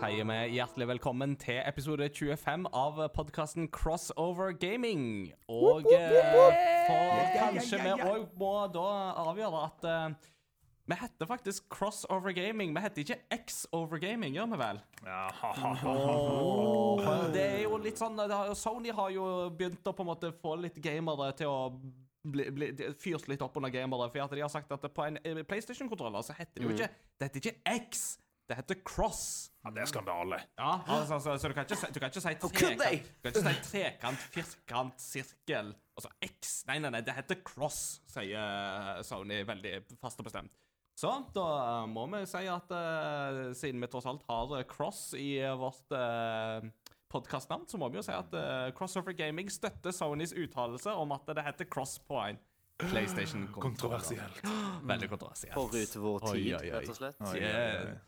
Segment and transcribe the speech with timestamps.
[0.00, 5.28] sier vi hjertelig velkommen til episode 25 av podkasten Crossover Gaming.
[5.52, 8.86] Og for kanskje vi òg må da
[9.26, 10.30] avgjøre at uh,
[10.88, 12.72] vi heter faktisk Crossover Gaming.
[12.72, 14.80] Vi heter ikke X-Over Gaming, gjør vi vel?
[15.04, 15.28] Ja,
[15.84, 17.04] Oh,
[17.34, 20.32] det er jo litt sånn det har, Sony har jo begynt å på en måte
[20.40, 21.60] få litt gamere til å
[22.24, 24.08] bli, bli, fyrt litt opp under gamere.
[24.08, 26.92] For at de har sagt at på en eh, PlayStation-kontroller så heter det jo ikke
[27.20, 28.12] Det heter ikke X,
[28.48, 29.49] det heter Cross.
[29.64, 30.40] Ja, det er skandale.
[30.58, 33.34] Ja, altså, altså, så du kan ikke, si- du kan ikke si trekant, du kan
[33.34, 36.52] ikke si trekant, firkant, sirkel Altså X.
[36.70, 40.54] Nei, nei, nei, det heter cross, sier Sony veldig fast og bestemt.
[41.00, 45.38] Så da må vi si at uh, siden vi tross alt har eh, cross i
[45.40, 46.60] eh, vårt uh,
[47.12, 51.28] podkastnavn, så må vi jo si at uh, Crossover Gaming støtter Sonys uttalelse om at
[51.32, 52.40] det heter cross på en
[52.80, 53.48] PlayStation.
[53.52, 54.44] Kontroversielt.
[54.92, 55.56] Veldig kontroversielt.
[55.56, 56.70] Forut vår tid, oi, oi.
[56.76, 57.20] rett og slett.
[57.28, 57.98] Oi, oi, oi.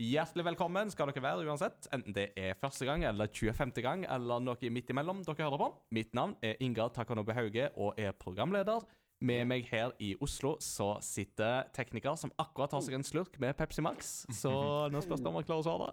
[0.00, 3.74] Hjertelig velkommen skal dere være uansett, enten det er første gang eller 25.
[3.84, 5.66] gang eller noe midt imellom dere hører på.
[5.92, 8.86] Mitt navn er Ingar Takanobe Hauge og er programleder.
[9.22, 13.52] Med meg her i Oslo så sitter tekniker som akkurat tar seg en slurk med
[13.58, 14.14] Pepsi Max.
[14.32, 14.50] Så
[14.90, 15.92] nå spørs det om han klarer å svare.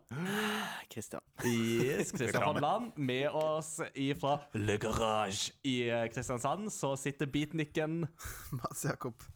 [0.89, 1.21] Christian.
[1.43, 2.55] Yes, Kristian Reklame.
[2.55, 2.95] Hodland.
[2.95, 5.75] Med oss ifra Le Garage i
[6.15, 8.05] Kristiansand så sitter beatnicken
[8.63, 9.27] Mats Jakob.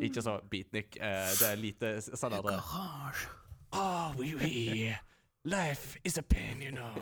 [0.00, 3.28] Ikke så beatnik, eh, det er lite s- sånn der Garasje.
[3.72, 4.94] Oh, oui, oui.
[5.44, 6.92] Life is a pain, you know.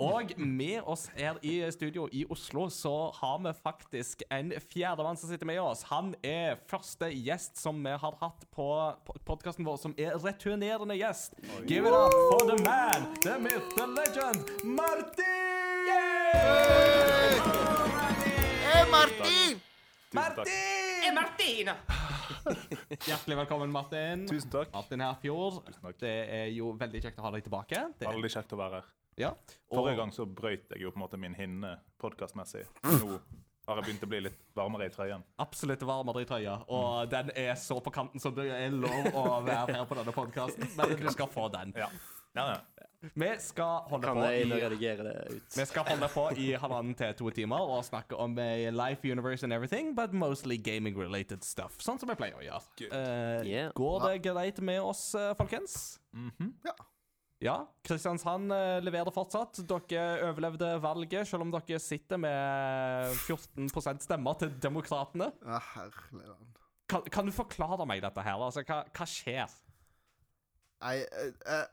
[0.00, 5.28] Og med oss her i studio i Oslo så har vi faktisk en fjerdemann som
[5.30, 5.82] sitter med oss.
[5.92, 8.66] Han er første gjest som vi har hatt på
[9.24, 11.34] podkasten vår, som er returnerende gjest.
[11.68, 15.22] Give it up for the man, the myth, the legend, Martin!
[18.66, 19.60] Hey, Martin!
[20.12, 20.75] Martin!
[23.06, 24.26] Hjertelig velkommen, Martin.
[24.26, 24.72] Tusen takk.
[24.72, 25.60] Martin Herfjord.
[25.80, 25.98] takk.
[26.00, 27.82] Det er jo veldig kjekt å ha deg tilbake.
[27.98, 28.88] Det, Veldig kjekt å være her.
[29.22, 29.30] ja.
[29.70, 32.64] Og, Forrige gang så brøyt jeg jo på en måte min hinne podkastmessig.
[32.82, 33.20] Nå
[33.66, 35.22] har jeg begynt å bli litt varmere i trøyen.
[35.42, 36.58] Absolutt varmere i trøya.
[36.74, 40.14] Og den er så på kanten som det er lov å være her på denne
[40.14, 40.70] podkasten.
[40.78, 41.74] Men du skal få den.
[41.78, 41.88] Ja.
[42.38, 42.60] ja, ja.
[43.14, 45.56] Vi skal holde Kan på jeg i redigere det ut?
[45.56, 49.44] vi skal holde på i halvannen til to timer og snakke om eh, life, universe
[49.44, 51.76] and everything, but mostly gaming-related stuff.
[51.84, 52.90] Sånn som vi pleier å gjøre.
[52.90, 53.70] Eh, Yeah.
[53.76, 55.98] Går det greit med oss, eh, folkens?
[56.64, 56.74] Ja.
[57.44, 58.48] Ja, Kristiansand
[58.80, 59.58] leverer fortsatt.
[59.68, 65.28] Dere overlevde valget, selv om dere sitter med 14 stemmer til Demokratene.
[65.44, 66.56] Ja, herlig land.
[66.88, 68.40] Kan, kan du forklare meg dette her?
[68.40, 69.52] Altså, hva, hva skjer?
[70.80, 71.66] Nei, jeg,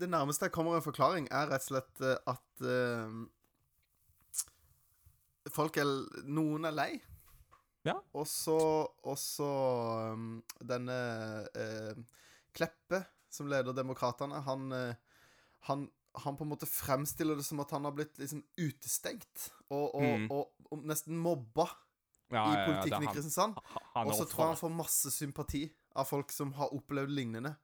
[0.00, 3.20] det nærmeste jeg kommer en forklaring, er rett og slett eh, at uh,
[5.50, 5.88] Folk er
[6.28, 6.90] Noen er lei.
[7.88, 7.94] Ja.
[8.12, 8.56] Og så
[10.12, 10.98] um, denne
[11.56, 11.96] uh,
[12.52, 13.00] Kleppe,
[13.32, 15.24] som leder Demokratene, han, uh,
[15.70, 15.88] han
[16.18, 20.02] han på en måte fremstiller det som at han har blitt liksom utestengt og, og,
[20.02, 20.24] Mm.
[20.34, 21.68] og, og nesten mobba
[22.30, 23.56] Ja, i ja, ja, politikken i Kristiansand.
[23.94, 25.64] Og så tror jeg han får masse sympati
[25.98, 27.56] av folk som har opplevd lignende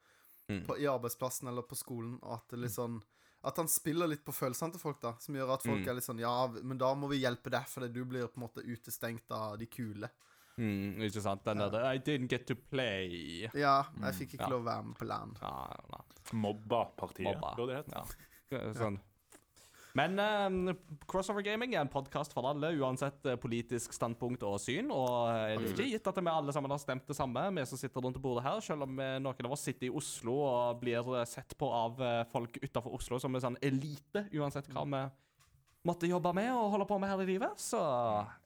[0.48, 0.64] Mm.
[0.66, 2.18] på, i arbeidsplassen eller på skolen.
[2.22, 3.00] Og at det litt sånn
[3.46, 5.12] At han spiller litt på følelsene til folk, da.
[5.22, 5.88] Som gjør at folk Mm.
[5.88, 8.48] er litt sånn Ja, men da må vi hjelpe deg, fordi du blir på en
[8.48, 10.08] måte utestengt av de kule.
[10.58, 11.44] Mm, ikke sant?
[11.44, 13.42] Den der I didn't get to play.
[13.54, 14.48] Ja, jeg fikk ikke ja.
[14.48, 15.38] lov å være med på land.
[15.42, 16.00] Ja, ja.
[16.32, 17.54] Mobba-partiet, Mobba.
[17.56, 18.16] burde det hett.
[18.50, 18.72] Ja.
[18.72, 18.98] Sånn.
[19.96, 20.74] Men uh,
[21.08, 24.90] Crossover Gaming er en podkast for alle, uansett eh, politisk standpunkt og syn.
[24.92, 27.64] Og eh, det er ikke gitt at vi alle sammen har stemt det samme, vi
[27.70, 28.60] som sitter rundt bordet her.
[28.64, 32.02] Selv om noen av oss sitter i Oslo og blir sett på av
[32.32, 35.06] folk utafor Oslo som en sånn elite, uansett hva vi
[35.86, 37.62] måtte jobbe med og holde på med her i livet.
[37.62, 37.80] Så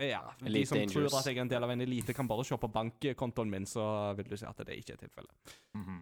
[0.05, 0.23] ja.
[0.44, 2.70] De som tror at jeg er en del av en elite, kan bare se på
[2.70, 3.85] bankkontoen min, så
[4.19, 5.55] vil du si at det ikke er tilfellet.
[5.79, 6.00] Mhm.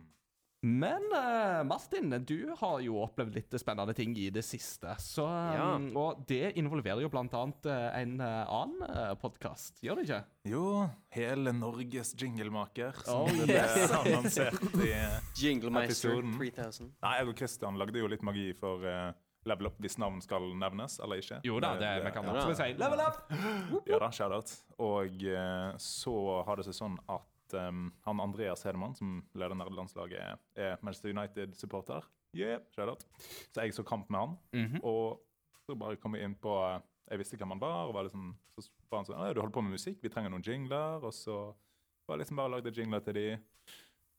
[0.60, 4.96] Men uh, Martin, du har jo opplevd litt spennende ting i det siste.
[4.98, 5.22] Så,
[5.54, 5.76] Ja.
[5.76, 10.20] um, Og det involverer jo blant annet uh, en uh, annen podkast, gjør det ikke?
[10.50, 10.64] Jo,
[11.14, 13.94] hele Norges jinglemaker, som Oh, det ble yes.
[14.00, 14.90] annonsert i
[15.38, 16.34] Jinglemeister Episoden.
[16.40, 16.92] 3000.
[17.06, 18.82] Nei, jeg og Christian lagde jo litt magi for
[19.46, 21.38] Level Up, hvis navn skal nevnes, eller ikke.
[21.46, 22.34] Jo da, det, vi kan ja.
[22.34, 23.22] absolutt si level up!
[23.86, 24.50] Ja da, shout-out.
[24.82, 25.22] Og
[25.78, 26.16] så
[26.50, 32.04] har det seg sånn at em, han Andreas Hedemann, som leder nederlandslaget, er Manchester United-supporter.
[32.36, 33.04] Yeah, shout-out.
[33.54, 34.80] Så jeg så kamp med han, Mhm.
[34.84, 35.20] og
[35.66, 36.80] så bare kom vi inn på eh,
[37.10, 39.52] Jeg visste hvem han var, og var liksom, så var han sånn «Ja, Du holder
[39.54, 41.02] på med musikk, vi trenger noen jingler.
[41.02, 41.54] Og så
[42.06, 43.38] var jeg liksom bare lagde jingler til de.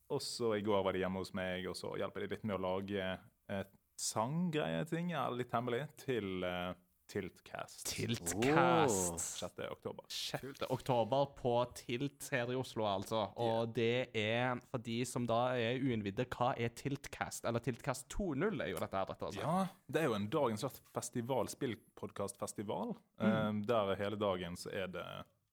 [0.09, 2.57] Og så i går var de hjemme hos meg, og så hjelper de litt med
[2.57, 6.73] å lage et sanggreie-ting, ja, litt hemmelig, til eh,
[7.09, 7.85] Tiltcast.
[7.89, 9.19] Tiltcast.
[9.39, 9.59] 6.
[9.71, 10.03] oktober.
[10.13, 10.61] 6.
[10.69, 13.23] oktober på Tilt her i Oslo, altså.
[13.41, 17.47] Og det er for de som da er uinnvidde, hva er Tiltcast?
[17.49, 19.09] Eller Tiltcast 2.0 er jo dette her.
[19.15, 19.41] Altså.
[19.41, 19.57] Ja,
[19.89, 22.93] det er jo en dagens festival, spillpodkastfestival.
[23.19, 23.27] Mm.
[23.27, 25.05] Eh, der hele dagen så er det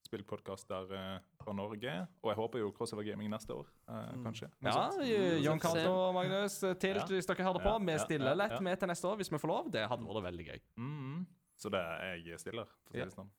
[0.07, 1.95] spillpodkaster eh, fra Norge.
[2.23, 4.51] Og jeg håper jo Crossover Gaming neste år, eh, kanskje.
[4.63, 5.59] Noe Ja, se.
[5.65, 7.07] Cato og Magnus, Tilt, Ja.
[7.11, 7.73] hvis dere hører på.
[7.75, 9.71] Ja, Vi stiller lett med til neste år, hvis vi får lov.
[9.73, 10.61] Det hadde vært veldig gøy.
[10.77, 11.27] Mhm.
[11.57, 13.05] Så det er jeg stiller, for å si Ja.
[13.05, 13.31] det sånn.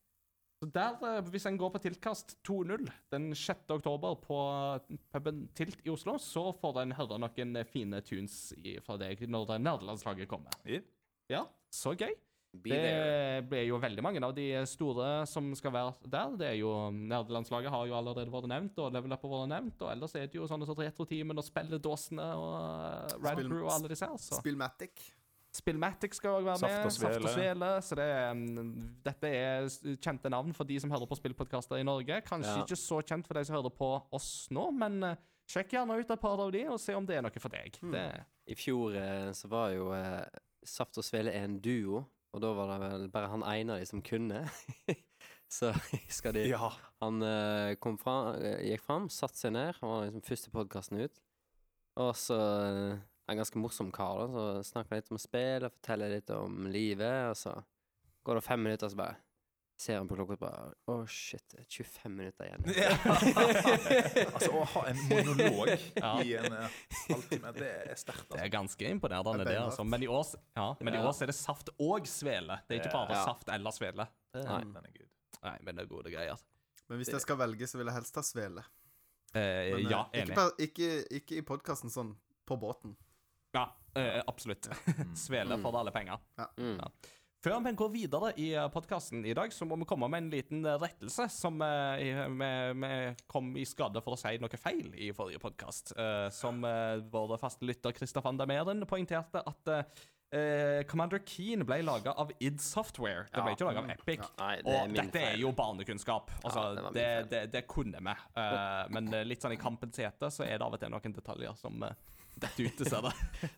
[0.58, 3.70] Så der, eh, Hvis en går på Tiltkast 2.0 den 6.
[3.70, 4.38] oktober på
[5.14, 8.54] puben Tilt i Oslo, så får en høre noen fine tunes
[8.84, 10.52] fra deg når det nerdelandslaget kommer.
[10.66, 10.82] Ja.
[11.30, 12.16] Ja, så gøy.
[12.58, 12.70] Be.
[12.72, 16.38] Det blir jo veldig mange av de store som skal være der.
[16.40, 19.82] Det er jo Nerdelandslaget har jo allerede vært nevnt, og Level Up har vært nevnt.
[19.84, 23.74] Og ellers er det jo sånne som Retroteamen og Spelledåsene og uh, Rad Crew og
[23.76, 24.18] alle disse her.
[24.18, 24.40] Så.
[24.42, 25.12] Spillmatic.
[25.58, 26.94] Spillmatic skal òg være Saft med.
[26.96, 27.70] Saft og Svele.
[27.84, 28.74] Så det er, mm,
[29.06, 29.68] dette er
[30.04, 32.22] kjente navn for de som hører på spillpodkaster i Norge.
[32.28, 32.64] Kanskje Ja.
[32.66, 35.16] ikke så kjent for de som hører på oss nå, men eh,
[35.50, 37.80] sjekk gjerne ut et par av de, og se om det er noe for deg.
[37.82, 38.06] Det,
[38.54, 40.24] I fjor eh, så var jo eh,
[40.68, 43.90] Saft og Svele en duo, og da var det vel bare han ene av de
[43.90, 44.44] som kunne.
[45.58, 45.72] så
[46.12, 46.72] skal de ja.
[47.02, 47.24] Han
[47.80, 49.78] kom fra, gikk fram, satte seg ned.
[49.80, 51.22] Han var liksom første podkasten ut.
[51.98, 52.36] Og så
[53.30, 54.28] er ganske morsom kar, da.
[54.32, 57.30] Så snakker han litt om spill og forteller litt om livet.
[57.32, 57.56] Og så
[58.28, 59.18] går det fem minutter, og så bare
[59.78, 62.64] ser han på klokka og bare Å, shit, er 25 minutter igjen.
[64.34, 65.70] altså, å ha en monolog
[66.02, 66.14] Ja.
[66.24, 66.78] i en eh,
[67.12, 68.26] halvtime, det er sterkt.
[68.26, 68.44] det Altså.
[68.46, 69.58] er ganske imponerende, Det det.
[69.62, 69.86] altså.
[69.86, 70.26] Men, i år,
[70.58, 72.58] ja, men i år så er det saft og svele.
[72.68, 73.26] Det er ikke bare Ja.
[73.30, 74.08] saft eller svele.
[74.34, 74.62] Nei.
[74.64, 75.06] Den er.
[75.44, 76.42] Nei, men det er gode greier.
[76.90, 78.64] Men hvis jeg skal velge, så vil jeg helst ha svele.
[79.36, 80.36] Eh, Men, eh, ja, ikke, enig.
[80.36, 80.90] per, ikke,
[81.22, 82.16] ikke i podkasten sånn
[82.48, 82.96] på båten.
[83.56, 84.70] Ja, eh, absolutt.
[85.16, 86.20] Svele for alle penger.
[86.58, 86.76] Mm.
[86.82, 86.90] Ja.
[87.46, 90.66] Før vi går videre i podkasten i dag, så må vi komme med en liten
[90.66, 91.30] eh, rettelse.
[91.32, 92.02] Som eh,
[92.34, 92.50] vi,
[92.82, 92.92] vi
[93.30, 95.94] kom i skade for å si noe feil i forrige podkast.
[96.36, 102.34] som uh, vår faste lytter Kristoffer Andameren poengterte at uh, Commander Keen ble laga av
[102.44, 103.30] id Software.
[103.32, 103.56] Det ble Ja.
[103.56, 104.26] ikke laga av Epic.
[104.42, 106.34] Nei, det Og dette er jo barnekunnskap.
[106.44, 108.18] Altså, Ja, det det, det, det kunne vi.
[108.42, 111.16] Eh, men eh, litt sånn i kampens hete så er det av og til noen
[111.16, 111.86] detaljer som
[112.42, 113.12] detter ut, dessverre.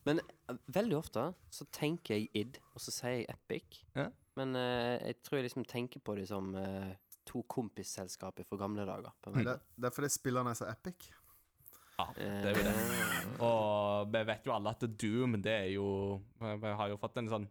[0.07, 3.81] Men eh, veldig ofte så tenker jeg id, og så sier jeg epic.
[3.97, 4.07] Ja.
[4.39, 6.93] Men uh, jeg tror jeg liksom tenker på det som uh,
[7.27, 9.11] to kompisselskaper fra gamle dager.
[9.21, 11.09] På Det, det er fordi spillerne er så epic.
[11.99, 12.73] Ja, det er jo det.
[13.43, 15.87] Og vi vet jo alle at Doom, det er jo
[16.39, 17.47] Vi har jo fått en sånn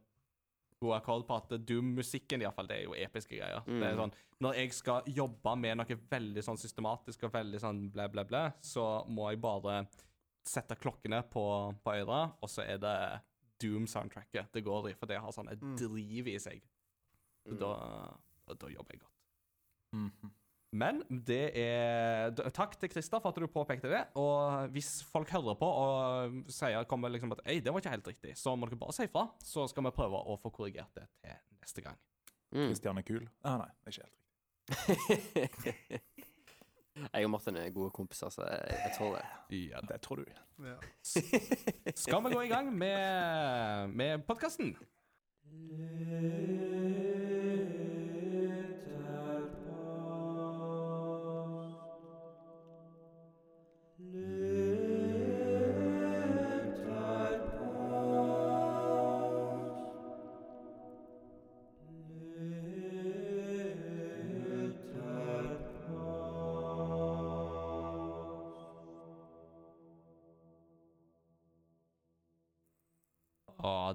[0.81, 3.61] god akkord på at Doom-musikken, iallfall, det er jo episke greier.
[3.67, 4.01] Det er Mm.
[4.05, 8.25] sånn Når jeg skal jobbe med noe veldig sånn systematisk og veldig sånn blæ, blæ,
[8.25, 9.81] blæ, så må jeg bare
[10.49, 11.45] sette klokkene på,
[11.85, 12.97] på øyra, og så er det
[13.63, 15.77] Doom-soundtracket det går i, for det har sånn et Mm.
[15.81, 16.61] driv i seg.
[17.49, 17.57] Mm.
[17.59, 17.71] da,
[18.47, 19.15] da, da jobber jeg godt.
[19.97, 20.35] Mhm.
[20.77, 24.03] Men det er Takk til Christer for at du påpekte det.
[24.21, 28.11] Og hvis folk hører på og sier kommer liksom at Ei, det var ikke helt
[28.11, 29.23] riktig, så må dere bare si ifra.
[29.41, 31.97] Så skal vi prøve å få korrigert det til neste gang.
[32.53, 32.67] mm.
[32.69, 33.25] Christian er kul.
[33.43, 36.03] Ah, nei, ikke helt riktig.
[37.13, 39.25] jeg og Martin er gode kompiser, så jeg, jeg tror det.
[39.57, 39.81] Ja.
[39.89, 40.25] Det tror du.
[40.65, 40.77] Ja.
[41.95, 44.77] Skal vi gå i gang med, med podkasten?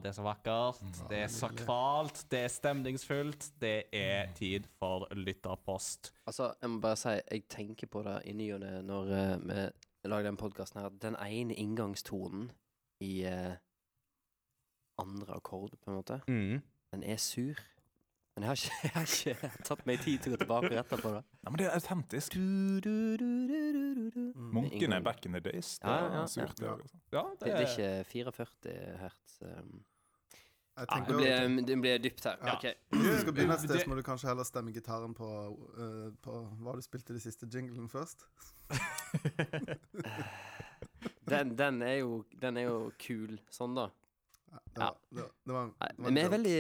[0.04, 0.82] Det er så vakkert.
[1.10, 2.26] Det er sakralt.
[2.32, 3.46] Det er stemningsfullt.
[3.62, 6.12] Det er tid for lytterpost.
[6.28, 9.38] Altså, jeg må bare si, jeg tenker på det i ny og ne når uh,
[9.48, 10.90] vi lager den podkasten her.
[11.02, 12.50] Den ene inngangstonen
[13.00, 13.54] i uh,
[15.00, 16.60] andre akkord, på en måte, Mm.
[16.92, 17.56] den er sur.
[18.36, 19.08] Men jeg har ikke, jeg har
[19.48, 21.24] ikke tatt meg tid til å gå tilbake og rette på det.
[21.44, 22.36] Nei, men det er autentisk.
[22.36, 24.34] Mm.
[24.54, 25.76] Munkene back in the days.
[25.80, 26.60] Det Ja, ja, ja, surt.
[26.60, 26.76] Ja,
[27.40, 29.40] Det, det er ikke 44 hertz.
[29.42, 29.84] Um.
[30.78, 32.38] Jeg Det blir, det blir dypt her.
[32.42, 32.56] Ja.
[32.56, 32.66] Ok.
[32.90, 35.28] Hvis du skal begynne et sted, så må du kanskje heller stemme gitaren på,
[35.78, 38.26] uh, på hva du spilte de siste jinglen først.
[41.30, 43.88] Den, den, er jo, den er jo kul sånn, da.
[44.78, 46.56] Ja, det, var, vi er veldig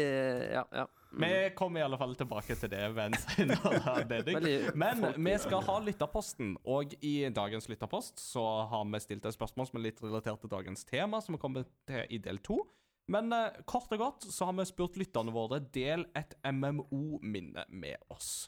[0.54, 0.64] Ja.
[0.72, 0.86] ja.
[1.14, 1.22] Mm.
[1.22, 4.40] Vi kommer i alle fall tilbake til det ved en senere anledning.
[4.74, 9.70] Men vi skal ha lytterposten, og i dagens lytterpost så har vi stilt et spørsmål
[9.70, 12.64] som er litt relatert til dagens tema, som vi kommer til i del to.
[13.12, 18.00] Men eh, kort og godt så har vi spurt lytterne våre del et MMO-minne med
[18.14, 18.48] oss.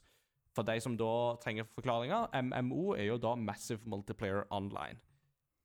[0.56, 5.02] For de som da trenger forklaringer, MMO er jo da Massive Multiplayer Online.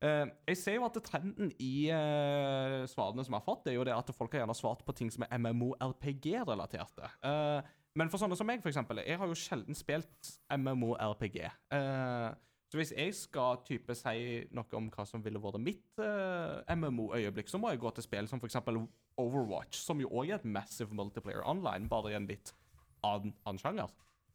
[0.03, 3.87] Eh, jeg ser jo at trenden i eh, svarene som jeg har fått, er jo
[3.87, 7.13] det at folk har gjerne svart på ting som er MMO-RPG-relaterte.
[7.31, 11.43] Eh, men for sånne som meg, for eksempel, jeg har jo sjelden spilt MMO-RPG.
[11.77, 12.29] Eh,
[12.71, 17.51] så hvis jeg skal type si noe om hva som ville vært mitt uh, MMO-øyeblikk,
[17.51, 18.61] så må jeg gå til spill som f.eks.
[19.21, 22.55] Overwatch, som jo òg er et massive multiplayer online, bare i en litt
[23.07, 23.91] annen, annen sjanger.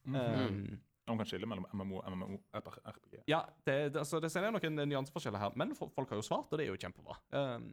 [0.05, 0.77] Um,
[1.07, 3.23] Man kan skille mellom MMO og MMO RPG.
[3.31, 6.51] ja, det, det, altså, det ser jeg noen nyanseforskjeller her, men folk har jo svart,
[6.51, 7.17] og det er jo kjempebra.
[7.31, 7.71] Um,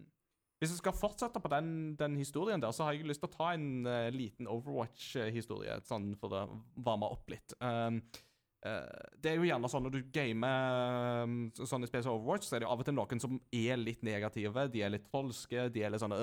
[0.62, 3.34] hvis jeg skal fortsette på den, den historien der, så har jeg lyst til å
[3.34, 6.44] ta en uh, liten Overwatch-historie, sånn for å
[6.86, 7.56] varme opp litt.
[7.58, 8.20] Um, eh,
[8.62, 12.62] det er jo gjerne sånn når du gamer um, sånn i Space Overwatch, så er
[12.62, 14.68] det jo av og til noen som er litt negative.
[14.70, 16.14] De er litt trolske, de er litt sånn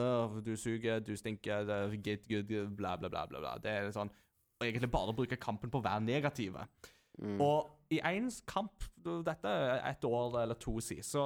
[0.45, 3.41] du suger, du stinker, er get good, bla, bla, bla, bla.
[3.43, 3.57] bla.
[3.59, 4.11] Det er litt sånn
[4.59, 6.63] Og egentlig bare bruke kampen på å være negative.
[7.19, 7.37] Mm.
[7.43, 8.87] Og i en kamp,
[9.25, 9.51] dette
[9.89, 11.23] et år eller to siden, så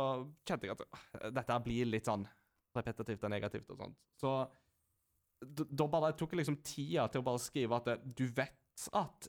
[0.48, 2.26] kjente jeg at dette blir litt sånn
[2.74, 3.98] repetitivt og negativt og sånt.
[4.18, 4.34] Så
[5.44, 9.28] da bare tok jeg liksom tida til å bare skrive at du vet at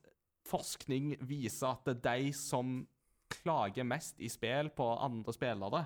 [0.49, 2.75] forskning viser at det er de som
[3.35, 5.85] klager mest i spill på andre spillere,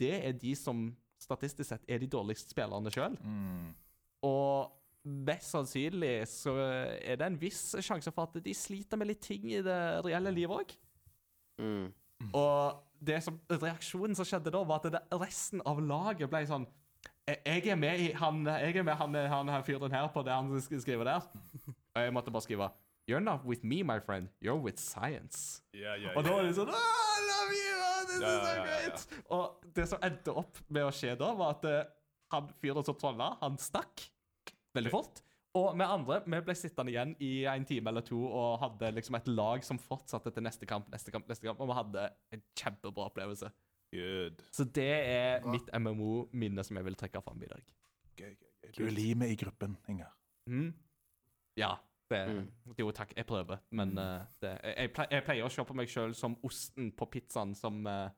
[0.00, 0.86] det er de som
[1.20, 3.14] statistisk sett er de dårligste spillerne sjøl.
[3.22, 3.68] Mm.
[4.26, 4.72] Og
[5.04, 9.44] mest sannsynlig så er det en viss sjanse for at de sliter med litt ting
[9.52, 10.74] i det reelle livet òg.
[11.60, 11.90] Mm.
[12.32, 16.64] Og det som, reaksjonen som skjedde da, var at det, resten av laget ble sånn
[17.28, 20.32] «Jeg- er med i han, jeg er med han, han, han fyren her på det
[20.32, 21.28] han sk- skriver der.
[21.94, 22.66] Og jeg måtte bare skrive
[23.06, 24.28] You're not with me, my friend.
[24.40, 25.60] You're with science.
[25.76, 27.74] Yeah, yeah, Og da var det sånn oh, I love you!
[27.84, 29.04] oh, This is so great!
[29.36, 31.82] Og det som endte opp med å skje da, var at uh,
[32.32, 34.06] han fyren som trolla, han stakk
[34.74, 35.20] veldig fort.
[35.54, 39.20] Og vi andre vi ble sittende igjen i en time eller to og hadde liksom
[39.20, 42.42] et lag som fortsatte til neste kamp, neste kamp, neste kamp, og vi hadde en
[42.58, 43.52] kjempebra opplevelse.
[43.94, 44.40] Good.
[44.50, 45.52] Så det er Bra.
[45.54, 47.62] mitt MMO-minne som jeg vil trekke fram i dag.
[48.18, 48.72] Gøy, gøy, gøy.
[48.80, 50.10] Du er limet i gruppen, Inger.
[50.50, 50.72] Mm.
[51.60, 51.76] Ja.
[52.10, 52.48] Det, Mm.
[52.76, 56.12] Jo, takk, jeg prøver, men uh, det, jeg, jeg, pleier å se på meg sjøl
[56.14, 58.10] som osten på pizzaen som uh,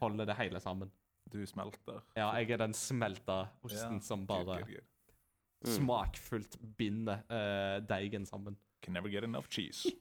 [0.00, 0.90] holder det hele sammen.
[1.30, 2.00] du smelter.
[2.16, 4.86] Ja, jeg er den smelta osten Ja, som bare good, good.
[5.60, 5.74] Mm.
[5.76, 8.56] smakfullt binder uh, deigen sammen.
[8.82, 9.86] Can never get enough cheese.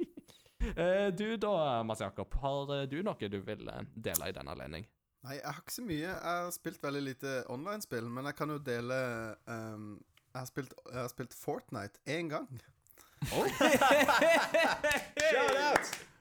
[0.59, 3.61] Eh, du da, Mads Jakob, har du noe du vil
[3.95, 4.83] dele i den anledning?
[5.23, 6.09] Nei, jeg har ikke så mye.
[6.09, 8.97] Jeg har spilt veldig lite online-spill, men jeg kan jo dele
[9.47, 9.87] um,
[10.33, 12.47] jeg, har spilt, jeg har spilt Fortnite én gang.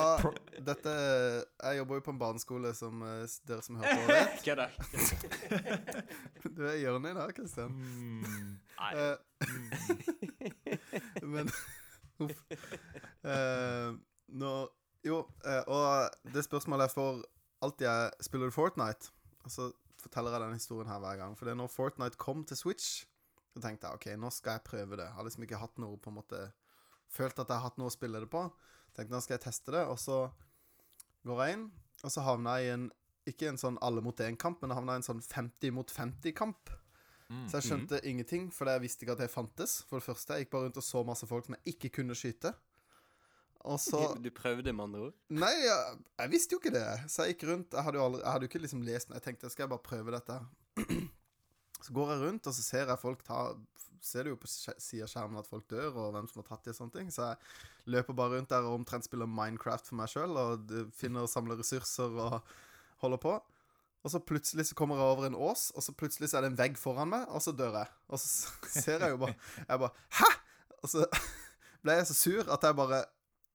[0.63, 4.39] Dette Jeg jobber jo på en barneskole, som uh, dere som hører på, vet.
[4.47, 4.67] Kødda.
[6.57, 7.75] Du er i hjørnet i dag, Kristian.
[7.75, 8.55] Mm.
[8.79, 9.17] Uh,
[11.35, 11.51] men
[12.19, 12.39] Uff.
[13.23, 13.91] Eh,
[14.29, 14.55] nå
[15.07, 15.19] Jo,
[15.67, 17.21] og det spørsmålet jeg får
[17.63, 19.13] alltid er Spiller du Fortnite?
[19.47, 19.69] Og så
[20.03, 21.39] forteller jeg denne historien her hver gang.
[21.39, 23.05] For det er når Fortnite kom til Switch,
[23.59, 25.09] så tenkte jeg OK, nå skal jeg prøve det.
[25.09, 26.49] Jeg har liksom ikke hatt noe på en måte
[27.09, 28.43] Følt at jeg har hatt noe å spille det på.
[28.93, 30.27] Tenkte nå skal jeg teste det, og så
[31.25, 31.63] går jeg inn,
[32.05, 32.83] og så havna jeg i en
[33.29, 36.73] ikke en sånn alle mot én-kamp, men jeg havna i en sånn 50 mot 50-kamp.
[37.49, 39.83] Så jeg skjønte ingenting, for jeg visste ikke at det fantes.
[39.89, 42.17] For det første, jeg gikk bare rundt og så masse folk som jeg ikke kunne
[42.17, 42.55] skyte.
[43.69, 45.19] Og så Du prøvde, med andre ord?
[45.29, 46.87] Nei, jeg, jeg visste jo ikke det.
[47.13, 47.77] Så jeg gikk rundt.
[47.77, 49.89] Jeg hadde jo, aldri, jeg hadde jo ikke liksom lest Jeg tenkte, skal jeg bare
[49.91, 50.41] prøve dette?
[51.85, 53.43] Så går jeg rundt, og så ser jeg folk ta
[53.99, 56.69] Ser du jo på sida av skjermen at folk dør, og hvem som har tatt
[56.69, 57.09] de og sånne ting.
[57.11, 61.27] Så jeg løper bare rundt der og omtrent spiller Minecraft for meg sjøl, og finner
[61.27, 62.37] og samler ressurser og
[63.03, 63.33] holder på.
[64.07, 66.53] Og så plutselig så kommer jeg over en ås, og så plutselig så er det
[66.53, 67.91] en vegg foran meg, og så dør jeg.
[68.07, 68.31] Og så
[68.85, 69.35] ser jeg jo bare
[69.67, 70.31] Jeg bare Hæ?!
[70.79, 71.07] Og så
[71.83, 73.03] ble jeg så sur at jeg bare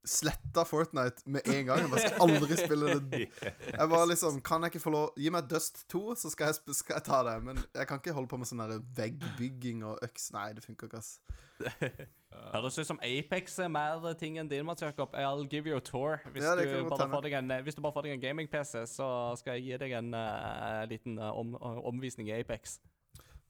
[0.05, 1.83] sletta Fortnite med en gang.
[1.83, 3.22] Jeg bare skal aldri spille det.
[3.69, 6.75] Jeg bare liksom Kan jeg ikke få lov Gi meg Dust 2, så skal jeg,
[6.75, 7.38] skal jeg ta det.
[7.43, 8.63] Men jeg kan ikke holde på med sånn
[8.98, 10.31] veggbygging og øks.
[10.36, 11.19] Nei, det funker ikke, ass.
[12.53, 15.13] Høres ut som Apex er mer ting enn din, Mats Jakob.
[15.15, 16.19] I'll give you a tour.
[16.33, 19.07] Hvis, Ja, du, bare får deg en, hvis du bare får deg en gaming-PC, så
[19.39, 21.53] skal jeg gi deg en uh, liten uh, om,
[21.93, 22.79] omvisning i Apex.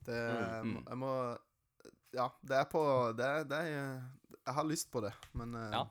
[0.04, 0.20] Det
[0.64, 0.80] Mm, mm.
[0.90, 1.12] Jeg må
[2.14, 2.82] Ja, det er på
[3.16, 5.86] Det det er Jeg har lyst på det, men uh, Ja.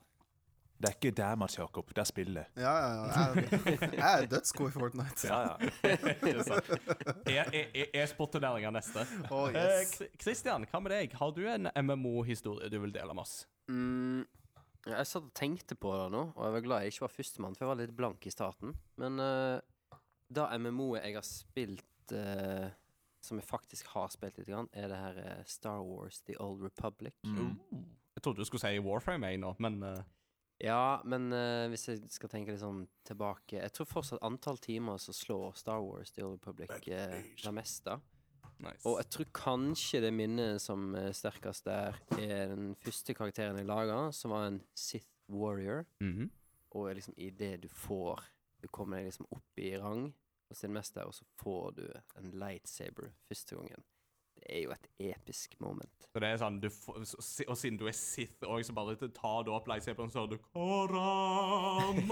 [0.82, 1.90] Det er ikke der, Mats Jakob.
[1.94, 2.48] Det er spillet.
[2.58, 3.26] Ja, ja, ja.
[3.94, 5.28] Jeg, er dødsgod i Fortnite.
[5.30, 5.56] Ja,
[7.30, 7.44] ja.
[8.02, 9.04] E-sportturneringer neste.
[9.30, 9.92] Oh, Eh, yes.
[9.94, 11.14] Kristian, Christian, hva med deg?
[11.20, 13.36] Har du en MMO-historie du vil dele med oss?
[13.70, 14.24] Mm,
[14.88, 17.54] jeg satt og tenkte på det nå, og jeg var glad jeg ikke var førstemann,
[17.54, 18.74] for jeg var litt blank i starten.
[18.98, 19.60] Men uh,
[20.34, 22.66] da MMO-et jeg har spilt uh,
[23.22, 26.64] som jeg faktisk har spilt litt, grann, er det her eh, Star Wars The Old
[26.66, 27.14] Republic.
[27.22, 27.52] Mm.
[27.70, 27.84] Uh,
[28.16, 30.00] Jeg trodde du skulle si Warframe jeg nå, men eh,
[30.62, 35.00] Ja, men eh, hvis jeg skal tenke litt sånn tilbake Jeg tror fortsatt antall timer
[35.02, 37.96] som slår Star Wars The Old Republic eh, det meste.
[38.62, 38.84] nice.
[38.86, 43.66] Og jeg tror kanskje det minnet som er sterkest der, er den første karakteren jeg
[43.66, 45.84] laga, som var en Sith Warrior.
[46.00, 46.30] Mhm.
[46.72, 48.22] Og er liksom i det du får
[48.62, 50.12] Du kommer deg liksom opp i rang
[50.48, 51.86] hos din mester, og så får du
[52.20, 53.82] en lightsaber første gangen.
[54.42, 56.08] Det er jo et episk moment.
[56.12, 56.68] Så det er sånn, du
[57.48, 60.38] Og siden du er Sith òg, så bare tar du opp lightsaberen, så hører du
[60.52, 62.02] Koramatan.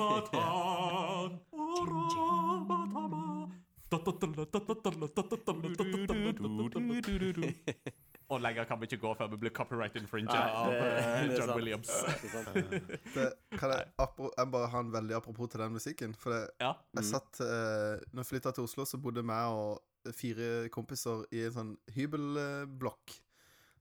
[8.31, 11.51] Og lenger kan vi ikke gå før vi blir copyright infringer av eh, John.
[11.57, 11.91] Williams.
[13.17, 13.27] Det,
[13.59, 16.15] kan jeg, apro, jeg bare ha en veldig apropos til den musikken?
[16.15, 16.77] For det, Ja.
[16.95, 19.83] jeg satt eh, Når jeg flytta til Oslo, så bodde jeg og
[20.17, 23.17] fire kompiser i en sånn hybelblokk.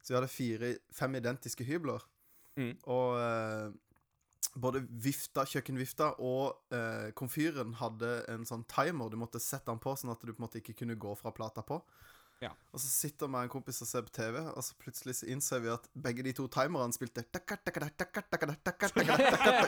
[0.02, 2.04] Så vi hadde fire, fem identiske hybler.
[2.60, 2.74] Mm.
[2.92, 3.70] Og eh,
[4.60, 9.12] både vifta, kjøkkenvifta og eh, komfyren hadde en sånn timer.
[9.12, 11.34] Du måtte sette den på, sånn at du på en måte ikke kunne gå fra
[11.36, 11.82] plata på.
[12.40, 12.50] Ja.
[12.72, 15.28] Og så sitter vi med en kompis og ser på TV, og så plutselig så
[15.28, 17.26] innser vi at begge de to timerne spilte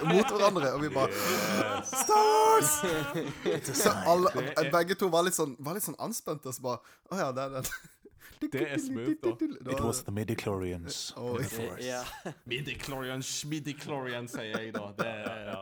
[0.07, 1.91] mot hverandre, og vi bare yes.
[2.05, 2.71] Stars!
[3.75, 4.31] Så alle,
[4.71, 6.79] begge to var litt sånn, sånn anspente, og så bare
[7.11, 7.73] Å ja, det er den.
[8.41, 9.35] Det er smooth, da.
[9.71, 11.13] It was the midichlorians.
[11.17, 11.37] Oh,
[11.77, 12.05] yeah.
[12.49, 14.87] Midichlorians, midichlorians, sier jeg da.
[14.97, 15.59] Det er, ja.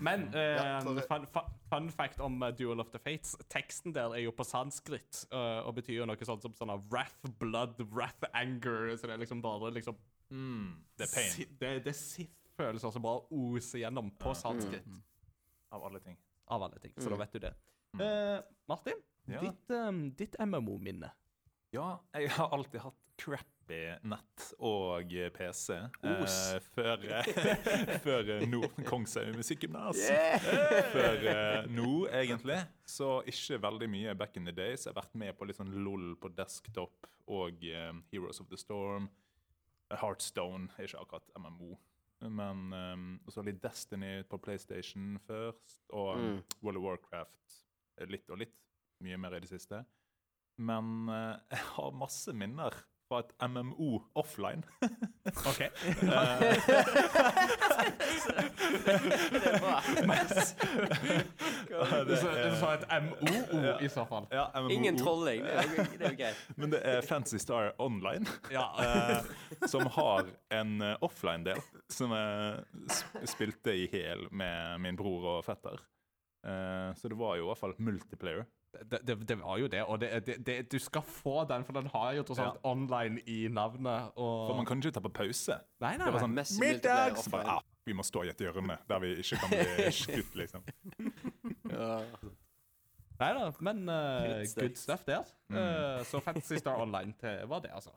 [0.00, 1.02] Men eh, Ja, sorry.
[1.08, 1.26] fun,
[1.70, 3.36] fun, fact om uh, Duel of the Fates.
[3.52, 7.20] Teksten der er jo på sanskrit uh, og betyr jo noe sånt som sånn wrath,
[7.38, 8.96] blood, wrath, anger.
[8.96, 9.96] Så det er liksom bare liksom
[10.30, 14.84] Mm, det er pain si- Det, det er Sith-følelser som bare oser gjennom på sanskrit.
[15.72, 16.16] av alle ting.
[16.48, 16.92] Av alle ting.
[16.96, 17.18] Så da Mm.
[17.18, 17.54] vet du det.
[17.96, 18.00] Mm.
[18.00, 19.40] Eh, Martin, Ja.
[19.40, 21.10] ditt, um, ditt MMO-minne.
[21.72, 23.44] Ja, jeg har alltid hatt crappy
[24.10, 25.76] nett og PC.
[26.04, 27.04] Eh, før
[28.06, 28.60] før eh, nå.
[28.88, 30.00] Kongshaug musikkgymnas.
[30.92, 32.58] Før eh, nå, egentlig.
[32.90, 34.84] Så ikke veldig mye back in the days.
[34.86, 38.58] Jeg har vært med på litt sånn LOL på desktop og eh, Heroes of the
[38.60, 39.08] Storm.
[39.90, 41.76] Heartstone er ikke akkurat MMO.
[42.20, 46.42] Men um, også litt Destiny på PlayStation først, og Mm.
[46.60, 47.54] World of Warcraft
[47.96, 48.56] eh, litt og litt.
[49.00, 49.80] Mye mer i det siste.
[50.60, 52.76] Men uh, jeg har masse minner
[53.10, 54.62] fra et MMO offline.
[55.50, 55.60] OK.
[59.30, 59.80] Det er bra.
[62.06, 64.26] Du sa et MOO i så fall.
[64.34, 64.70] Ja, MMO.
[64.74, 65.42] Ingen trolling.
[65.44, 66.44] Det er jo, det greit.
[66.56, 68.66] Men det er Fancy Star Online, Ja.
[68.84, 75.44] eh, som har en eh, offline-del som jeg spilte i hel med min bror og
[75.46, 75.80] fetter.
[76.46, 78.46] Eh, så det var jo i hvert fall multiplayer.
[78.70, 81.74] Det, det, det var jo det, og det, det, det, du skal få den, for
[81.74, 84.12] den har jo tross alt online i navnet.
[84.14, 84.46] Og...
[84.48, 85.56] For man kan ikke ta på pause.
[85.82, 87.26] Nei, nei, Det var sånn Middags!
[87.34, 90.68] ah, vi må stå i et hjørne der vi ikke kan bli skutt, liksom.
[91.70, 91.96] Ja.
[93.20, 95.02] nei da, men uh, Good stuff.
[95.08, 95.18] det.
[95.50, 95.58] Mm.
[95.58, 95.98] der.
[95.98, 97.90] Eh, så Fantasy Star Online til, var det, altså.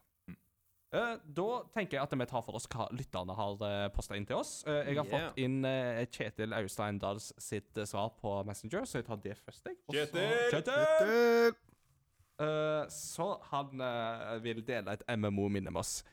[0.94, 1.00] Mm.
[1.02, 4.28] Eh, da tenker jeg at vi tar for oss hva lytterne har uh, posta inn
[4.30, 4.52] til oss.
[4.70, 5.28] Eh, jeg har Yeah.
[5.32, 9.38] fått inn eh, Kjetil Austein Dahls sitt eh, svar på Messenger, så jeg tar det
[9.42, 9.66] først.
[9.66, 9.78] Jeg.
[9.90, 10.36] Kjetil!
[10.54, 11.56] Kjetil!
[12.44, 16.04] Eh, så han eh, vil dele et MMO-minne med oss.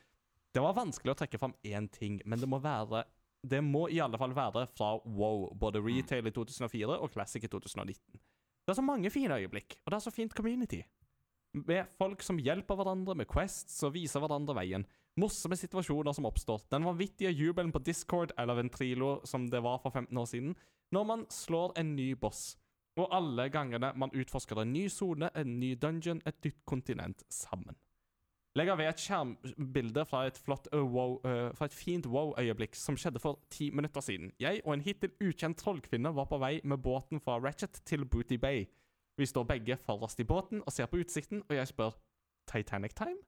[0.53, 3.05] Det var vanskelig å trekke fram én ting, men det må være
[3.47, 7.49] Det må i alle fall være fra Wow, både retail i 2004 og Classic i
[7.49, 7.95] 2019.
[8.61, 10.83] Det er så mange fine øyeblikk, og det er så fint community.
[11.53, 14.85] Med folk som hjelper hverandre med quests og viser hverandre veien.
[15.19, 16.63] Morsomme situasjoner som oppstår.
[16.71, 20.55] Den vanvittige jubelen på Discord eller Ventrilo som det var for 15 år siden,
[20.95, 22.55] når man slår en ny boss.
[22.99, 27.75] Og alle gangene man utforsker en ny sone, en ny dungeon, et nytt kontinent sammen.
[28.55, 32.97] Legger ved et skjermbilde fra et, flott, uh, wow, uh, fra et fint wow-øyeblikk som
[32.99, 34.33] skjedde for ti minutter siden.
[34.39, 38.35] Jeg og en hittil ukjent trollkvinne var på vei med båten fra Ratchet til Booty
[38.35, 38.65] Bay.
[39.17, 41.97] Vi står begge forrest i båten og ser på utsikten, og jeg spør
[42.51, 43.19] Titanic Time?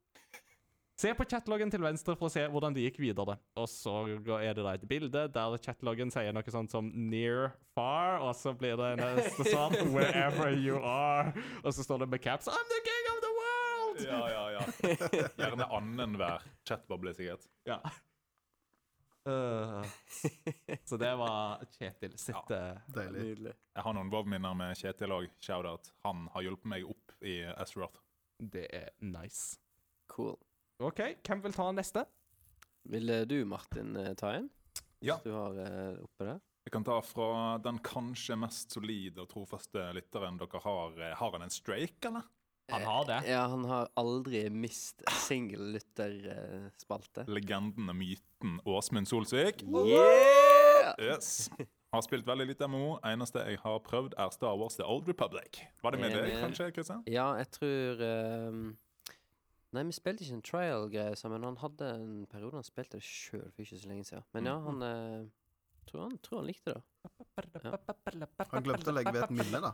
[0.99, 3.35] Se på chatloggen til venstre for å se hvordan det gikk videre.
[3.57, 3.95] Og så
[4.37, 8.53] er det da et bilde der chatloggen sier noe sånt som 'near far', og så
[8.53, 12.81] blir det neste sånn 'wherever you are', og så står det med caps 'I'm the
[12.85, 14.05] king of the world'!
[14.05, 14.63] Ja, ja, ja.
[15.37, 17.49] Gjerne annenhver chatboble, sikkert.
[17.65, 17.81] Ja.
[19.25, 19.85] Øh,
[20.83, 23.21] så det var Kjetil sitt ja, Deilig.
[23.23, 23.53] Nydelig.
[23.75, 25.29] Jeg har noen WoW-minner med Kjetil òg.
[25.43, 25.91] Shout-out.
[26.03, 28.01] Han har hjulpet meg opp i Astroth.
[28.39, 29.55] Det er nice.
[30.11, 30.35] Cool.
[30.83, 32.03] OK, hvem vil ta neste?
[32.91, 34.49] Vil eh, du, Martin, eh, ta en?
[35.03, 35.15] Ja.
[35.15, 36.41] Hvis du har eh, oppe der?
[36.63, 37.29] Jeg kan ta fra
[37.63, 40.93] den kanskje mest solide og trofaste lytteren dere har.
[40.99, 42.27] Eh, Har han en strake, eller?
[42.73, 43.19] Han har det.
[43.29, 47.27] Ja, han har aldri mist single lytterspalte.
[47.29, 49.63] Legenden og myten Åsmund Solsvik.
[49.63, 50.93] Yeah!
[50.99, 51.49] Yes.
[51.93, 52.97] Har spilt veldig litt MMO.
[53.05, 55.61] Eneste jeg har prøvd, er Star Wars The Old Republic.
[55.83, 57.03] Var det med deg, kanskje, Kristian?
[57.05, 58.01] Ja, jeg tror
[58.49, 58.65] um,
[59.73, 61.45] Nei, vi spilte ikke en trial-greie sammen.
[61.45, 64.25] Han hadde en periode han spilte det sjøl for ikke så lenge siden.
[64.35, 65.23] Men ja, han eh,
[65.89, 66.81] tror, han, tror han likte det.
[68.51, 69.73] Han glemte å legge ved et minne, da.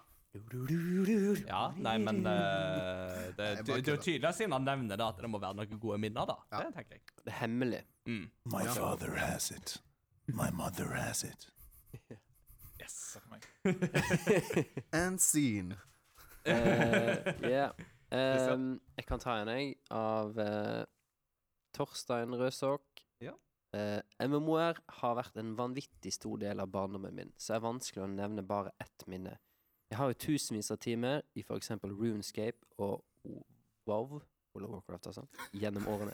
[1.49, 2.33] Ja, nei, men eh,
[3.33, 4.03] det, Nei, jeg det, bare det er jo kødder.
[4.05, 6.35] tydelig siden han nevner det, at det må være noen gode minner, da.
[6.53, 6.59] Ja.
[6.67, 7.05] Det tenker jeg.
[7.23, 7.81] Det er hemmelig.
[8.05, 8.25] Mm.
[8.53, 9.77] My father has it.
[10.29, 11.49] My mother has it.
[12.79, 13.17] Yes.
[14.95, 15.75] And scene.
[16.47, 17.65] Eh, ja.
[18.15, 20.85] Ehm, jeg kan ta en, jeg, av eh,
[21.75, 23.03] Torstein Røsåk.
[23.21, 23.33] Ja.
[23.77, 28.03] Eh, MMO-er har vært en vanvittig stor del av barndommen min, så det er vanskelig
[28.05, 29.35] å nevne bare ett minne.
[29.89, 31.71] Jeg har jo tusenvis av timer i f.eks.
[31.83, 33.03] Runescape og
[33.89, 34.21] WoW
[34.53, 36.13] World of Warcraft, altså, gjennom årene.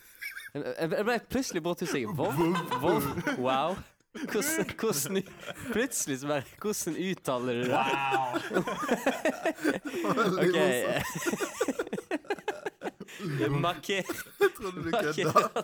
[0.55, 2.11] Jeg, ble plutselig brått usikker.
[2.15, 2.55] WoW?
[2.83, 3.01] WoW?
[3.39, 3.75] Wow?
[4.15, 5.23] Hvordan, hvordan
[5.73, 7.71] Plutselig så bare Hvordan uttaler du det?
[7.71, 8.39] Wow!
[10.39, 12.01] OK.
[13.05, 13.41] morsomt.
[13.41, 14.03] eh, Marker
[14.57, 15.63] trodde du kødda.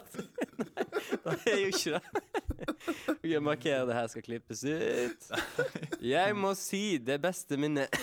[1.26, 2.02] Nei, det er jo ikke det.
[3.12, 5.28] Ok, Marker det her skal klippes ut.
[6.02, 7.94] Jeg må si det beste minnet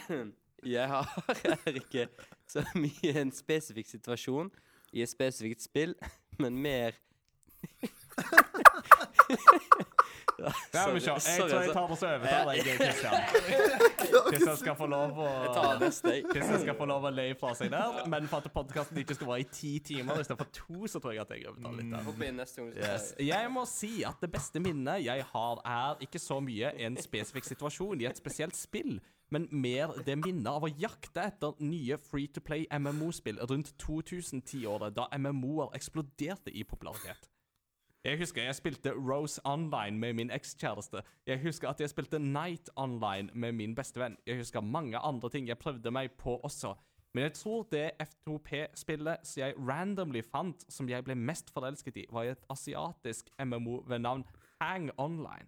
[0.76, 1.10] jeg har,
[1.66, 2.08] er ikke
[2.48, 4.50] så mye en spesifikk situasjon
[4.96, 5.94] i et spesifikt spill,
[6.40, 6.96] men mer
[10.38, 11.00] Ja, Det har sorry.
[11.18, 13.14] Jeg tror jeg tar på så over deg, Kristian.
[14.28, 15.26] Kristian skal få lov å.
[16.30, 19.30] Kristian skal få lov å løye fra seg der, men for at podkasten ikke skal
[19.32, 22.04] vare i ti timer istedenfor to, så tror jeg at jeg overtar litt der.
[22.06, 22.14] Så
[22.78, 23.08] Yes.
[23.26, 27.48] Jeg må si at det beste minnet jeg har, er ikke så mye en spesifikk
[27.50, 29.00] situasjon i et spesielt spill,
[29.34, 34.94] men mer det minnet av å jakte etter nye free to play MMO-spill rundt 2010-året,
[34.96, 37.26] da MMO-er eksploderte i popularitet.
[38.08, 41.02] Jeg husker jeg spilte Rose Online med min ekskjæreste.
[41.26, 44.16] Jeg husker at jeg spilte Night Online med min bestevenn.
[44.26, 46.72] Jeg husker mange andre ting jeg prøvde meg på også.
[47.14, 52.06] Men jeg tror det F2P-spillet som jeg randomly fant, som jeg ble mest forelsket i,
[52.12, 54.24] var et asiatisk MMO ved navn
[54.60, 55.44] Hang Online.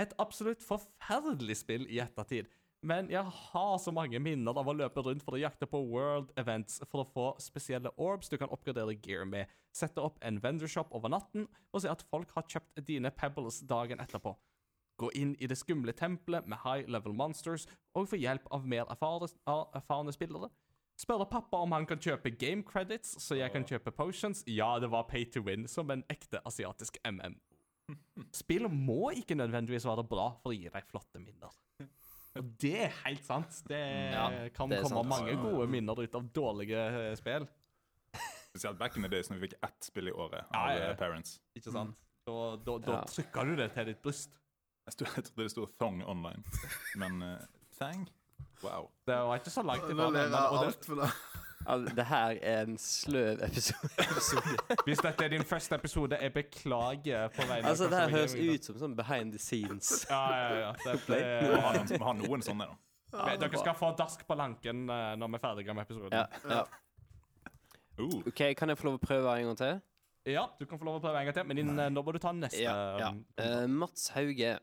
[0.00, 2.48] Et absolutt forferdelig spill i ettertid.
[2.86, 6.30] Men jeg har så mange minner av å løpe rundt for å jakte på world
[6.38, 10.94] events for å få spesielle orbs du kan oppgradere gear med, sette opp en vendorshop
[10.94, 14.36] over natten og se at folk har kjøpt dine pebbles dagen etterpå.
[14.98, 17.66] Gå inn i det skumle tempelet med high level monsters
[17.98, 20.50] og få hjelp av mer erfare, erfarne spillere.
[20.98, 24.42] Spørre pappa om han kan kjøpe game credits, så jeg kan kjøpe potions.
[24.50, 27.38] Ja, det var pay to win, som en ekte asiatisk MM.
[28.40, 31.54] Spill må ikke nødvendigvis være bra for å gi deg flotte minner.
[32.60, 33.62] Det er helt sant.
[33.68, 33.78] Det
[34.12, 35.08] Ja, kan det komme sant.
[35.08, 37.46] mange gode minner ut av dårlige eh, spill.
[38.48, 40.90] Spesielt back in the days når vi fikk ett spill i året av ja, ja.
[40.92, 41.38] eh, parents.
[41.58, 41.96] Ikke sant?
[42.28, 43.02] Da, da, da Ja.
[43.08, 44.32] trykker du det til ditt bryst.
[44.88, 46.42] Jeg, stod, jeg trodde det sto Thong online,
[46.96, 47.38] men uh,
[47.78, 48.06] Thang?
[48.62, 48.88] Wow.
[49.06, 50.08] Det var ikke så langt Nå ifra.
[50.10, 50.88] ler jeg av alt.
[51.66, 53.88] Al- Det her er en sløv episode.
[54.86, 58.64] Hvis dette er din første episode, jeg beklager på vegne Altså, det her høres ut
[58.70, 60.06] som sånn behind the scenes.
[60.10, 60.70] Ja, ja, ja.
[60.84, 62.78] Dette, Vi må ha noen, ha noen sånne, da.
[63.18, 66.12] Ja, Dere skal få dask på lanken eh, når vi er ferdige med episoden.
[66.12, 66.64] Ja, ja.
[67.98, 69.78] Uh, OK, kan jeg få lov å prøve en gang til?
[70.28, 72.12] Ja, du kan få lov å prøve en gang til, men din, eh, nå må
[72.14, 72.60] du ta neste.
[72.62, 73.08] Ja, ja.
[73.42, 74.58] Eh, Mats Hauge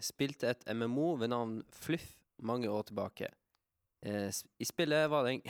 [0.00, 2.06] spilte et MMO ved navn Fluff
[2.40, 3.28] mange år tilbake.
[4.06, 5.42] Uh, I spillet var det en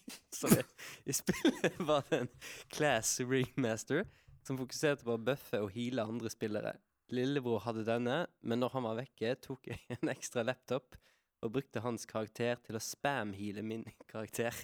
[0.40, 0.64] Sorry.
[1.04, 2.32] I spillet var det en
[2.72, 4.06] class ringmaster
[4.46, 6.74] som fokuserte på å bøffe og heale andre spillere.
[7.12, 10.96] Lillebror hadde denne, men når han var vekke, tok jeg en ekstra laptop
[11.42, 14.56] og brukte hans karakter til å spam-heale min karakter.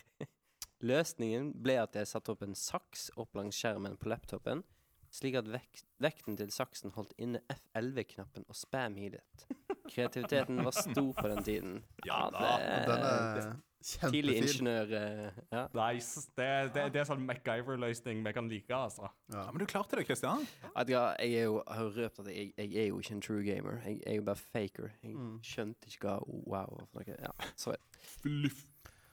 [0.79, 4.63] Løsningen ble at jeg satte opp en saks opp langs skjermen på laptopen,
[5.11, 9.49] slik at vek vekten til saksen holdt inne F11-knappen og spam-healet.
[9.89, 11.81] Kreativiteten var stor på den tiden.
[12.07, 12.53] Ja da.
[12.87, 15.61] Den er Tidlig ingeniør Uh, ja.
[15.77, 16.25] Nice.
[16.37, 19.07] Det, det, det er sånn MacGyver-løsning vi kan like, altså.
[19.33, 20.43] Ja, men du klarte det, Christian.
[20.89, 23.79] Du jeg er jo, har røpt at jeg, jeg er jo ikke en true gamer.
[23.87, 24.91] Jeg, jeg er jo bare faker.
[25.03, 25.39] Jeg Mm.
[25.47, 27.17] skjønte ikke hva wow var for noe.
[27.23, 27.79] Ja, sorry.
[28.19, 28.65] Fluff.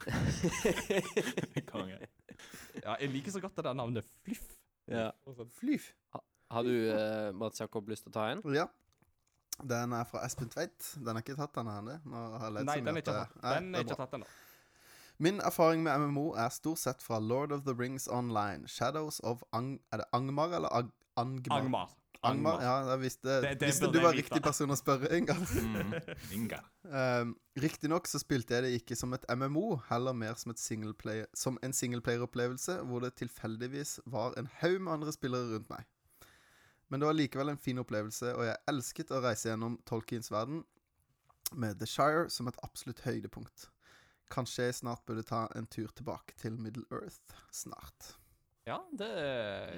[1.71, 1.99] Konge.
[2.84, 4.47] Ja, jeg liker så godt det der navnet Fluff.
[4.91, 5.12] ja.
[5.60, 5.91] Flyf.
[6.51, 8.41] Har du, uh, Mats Jakob, lyst til å ta en?
[8.54, 8.65] Ja.
[9.63, 10.89] Den er fra Espen Tveit.
[10.99, 11.95] Den er ikke tatt, den ennå.
[12.41, 13.38] Har Nei, den er ikke tatt.
[13.45, 14.28] Den er ikke tatt ennå.
[15.17, 18.67] Min erfaring med MMO er stort sett fra Lord of the Rings Online.
[18.67, 19.80] Shadows of Ang...
[19.91, 21.60] Er det Angmar eller Ag Angmar?
[21.60, 21.93] Angmar.
[22.25, 25.38] Angmar, ja, jeg visste Det- det Visste du var riktig person å spørre, Ingar.
[25.62, 25.93] Mm.
[26.36, 26.63] Ingar.
[26.84, 30.54] Um, Riktignok så spilte jeg det ikke som et MMO, heller mer som,
[31.34, 35.86] som en singleplayer-opplevelse, hvor det tilfeldigvis var en haug med andre spillere rundt meg.
[36.89, 40.63] Men det var likevel en fin opplevelse, og jeg elsket å reise gjennom Tolkiens verden
[41.54, 43.69] med The Shire som et absolutt høydepunkt.
[44.32, 48.16] Kanskje jeg snart burde ta en tur tilbake til Middle Earth snart.
[48.68, 49.10] Ja, det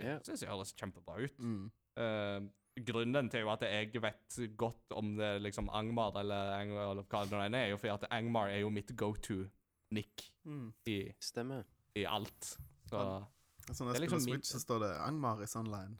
[0.04, 0.22] yeah.
[0.24, 1.40] synes jeg høres kjempebra ut.
[1.40, 1.66] Mm.
[2.00, 2.48] Uh,
[2.88, 7.24] grunnen til jo at jeg vet godt om det liksom Angmar eller, Angmar, eller hva
[7.26, 10.72] det nå er, er jo fordi at Angmar er jo mitt go to-nick Mm.
[10.88, 11.64] i, Stemmer.
[11.96, 12.54] i alt.
[12.88, 13.26] Så
[13.74, 15.98] Så når jeg spiller jeg liksom Switch, min- så står det Angmar is online.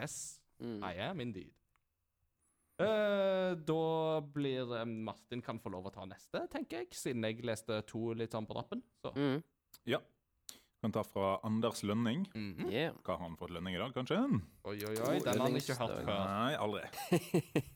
[0.00, 0.82] yes, Mm.
[0.84, 1.50] I am indeed.
[2.86, 7.44] Eh, da blir eh, Martin kan få lov å ta neste, tenker jeg, siden jeg
[7.46, 8.82] leste to litt sånn på rappen.
[9.02, 9.14] Så.
[9.16, 9.42] Mm.
[9.88, 10.00] Ja.
[10.82, 12.24] Kan ta fra Anders Lønning.
[12.34, 12.70] Mhm.
[12.72, 12.96] Yeah.
[13.06, 14.18] Hva har han fått lønning i dag, kanskje?
[14.66, 16.22] Oi, oi, oi, den har han ikke hørt før.
[16.26, 16.82] Nei, aldri.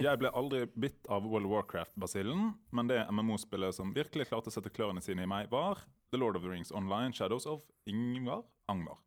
[0.08, 4.56] Jeg ble aldri bitt av World of Warcraft-basillen, men det MMO-spillet som virkelig klarte å
[4.56, 8.42] sette klørne sine i meg, var The Lord of the Rings Online Shadows of Ingvar
[8.66, 8.98] Angmar.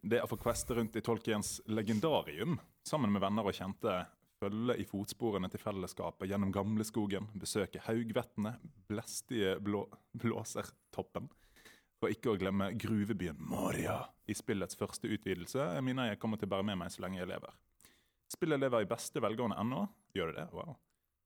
[0.00, 4.04] Det å få queste rundt i Tolkiens legendarium sammen med venner og kjente,
[4.44, 8.56] følge i fotsporene til fellesskapet gjennom gamleskogen, besøke haugvettene,
[8.90, 9.86] blestige blå,
[10.20, 11.30] blåsertoppen,
[12.04, 16.50] og ikke å glemme gruvebyen Moria i spillets første utvidelse, jeg minner jeg kommer til
[16.50, 17.54] å bære med meg så lenge jeg lever.
[18.34, 19.84] Spillet lever i beste velgående ennå.
[20.16, 20.48] Gjør det det?
[20.52, 20.74] Wow.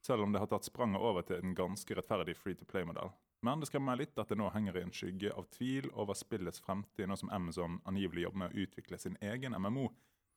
[0.04, 3.11] Selv om det har tatt spranget over til en ganske rettferdig free to play-modell.
[3.42, 6.18] Men det skremmer meg litt at det nå henger i en skygge av tvil over
[6.18, 9.88] spillets fremtid, nå som Amazon angivelig jobber med å utvikle sin egen MMO,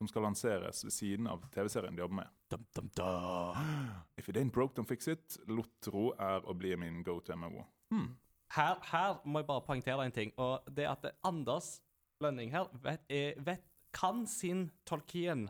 [0.02, 2.32] som skal lanseres ved siden av TV-serien de jobber med.
[2.52, 3.92] Dum, dum, dum.
[4.18, 5.38] If it ain't broke, don't fix it.
[5.48, 7.64] Lotro er å bli min go to MMO.
[7.94, 8.16] Hmm.
[8.56, 11.78] Her, her må jeg bare poengtere en ting, og det at Anders
[12.22, 13.64] Lønning her vet, er, vet,
[13.96, 15.48] kan sin Tolkien.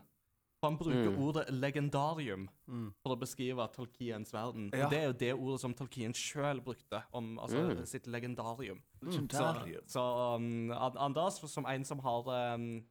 [0.62, 1.18] For han bruker Mm.
[1.18, 2.92] ordet legendarium Mm.
[3.02, 4.70] for å beskrive Tolkiens verden.
[4.72, 4.88] Ja.
[4.88, 7.84] Det er jo det ordet som Tolkien sjøl brukte om altså, Mm.
[7.86, 8.78] sitt legendarium.
[9.02, 9.82] Legendarium.
[9.88, 12.84] Så, så um, Anders, som en som har um,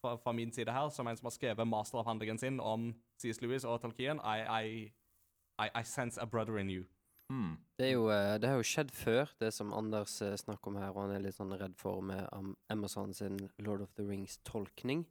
[0.00, 3.40] fra, fra min side her, som en som har skrevet masteravhandlingen sin om C.S.
[3.42, 4.68] Lewis og Tolkien, I, I,
[5.58, 6.84] I, I sense a brother in you.
[7.32, 7.56] Mm.
[7.78, 10.78] Det, er jo, eh, det har jo skjedd før, det som Anders eh, snakker om
[10.78, 12.28] her, og han er litt sånn redd for med
[12.72, 15.06] Amazon sin Lord of the Rings-tolkning.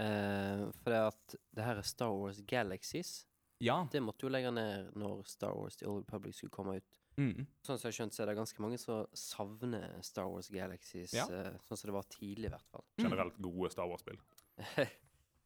[0.00, 3.20] Eh, for det at det her er Star Wars Galaxies.
[3.60, 3.82] Ja.
[3.92, 6.99] Det måtte jo legge ned når Star Wars The Old Republic skulle komme ut.
[7.20, 7.44] Mm.
[7.66, 11.12] Sånn som jeg har skjønt, så er det ganske mange som savner Star Wars Galaxies,
[11.18, 11.26] Ja.
[11.28, 12.84] eh, sånn som det var tidlig, i hvert fall.
[13.02, 14.18] Generelt gode Star Wars-spill.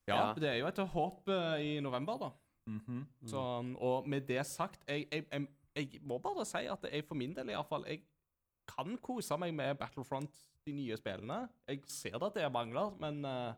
[0.06, 0.34] Ja, Ja.
[0.36, 2.30] det er jo et håp eh, i november, da.
[2.68, 3.06] Mhm.
[3.26, 3.40] Så,
[3.80, 7.32] og med det sagt, jeg, jeg, jeg, jeg må bare si at jeg for min
[7.36, 8.02] del iallfall Jeg
[8.68, 10.30] kan kose meg med Battlefront,
[10.66, 11.48] de nye spillene.
[11.68, 13.54] Jeg ser at det er mangler, men eh,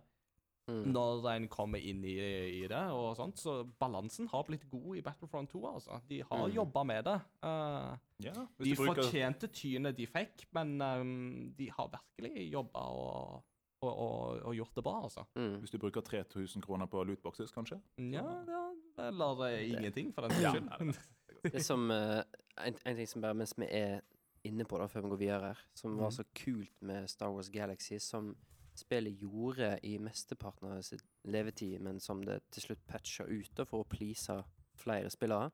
[0.68, 0.92] Mm.
[0.92, 2.16] når en kommer inn i,
[2.62, 6.00] i det og sånt, så balansen har blitt god i Battlefront 2, altså.
[6.08, 6.54] De har Mm.
[6.56, 7.20] jobba med det.
[7.44, 13.44] Uh, Ja, de bruker fortjente tynet de fikk, men um, de har virkelig jobba og,
[13.82, 15.24] og, og, og gjort det bra, altså.
[15.36, 15.58] Mm.
[15.60, 17.78] Hvis du bruker 3000 kroner på lootboxes, kanskje?
[17.98, 18.62] Ja, ja
[19.08, 21.52] eller eh, ingenting, for den saks skyld.
[21.52, 22.22] Det som uh,
[22.66, 24.00] en, en ting som bare mens vi er
[24.44, 26.16] inne på det, før vi går videre her, som var Mhm.
[26.18, 28.34] så kult med Star Wars Galaxy, som
[28.78, 33.82] spillet gjorde i mesteparten av sitt levetid, men som det til slutt patcha ut for
[33.82, 34.40] å please
[34.76, 35.50] flere spillere,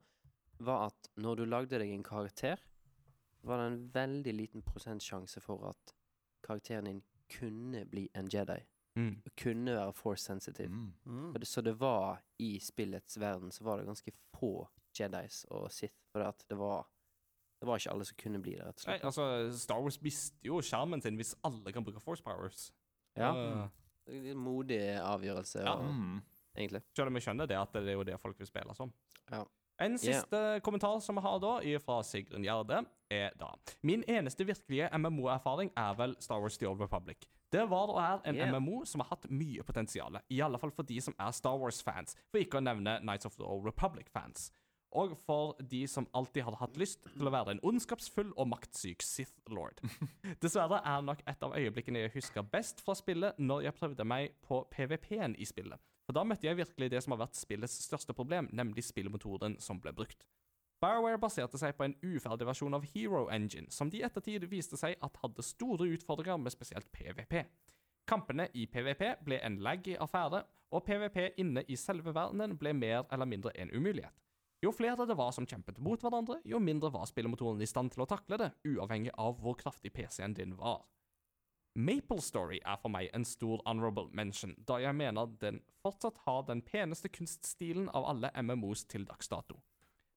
[0.63, 2.61] var at når du lagde deg en karakter,
[3.43, 5.95] var det en veldig liten prosentsjanse for at
[6.47, 8.61] karakteren din kunne bli en Jedi.
[8.95, 9.23] Mm.
[9.25, 10.69] Og kunne være force sensitive.
[10.69, 10.93] Mm.
[11.05, 11.43] Mm.
[11.43, 15.97] Så det var i spillets verden så var det ganske få Jedis og Sith.
[16.13, 16.89] For at det var
[17.63, 20.49] Det var ikke alle som kunne bli det, rett og Nei, altså, Star Wars mister
[20.49, 22.73] jo skjermen sin hvis alle kan bruke force powers.
[23.17, 23.31] Ja.
[23.35, 23.69] Eh,
[24.07, 25.75] Det er en modig avgjørelse, Ja.
[25.75, 26.23] og, Mm.
[26.59, 26.83] egentlig.
[26.97, 28.93] selv om jeg skjønner det at det er jo det folk vil spille som.
[29.31, 29.45] Ja.
[29.81, 34.45] En siste kommentar som vi har da, er fra Sigrun Gjerde, er da Min eneste
[34.45, 37.17] virkelige MMO-erfaring er vel Star Wars The Old Republic.
[37.51, 38.51] Det var og er en Yeah.
[38.51, 42.17] MMO som har hatt mye potensial, i alle fall for de som er Star Wars-fans,
[42.31, 44.51] for ikke å nevne Nights of the Old Republic-fans.
[44.99, 49.05] Og for de som alltid hadde hatt lyst til å være en ondskapsfull og maktsyk
[49.05, 49.81] Sith Lord.
[50.45, 54.37] Dessverre er nok et av øyeblikkene jeg husker best fra spillet, når jeg prøvde meg
[54.45, 55.81] på PVP-en i spillet.
[56.05, 59.81] For da møtte jeg virkelig det som har vært spillets største problem, nemlig spillmotoren som
[59.81, 60.27] ble brukt.
[60.83, 64.77] Bioware baserte seg på en uferdig versjon av Hero Engine, som de i ettertid viste
[64.77, 67.45] seg at hadde store utfordringer med spesielt PVP.
[68.11, 73.07] Kampene i PVP ble en laggy affære, og PVP inne i selve verdenen ble mer
[73.13, 74.15] eller mindre en umulighet.
[74.63, 78.05] Jo flere det var som kjempet mot hverandre, jo mindre var spillemotoren i stand til
[78.05, 80.85] å takle det, uavhengig av hvor kraftig PC-en din var.
[81.75, 86.45] Maple Story er for meg en stor honorable mention, da jeg mener den fortsatt har
[86.47, 89.59] den peneste kunststilen av alle MMOs til dags dato.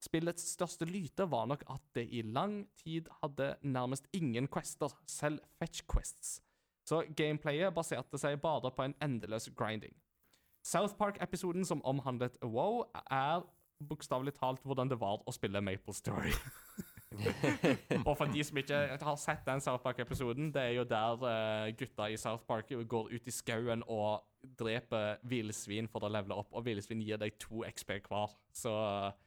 [0.03, 5.41] Spillets største lyte var nok at det i lang tid hadde nærmest ingen quester, selv
[5.57, 6.37] fetch quests.
[6.85, 9.95] Så gameplayet baserte seg bare på en endeløs grinding.
[10.65, 13.41] South Park-episoden som omhandlet WoW, er
[13.83, 16.33] bokstavelig talt hvordan det var å spille Maple Story.
[18.07, 21.73] og for de som ikke har sett den South Park-episoden, det er jo der uh,
[21.77, 24.23] gutta i South Park går ut i skauen og
[24.57, 28.33] dreper villsvin for å levele opp, og villsvin gir deg to XP hver.
[28.53, 28.71] Så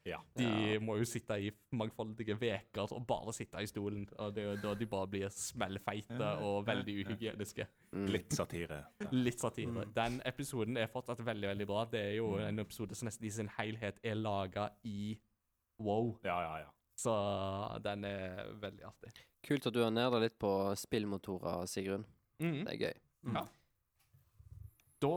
[0.07, 0.19] Ja.
[0.37, 4.55] de må jo sitte i mangfoldige veker og bare sitte i stolen, og det er
[4.55, 7.67] jo da de bare blir smellfeite og veldig uhygieniske.
[7.93, 8.85] Litt satire.
[9.13, 9.85] Litt satire.
[9.95, 11.85] Den episoden er fortsatt veldig, veldig bra.
[11.85, 15.19] Det er jo en episode som nesten i sin helhet er laga i
[15.81, 16.19] wow.
[16.25, 16.71] Ja, ja, ja.
[16.99, 17.13] Så
[17.83, 19.13] den er veldig artig.
[19.47, 22.05] Kult at du har nerda litt på spillmotorer, Sigrun.
[22.41, 22.65] Mhm.
[22.65, 22.95] Det er gøy.
[23.35, 23.47] Ja.
[25.03, 25.15] Da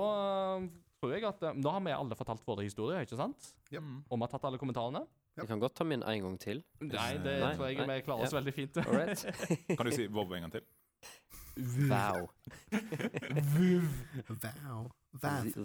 [0.60, 0.67] øh,
[1.02, 3.56] tror jeg at øh, Nå har vi alle fortalt våre historier, ikke sant?
[3.72, 3.82] Yep.
[3.82, 4.04] Mm.
[4.10, 5.06] Og vi har tatt alle kommentarene.
[5.39, 6.63] Jeg kan godt ta min en gang til.
[6.82, 8.38] Nei, det Nei, tror jeg nei, vi klarer oss ja.
[8.41, 8.78] veldig fint.
[8.84, 9.26] All right.
[9.78, 10.65] Kan du si Vov en gang til?
[11.89, 12.30] Wow.
[14.32, 14.91] Wow.
[15.24, 15.52] Wow.
[15.54, 15.63] Så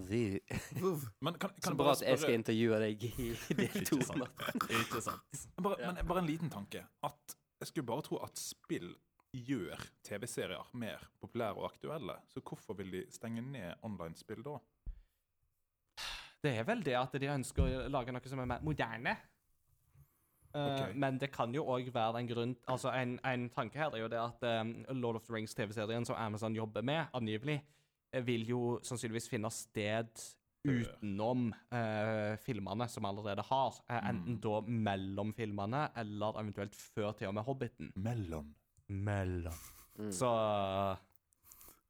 [0.81, 1.05] Vuv.
[1.21, 3.99] Men kan, kan jeg bra at jeg skal intervjue deg i del to.
[4.01, 4.19] Ikke sant.
[4.19, 4.81] Martin.
[4.81, 5.45] Ikke sant.
[5.63, 6.83] bare, men bare en liten tanke.
[7.07, 8.91] At Jeg skulle bare tro at spill
[9.37, 12.19] gjør TV-serier mer populære og aktuelle.
[12.33, 14.59] Så hvorfor vil de stenge ned online-spill da?
[16.43, 19.17] Det er vel det at de ønsker å lage noe som er mer moderne.
[20.57, 20.91] Okay.
[20.91, 20.97] Ok.
[20.97, 24.09] Men det kan jo òg være en grunn Altså, en, en tanke her er jo
[24.09, 27.59] det at um, Lord of the Rings-TV-serien som Amazon jobber med, angivelig,
[28.13, 30.23] eh, vil jo sannsynligvis finne sted
[30.67, 33.81] utenom uh, filmene som allerede har.
[33.91, 37.93] Eh, enten da mellom filmene, eller eventuelt før til og med Hobbiten.
[37.97, 38.49] Mellom.
[38.89, 39.55] Mellom.
[39.99, 40.13] Mm.
[40.13, 40.31] Så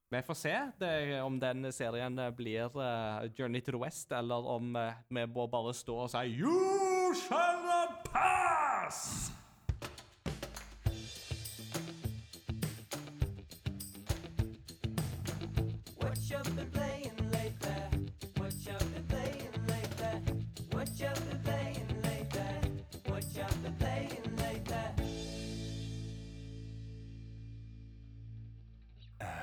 [0.09, 4.47] vi får se det, om den serien eh, blir uh, Journey to the West, eller
[4.47, 9.36] om uh, vi må bare stå og si You shall not pass!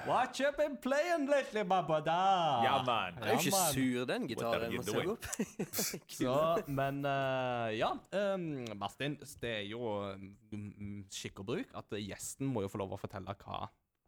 [0.05, 2.61] What and been playing lately, babada?
[2.63, 3.13] Ja, man!
[3.13, 3.73] Han er jo ikke man.
[3.73, 4.73] sur, den gitaren.
[4.75, 5.27] må se opp.
[6.17, 6.33] Så,
[6.67, 7.93] men uh, ja,
[8.35, 9.93] um, Martin, det er jo
[10.51, 13.61] um, skikk og bruk at gjesten må jo få lov å fortelle hva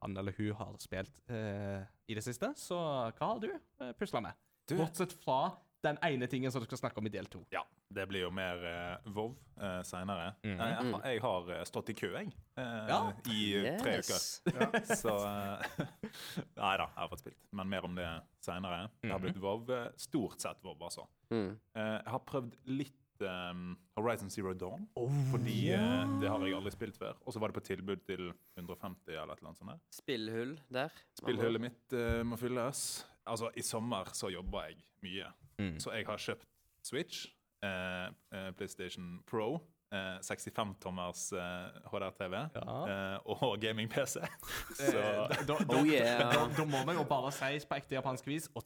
[0.04, 2.52] han eller hun har spilt uh, i det siste.
[2.60, 4.36] Så hva har du uh, pusla med?
[4.76, 5.54] Bortsett fra
[5.86, 7.44] den ene tingen som du skal snakke om i del to.
[7.54, 7.62] Ja,
[7.94, 10.32] det blir jo mer uh, WoW uh, seinere.
[10.44, 10.58] Mm.
[10.58, 12.34] jeg, har- jeg har eh, stått i kø, jeg.
[12.58, 13.00] uh, Ja.
[13.30, 13.80] I yes.
[13.84, 14.60] tre uker.
[14.60, 14.84] Ja.
[15.04, 15.86] Så uh,
[16.60, 17.40] Nei da, jeg har fått spilt.
[17.56, 18.10] Men mer om det
[18.46, 18.90] seinere.
[19.02, 19.26] Det har Mhm.
[19.30, 19.70] blitt WoW.
[19.72, 21.08] eh, Stort sett WoW, altså.
[21.32, 21.52] Mm.
[21.76, 24.88] Eh, jeg har prøvd litt um, Horizon Zero Dawn.
[25.00, 27.16] Oh, Fordi eh, det har jeg aldri spilt før.
[27.26, 29.82] Og så var det på tilbud til 150 eller et eller annet sånt.
[29.96, 30.92] Spillhull der.
[31.22, 33.06] Spillhullet mitt eh, må fylles.
[33.26, 35.32] Altså, i sommer så jobber jeg mye.
[35.60, 35.78] Mm.
[35.80, 36.48] Så jeg har kjøpt
[36.86, 37.24] Switch,
[37.66, 39.56] eh, eh, PlayStation Pro,
[39.94, 42.76] eh, 65-tommers eh, HDR-TV Ja.
[43.16, 44.20] eh, og gaming-PC.
[44.78, 46.22] Så da, da, da, Oh yeah.
[46.36, 48.46] da, da må vi jo bare si på ekte japansk vis?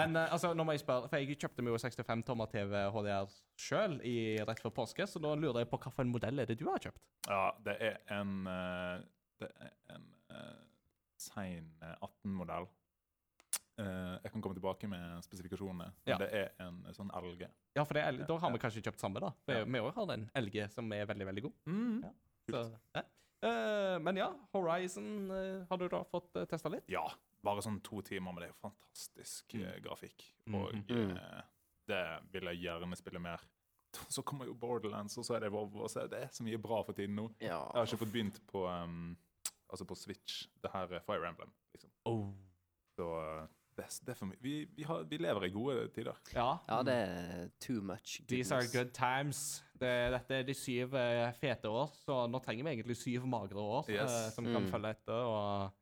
[0.00, 3.28] Men eh, altså, nå må jeg spørre, for jeg kjøpte meg jo 65-tommer TV HDR
[3.60, 3.98] sjøl
[4.48, 7.02] rett før påske, så da lurer jeg på hvilken modell er det du har kjøpt?
[7.28, 9.02] Ja, det er en eh,
[9.42, 10.63] Det er en uh,
[11.24, 12.68] sein eh, 18-modell.
[13.78, 15.88] Eh, jeg kan komme tilbake med spesifikasjonene.
[16.04, 16.18] Men Ja.
[16.18, 17.48] det er en eh, sånn LG.
[17.74, 19.32] Ja, for det er, da har vi kanskje kjøpt samme, da.
[19.44, 19.64] For Ja.
[19.64, 21.54] Vi òg har en LG som er veldig, veldig god.
[21.66, 22.02] Mm.
[22.04, 22.12] Ja.
[22.50, 23.02] Så, ja.
[23.44, 26.86] Eh, men ja, Horizon eh, har du da fått uh, testa litt?
[26.88, 27.02] Ja,
[27.44, 29.64] bare sånn to timer, men det er fantastisk Mm.
[29.66, 30.24] eh, grafikk.
[30.54, 31.16] Og Mhm.
[31.18, 31.42] eh,
[31.86, 33.40] det vil jeg gjerne spille mer.
[34.08, 36.58] Så kommer jo Borderlands, og så er det WoW, og så er det så mye
[36.58, 37.28] bra for tiden nå.
[37.40, 37.60] Ja.
[37.74, 39.16] Jeg har ikke fått begynt på um,
[39.70, 41.90] Altså på Switch, det her er Fire Emblem, liksom.
[42.94, 43.46] Så eh,
[43.76, 44.38] det, det er for mye.
[44.40, 46.14] Vi, vi, har, vi lever i gode tider.
[46.34, 46.56] Ja.
[46.68, 48.20] ja, det er too much.
[48.20, 48.28] Goodness.
[48.28, 49.40] These are good times.
[49.80, 53.58] Det, dette er de syv eh, fete år, så nå trenger vi egentlig syv magre
[53.58, 54.12] år Yes.
[54.12, 54.70] eh, som kan Mm.
[54.70, 55.12] følge etter.
[55.12, 55.72] og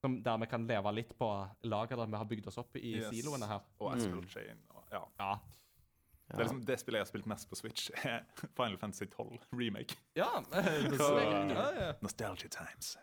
[0.00, 1.28] som, Der vi kan leve litt på
[1.64, 3.10] lageret vi har bygd oss opp i Yes.
[3.12, 3.60] siloene her.
[3.80, 4.26] Og Mm.
[4.28, 4.62] Chain.
[4.70, 5.04] Og, ja.
[5.20, 5.34] Ja.
[6.24, 8.22] Det, er liksom, det spillet jeg har spilt mest på Switch, er
[8.56, 9.98] Final Fantasy 12 remake.
[10.16, 11.92] Ja, det, Så- ja, ja.
[12.00, 12.94] Nostalgia Times.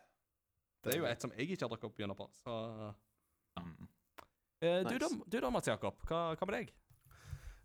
[0.84, 2.28] det er jo et som jeg ikke har drukket opp gjennom på.
[2.42, 2.56] Så.
[3.62, 3.88] Mm.
[4.62, 6.02] Eh, du, da, du da, Mats Jakob.
[6.10, 6.74] Hva, hva med deg?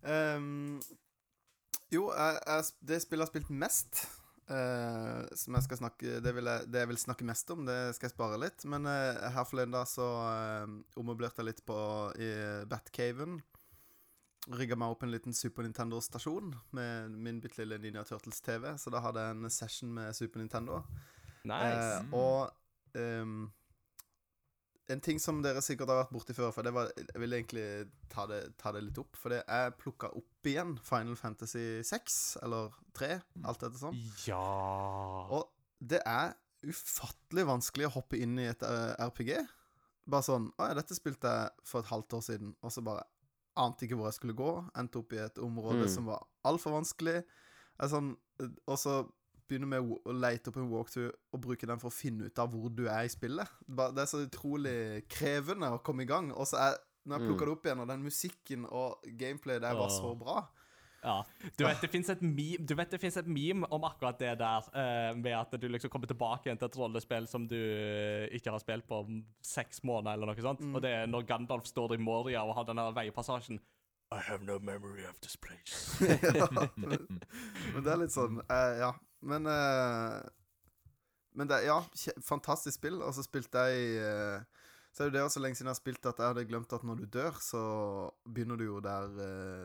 [0.05, 0.77] Um,
[1.89, 4.05] jo, jeg, jeg, det spillet jeg har spilt mest,
[4.51, 7.79] uh, som jeg skal snakke det, vil jeg, det jeg vil snakke mest om, det
[7.97, 8.65] skal jeg spare litt.
[8.69, 11.77] Men uh, her forleden da så uh, ommøblerte jeg litt på
[12.21, 12.31] i
[12.69, 13.39] Batcaven.
[14.55, 18.69] Rigga meg opp en liten Super Nintendo-stasjon med min bitte lille Ninja Turtles-TV.
[18.79, 20.81] Så da hadde jeg en session med Super Nintendo.
[21.47, 21.97] Nice.
[21.99, 22.53] Eh, og
[22.95, 23.49] um,
[24.87, 27.65] en ting som dere sikkert har vært borti før, for det var, jeg vil egentlig
[28.11, 29.19] ta det, ta det litt opp.
[29.19, 33.11] For det jeg plukka opp igjen Final Fantasy 6, eller 3,
[33.43, 33.99] alt etter sånn.
[34.29, 34.39] Ja
[35.35, 36.37] Og det er
[36.67, 39.33] ufattelig vanskelig å hoppe inn i et eh, RPG.
[40.07, 43.03] Bare sånn Å ja, dette spilte jeg for et halvt år siden, og så bare
[43.57, 44.51] ante ikke hvor jeg skulle gå.
[44.77, 45.93] Endte opp i et område Mm.
[45.93, 47.23] som var altfor vanskelig.
[47.81, 49.03] Sånn, eh, og så
[49.49, 52.39] begynne med å- leite lete opp en walkthrough og bruke den for å finne ut
[52.39, 53.47] av hvor du er i spillet.
[53.67, 56.31] Det er så utrolig krevende å komme i gang.
[56.33, 56.77] Og så er
[57.07, 57.27] når jeg Mm.
[57.37, 60.47] plukker det opp igjen, og den musikken og gameplayet det er bare så bra.
[61.03, 61.21] Ja.
[61.55, 64.31] Du vet det fins et, meme- du vet det finnes et meme om akkurat det
[64.39, 68.25] der, uh, med at du liksom kommer tilbake igjen til et rollespill som du eh,
[68.35, 70.63] ikke har spilt på om seks måneder, eller noe sånt.
[70.65, 70.75] Mm.
[70.75, 73.61] Og det er når Gandalf står i Moria og har den der veipassasjen.
[74.11, 75.99] I have no memory of this place.
[77.73, 78.93] Men det er litt sånn uh, Ja.
[79.27, 80.21] Men uh,
[81.35, 81.81] Men det Ja,
[82.25, 83.01] fantastisk spill.
[83.03, 83.97] Og så spilte jeg i
[84.95, 86.73] Så er det jo det så lenge siden jeg har spilt at jeg hadde glemt
[86.73, 87.61] at når du dør, så
[88.25, 89.11] begynner du jo der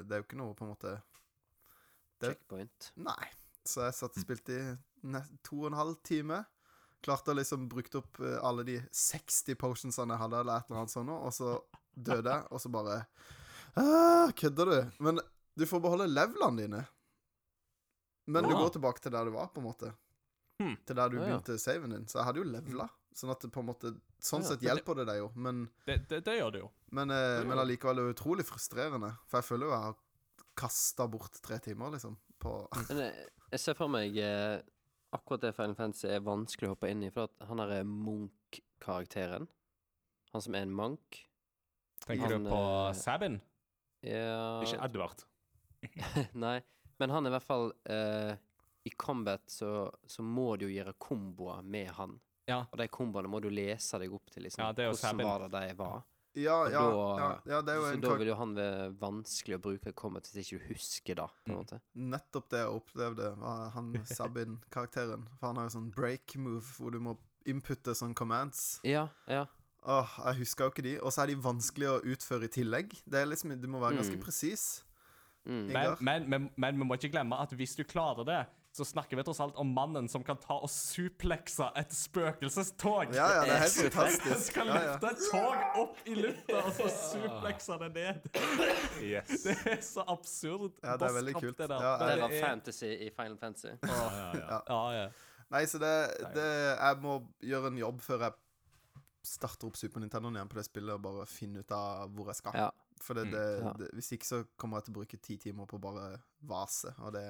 [0.02, 0.96] Det er jo ikke noe på en måte
[2.22, 2.92] Det- Checkpoint.
[3.02, 3.28] Nei.
[3.66, 6.40] Så jeg satt og spilte i to og en halv time.
[7.02, 10.82] Klarte å liksom brukt opp eh, alle de 60 potionsene jeg hadde, eller et eller
[10.82, 11.56] annet sånt, og så
[11.94, 12.96] døde jeg, og så bare
[13.76, 14.76] ah, Kødder du?
[15.02, 15.18] Men
[15.58, 16.82] du får beholde levelene dine.
[18.30, 19.90] Men du går tilbake til der du var, på en måte.
[20.62, 20.76] Hmm.
[20.86, 21.24] Til der du ja.
[21.26, 22.06] begynte saven din.
[22.08, 22.86] Så jeg hadde jo levela.
[23.18, 23.90] Sånn at det på en måte
[24.22, 26.68] Sånn Ja, sett hjelper det deg jo, men Det, det, det gjør det jo.
[26.96, 29.10] men, eh, men allikevel er det utrolig frustrerende.
[29.26, 29.96] For jeg føler jo jeg har
[30.58, 32.54] kasta bort tre timer, liksom, på
[32.90, 34.60] Men jeg, jeg ser for meg eh,
[35.12, 39.48] akkurat det Final Fantasy er vanskelig å hoppe inn i, for at han er Munch-karakteren.
[40.32, 41.18] Han som er en monk.
[42.06, 43.40] Tenker Han, du på eh, Sabin?
[44.02, 45.20] Ja Ikke Edvard.
[46.44, 46.56] Nei,
[46.98, 48.32] men han er i hvert fall eh,
[48.86, 52.16] I combat så, så må du jo gjøre komboer med han.
[52.50, 52.64] Ja.
[52.72, 54.64] Og de komboene må du lese deg opp til, liksom.
[54.64, 55.28] Ja, det er jo Hvordan Sabin.
[55.28, 56.00] var det de var?
[56.34, 59.58] Ja, ja, da- ja, ja, det er jo så da vil jo han være vanskelig
[59.58, 61.58] å bruke kommet hvis ikke du husker det, på en Mm.
[61.60, 61.80] måte.
[61.94, 65.26] Nettopp det jeg opplevde, var han Sabin-karakteren.
[65.38, 67.16] For han har jo sånn break move, hvor du må
[67.46, 68.80] inputte sånne commands.
[68.84, 69.46] Ja, ja.
[69.84, 70.98] Åh, jeg husker jo ikke de.
[71.02, 72.92] Og så er de vanskelig å utføre i tillegg.
[73.04, 74.22] Det er liksom, Du må være ganske Mm.
[74.22, 74.84] presis.
[75.44, 75.66] Mm.
[75.72, 79.18] Men, men, men, men vi må ikke glemme at hvis du klarer det, så snakker
[79.18, 83.12] vi tross alt om mannen som kan ta og suplekse et spøkelsestog.
[83.12, 84.30] Ja, ja, det er helt fantastisk.
[84.32, 88.30] Han Skal løfte et tog opp i lufta og så suplekse det ned.
[89.04, 89.42] Yes.
[89.44, 90.72] Det er så absurd.
[90.82, 91.58] Ja, det er veldig kult.
[91.58, 91.82] Det der.
[91.84, 93.74] Ja, Det det var er- fantasy i Final Fantasy.
[93.82, 94.60] Ja, ja, ja.
[94.68, 95.08] Ja, ja.
[95.52, 95.92] Nei, så det,
[96.32, 96.46] det
[96.78, 98.32] Jeg må gjøre en jobb før jeg
[99.22, 102.40] starter opp Super Nintendo igjen på det spillet, og bare finne ut av hvor jeg
[102.40, 102.56] skal.
[102.58, 102.70] Ja.
[103.02, 103.34] For det, Mm.
[103.34, 106.16] det, det, hvis ikke så kommer jeg til å bruke ti timer på bare
[106.48, 107.26] vase, og det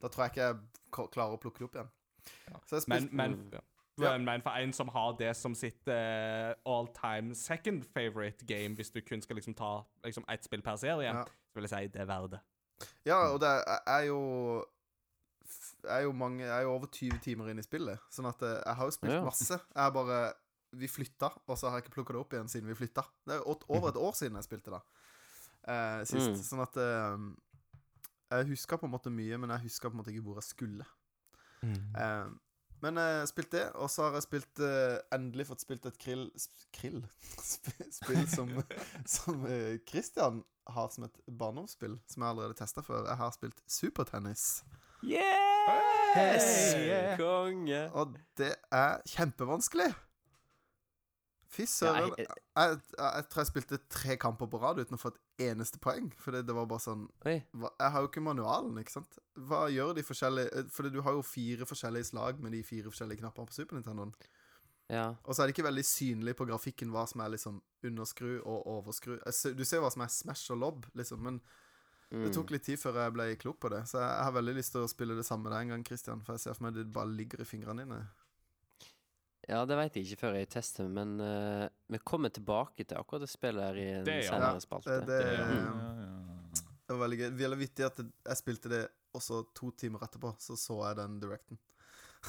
[0.00, 1.90] Da tror jeg ikke jeg klarer å plukke det opp igjen.
[2.50, 2.58] Ja.
[2.66, 3.60] Så jeg Men, men, ja.
[4.00, 4.18] Ja.
[4.18, 8.90] men for en som har det som sitt uh, all time second favorite game, hvis
[8.90, 11.24] du kun skal liksom ta liksom ett spill per serie, Ja.
[11.24, 12.40] så vil jeg si det er verdt det.
[13.06, 13.48] Ja, og det
[13.86, 14.64] er- jo
[15.88, 18.62] er jo mange Jeg er jo over 20 timer inn i spillet, sånn at eh,
[18.64, 19.22] jeg har jo spilt Ja.
[19.24, 19.50] masse.
[19.74, 20.32] Jeg er bare
[20.74, 23.02] Vi flytta, og så har jeg ikke plukka det opp igjen siden vi flytta.
[23.26, 24.80] Det er over et år siden jeg spilte da.
[25.68, 26.30] uh, sist.
[26.32, 26.40] Mm.
[26.42, 27.18] Sånn at eh,
[28.32, 30.48] Jeg huska på en måte mye, men jeg huska på en måte ikke hvor jeg
[30.48, 30.86] skulle.
[31.62, 32.30] Eh,
[32.82, 36.24] men jeg spilte det, og så har jeg spilt uh, endelig fått spilt et krill
[36.34, 36.96] sp- Krill?
[37.52, 38.48] Sp- Spill som,
[39.16, 43.04] som uh, Christian har som et barndomsspill, som jeg allerede testa før.
[43.06, 44.64] Jeg har spilt supertennis.
[46.16, 47.16] Hei!
[47.20, 47.84] Konge!
[47.94, 49.92] Og det er kjempevanskelig.
[51.52, 52.12] Fy søren.
[52.18, 55.18] jeg- jeg, jeg, jeg tror jeg spilte tre kamper på rad uten å få et
[55.50, 56.12] eneste poeng.
[56.18, 57.38] Fordi det var bare sånn Oi.
[57.42, 59.18] Jeg har jo ikke manualen, ikke sant?
[59.36, 63.18] Hva gjør de forskjellige Fordi du har jo fire forskjellige slag med de fire forskjellige
[63.22, 64.14] knappene på Super Nintendoen.
[64.92, 65.14] Ja.
[65.24, 68.66] Og så er det ikke veldig synlig på grafikken hva som er liksom underskru og
[68.66, 69.18] overskru.
[69.32, 71.40] Ser- Du ser hva som er smash og lob, liksom, men
[72.12, 72.24] Mm.
[72.26, 73.84] det tok litt tid før jeg ble klok på det.
[73.88, 76.20] Så jeg har veldig lyst til å spille det samme med deg en gang, Christian.
[76.20, 78.08] For jeg ser for meg det bare ligger i fingrene dine.
[79.48, 83.24] Ja, det vet jeg ikke før jeg tester, men uh, vi kommer tilbake til akkurat
[83.24, 84.30] det spillet her i en Det, ja.
[84.30, 85.00] senere Ja, spalte.
[85.00, 86.52] Det, det, Det- Mm.
[86.86, 87.30] det var veldig gøy.
[87.40, 91.58] Veldig vittig at jeg spilte det også to timer etterpå, så så jeg den directen.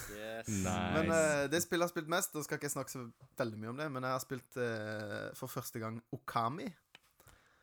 [0.09, 0.47] Yes.
[0.65, 0.93] Nice.
[0.97, 3.03] Men uh, det spillet jeg har spilt mest, nå skal ikke jeg snakke så
[3.37, 6.73] veldig mye om det, men jeg har spilt uh, for første gang Okami.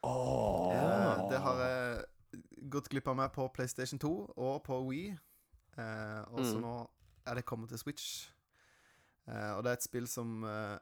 [0.02, 0.72] Åh.
[0.72, 0.84] Ja.
[1.16, 2.04] Eh, det har jeg
[2.70, 5.10] gått glipp av meg på PlayStation 2 og på Wii.
[5.76, 6.62] Eh, og så Mm.
[6.62, 6.88] nå
[7.26, 8.28] er det kommet til Switch.
[9.30, 10.76] Eh, og det er et spill som eh,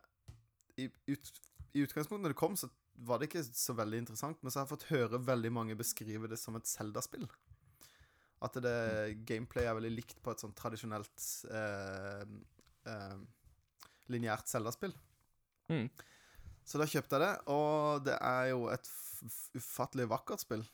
[0.81, 1.33] i, ut,
[1.77, 2.71] I utgangspunktet når det kom, så
[3.07, 6.31] var det ikke så veldig interessant, men så har jeg fått høre veldig mange beskrive
[6.31, 7.29] det som et Zelda-spill.
[8.43, 12.25] At det gameplay er veldig likt på et sånn tradisjonelt eh,
[12.91, 13.19] eh,
[14.11, 14.95] lineært Zelda-spill.
[15.71, 15.87] Mm.
[16.69, 18.91] Så da kjøpte jeg det, og det er jo et
[19.59, 20.65] ufattelig vakkert spill.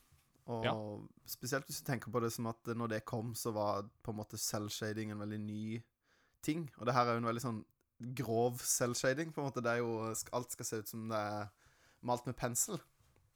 [0.52, 0.74] Og Ja.
[1.26, 4.18] spesielt hvis du tenker på det som at når det kom, så var på en
[4.20, 5.82] måte cell-shading en veldig ny
[6.44, 6.66] ting.
[6.78, 7.60] Og det her er jo en veldig sånn
[8.18, 9.62] grov cell-shading, på en måte.
[9.64, 11.48] Det er jo Alt skal se ut som det er
[12.04, 12.80] malt med pensel.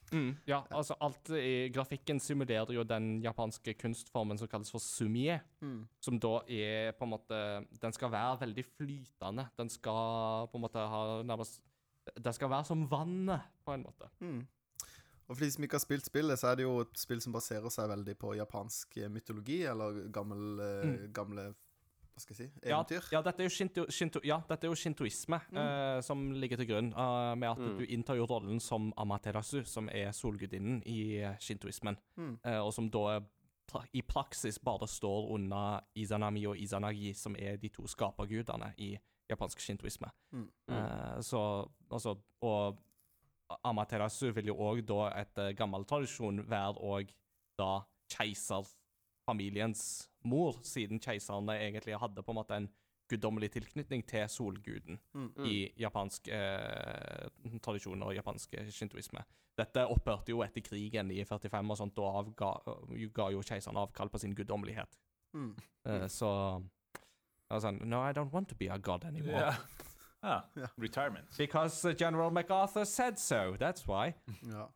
[0.09, 5.37] Mm, ja, altså alt i grafikken simulerer jo den japanske kunstformen som kalles for sumie.
[6.01, 7.41] Som da er på en måte
[7.83, 9.49] Den skal være veldig flytende.
[9.59, 11.61] Den skal på en måte ha nærmest
[12.17, 14.09] Den skal være som vannet, på en måte.
[14.21, 14.47] Mm.
[15.29, 17.35] Og for de som ikke har spilt spillet, så er det jo et spill som
[17.37, 21.51] baserer seg veldig på japansk eh, mytologi, eller gammel, eh, gamle
[22.19, 22.69] Hva skal jeg si?
[22.69, 23.05] Ja, Eventyr.
[23.15, 26.67] ja, dette er jo, shinto, shinto, ja, dette er jo shintoisme eh, som ligger til
[26.73, 31.37] grunn, eh, med at du inntar jo rollen som Amaterasu, som er solgudinnen i eh,
[31.39, 32.33] shintoismen, Mm.
[32.43, 33.21] eh, og som da
[33.71, 38.97] pra i praksis bare står under Izanami og Izanagi, som er de to skapergudene i
[39.31, 40.11] japansk shintoisme.
[40.33, 40.49] Mm.
[40.71, 42.79] Eh, så altså Og
[43.65, 47.13] Amaterasu vil jo òg da, etter gammel tradisjon, være òg
[47.59, 47.79] da
[49.29, 52.69] keiserfamiliens mor, siden keiserne egentlig hadde på en måte en
[53.09, 55.45] guddommelig tilknytning til solguden Mm.
[55.45, 57.29] i japansk eh,
[57.63, 59.25] tradisjon og japansk shintoisme.
[59.57, 62.53] Dette opphørte jo etter krigen i 45 og sånt, da avga,
[63.15, 64.99] ga jo keiseren avkall på sin guddommelighet.
[65.35, 65.57] Mm.
[65.87, 66.63] Eh, så
[67.49, 69.41] jeg var sånn No, I don't want to be a god anymore.
[69.41, 69.57] Yeah.
[70.21, 70.43] Ah.
[70.77, 71.29] Retirement.
[71.39, 74.15] Because General MacArthur said so, that's why.
[74.43, 74.69] Ja.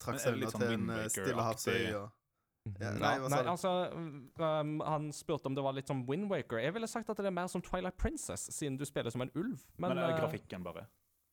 [0.00, 2.10] Trakk seg unna sånn til en eh, stillehavsøy og
[2.80, 3.72] Ja, nei, nei, hva sa nei altså
[4.38, 6.60] um, Han spurte om det var litt som Windwaker.
[6.62, 9.32] Jeg ville sagt at det er mer som Twilight Princess, siden du spiller som en
[9.34, 9.60] ulv.
[9.76, 10.86] Men, Men, er eh, grafikken bare?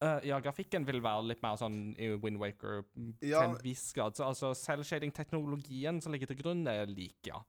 [0.03, 2.83] Uh, ja, grafikken vil være litt mer sånn i Wind Waker
[3.21, 4.17] til en viss grad.
[4.17, 7.41] Så, altså, Cell-shading-teknologien som ligger til grunn, er lik, ja.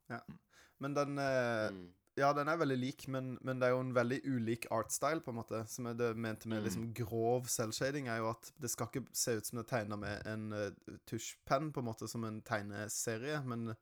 [0.83, 1.87] Men den uh, Mm.
[2.17, 5.35] Ja, den er veldig lik, men, men det er jo en veldig ulik artstyle, på
[5.35, 5.59] en måte.
[5.69, 6.65] Som er det mente med Mm.
[6.65, 9.99] liksom grov selvshading, er jo at det skal ikke se ut som det er tegna
[10.01, 13.75] med en uh, tusjpenn, på en måte, som en tegneserie, men,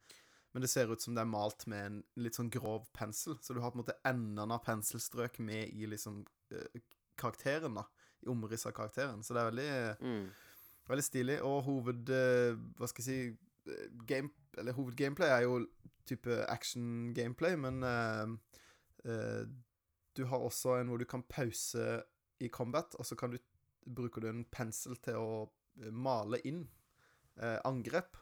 [0.52, 3.38] men det ser ut som det er malt med en litt sånn grov pensel.
[3.40, 6.80] Så du har på en måte endene av penselstrøk med i liksom uh,
[7.16, 7.86] karakteren, da.
[8.24, 9.22] I omrisset av karakteren.
[9.22, 9.70] Så det er veldig
[10.02, 10.26] Mm.
[10.88, 11.38] Veldig stilig.
[11.46, 12.10] Og hoved...
[12.10, 14.28] Uh, hva skal jeg si eh, game,
[14.58, 15.58] Eller hovedgameplay er jo
[16.08, 18.28] type action-gameplay, men uh,
[19.08, 19.44] uh,
[20.16, 22.02] du har også en hvor du kan pause
[22.40, 23.38] i combat, og så kan du
[23.84, 25.32] bruker du en pensel til å
[25.82, 26.62] eh, male inn
[27.40, 28.16] uh, angrep.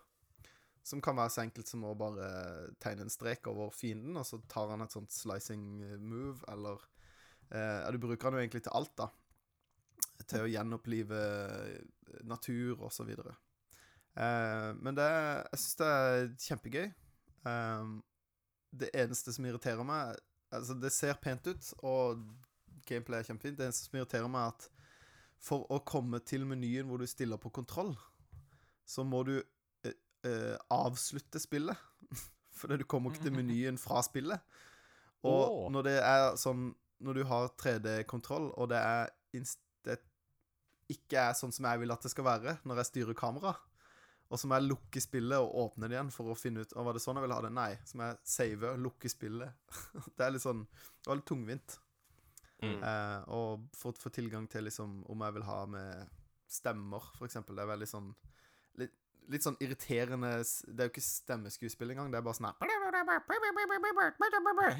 [0.83, 4.41] Som kan være så enkelt som å bare tegne en strek over fienden, og så
[4.51, 6.83] tar han et sånt slicing move, eller
[7.93, 9.07] du bruker han jo egentlig til alt, da.
[10.25, 11.21] Til å gjenopplive
[12.27, 13.37] natur og så videre.
[14.17, 16.89] Eh, men det Jeg syns det er kjempegøy.
[17.43, 17.97] Um,
[18.73, 20.21] det eneste som irriterer meg
[20.53, 22.21] Altså, det ser pent ut, og
[22.85, 23.57] gameplay er kjempefint.
[23.57, 24.67] Det eneste som irriterer meg, er at
[25.43, 27.95] for å komme til menyen hvor du stiller på kontroll,
[28.85, 29.95] så må du uh,
[30.29, 31.81] uh, avslutte spillet.
[32.59, 34.45] Fordi du kommer ikke til menyen fra spillet.
[35.25, 39.09] Og når det er sånn Når du har 3D-kontroll, og det er
[39.87, 39.97] det
[40.93, 43.55] ikke er sånn som jeg vil at det skal være når jeg styrer kamera,
[44.33, 46.87] og så må jeg lukke spillet og åpne det igjen for å finne ut om
[46.89, 47.53] var det sånn jeg ville ha det?
[47.53, 47.71] Nei.
[47.85, 49.75] Så må jeg save og lukke spillet.
[50.17, 51.77] det er litt sånn Det var litt tungvint.
[52.63, 52.79] Mm.
[52.79, 56.19] Eh, og for å få tilgang til liksom om jeg vil ha med
[56.49, 57.59] stemmer, for eksempel.
[57.59, 58.13] Det er veldig sånn
[58.81, 58.95] Litt,
[59.29, 62.09] litt sånn irriterende Det er jo ikke stemmeskuespill engang.
[62.13, 62.57] Det er bare sånn her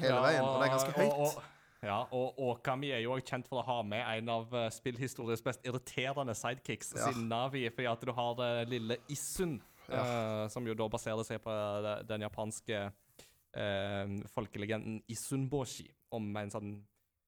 [0.01, 0.47] Hele veien.
[0.47, 1.51] Og det er ganske høyt.
[1.83, 5.43] Ja, og Okami er jo også kjent for å ha med en av uh, spillhistoriens
[5.43, 7.11] mest irriterende sidekicks, Ja.
[7.11, 9.57] sin Navi, fordi at du har det lille Issun,
[9.89, 11.51] uh, som jo da baserer seg på
[12.07, 16.73] den japanske uh, folkelegenden Isunboshi, om en sånn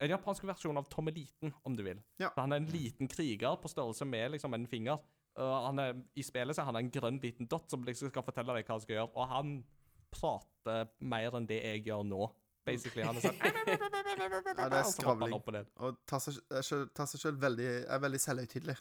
[0.04, 2.02] en japansk versjon av Tommeliten, om du vil.
[2.20, 2.28] Ja.
[2.36, 5.00] Han er en liten kriger på størrelse med liksom en finger.
[5.40, 8.26] Uh, han er, I spillet så er han en grønn liten dott som liksom skal
[8.28, 9.54] fortelle deg hva han skal gjøre, og han
[10.16, 12.28] prater mer enn det jeg gjør nå.
[12.66, 13.04] Basically.
[13.06, 15.36] Han er sånn Ja, det er skravling.
[15.38, 15.50] og.
[15.86, 18.78] Og tar seg, tar seg selv veldig Er veldig selvhøytidelig.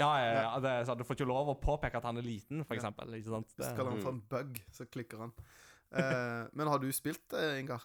[0.00, 2.24] Ja, ja, ja, det er sånn, Du får ikke lov å påpeke at han er
[2.24, 3.12] liten, for eksempel.
[3.18, 3.50] Ikke sant?
[3.56, 5.34] Det, Skal han få en bug, så klikker han.
[5.90, 7.84] Eh, men har du spilt det, Ingar?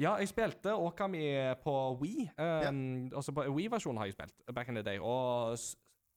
[0.00, 1.20] ja, jeg spilte Okami
[1.62, 2.30] på Wii.
[2.40, 5.58] Um, Også på Wii-versjonen har jeg spilt back in the day, og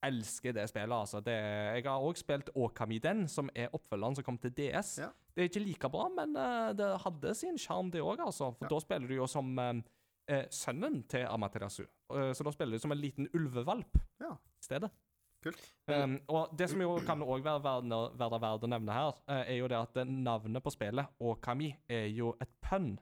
[0.05, 1.19] elsker det spillet, altså.
[1.19, 4.97] Det, jeg har òg spilt Okami Den, som er oppfølgeren som kom til DS.
[5.03, 5.11] Ja.
[5.35, 8.53] Det er ikke like bra, men eh, det hadde sin sjarm, det òg, altså.
[8.55, 8.69] For Ja.
[8.71, 9.81] da spiller du jo som eh,
[10.31, 11.83] eh, sønnen til Amaterasu.
[11.83, 14.31] Eh, så da spiller du som en liten ulvevalp Ja.
[14.33, 14.91] i stedet.
[15.43, 15.61] Kult.
[15.87, 19.57] Um, og det som jo kan òg være verd verd verd å nevne her, er
[19.59, 22.97] jo det at navnet på spillet, Okami, er jo et pønn.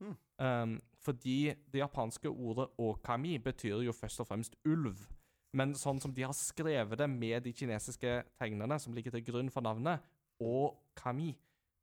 [0.00, 0.16] Mm.
[0.38, 5.08] Um, fordi det japanske ordet okami betyr jo først og fremst ulv.
[5.52, 9.50] Men sånn som de har skrevet det med de kinesiske tegnene som ligger til grunn
[9.50, 9.98] for navnet,
[10.38, 11.32] okami,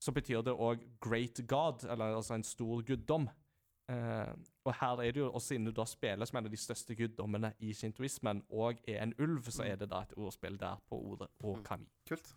[0.05, 3.27] så betyr det òg great god, eller altså en stor guddom.
[3.89, 4.31] Eh,
[4.65, 6.95] og her er det jo, og siden du da spiller som en av de største
[6.97, 10.99] guddommene i shintoismen, og er en ulv, så er det da et ordspill der på
[11.11, 11.89] ordet okami.
[12.09, 12.33] Kult.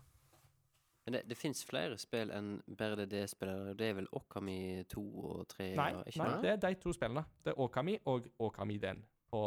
[1.08, 3.70] Men det, det fins flere spill enn bare det D-spillet.
[3.80, 5.68] Det er vel Okami 2 og 3?
[5.78, 6.50] Nei, og, nei, det?
[6.52, 7.22] er de to spillene.
[7.44, 9.00] Det er okami og okami den
[9.32, 9.40] på,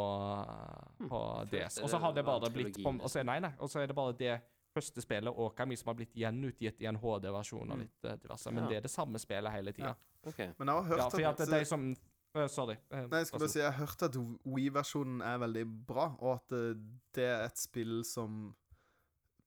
[1.06, 1.20] på
[1.52, 1.78] DS.
[1.84, 3.94] Og så har det bare blitt på, og så, Nei, nei, og så er det
[3.94, 4.32] bare det
[4.74, 8.50] første spillet, Okami, som har blitt gjenutgitt i en HD-versjon og litt uh, diverse.
[8.52, 8.68] Men Ja.
[8.70, 9.94] det er det samme spillet hele tida.
[10.24, 10.38] Ok.
[10.58, 11.86] Men jeg har hørt Ja, at at, de som
[12.34, 12.76] eh, Sorry.
[12.92, 14.16] Uh, Nei, jeg skulle bare si Jeg har hørt at
[14.46, 16.74] Wii-versjonen er veldig bra, og at eh,
[17.14, 18.54] det er et spill som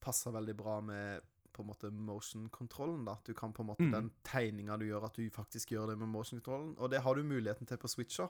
[0.02, 1.22] passer veldig bra med
[1.56, 3.06] på en måte motion-kontrollen.
[3.08, 3.92] da At du kan på en måte Mm.
[3.92, 6.76] Den tegninga du gjør, at du faktisk gjør det med motion-kontrollen.
[6.78, 8.28] Og det har du muligheten til på Switcher.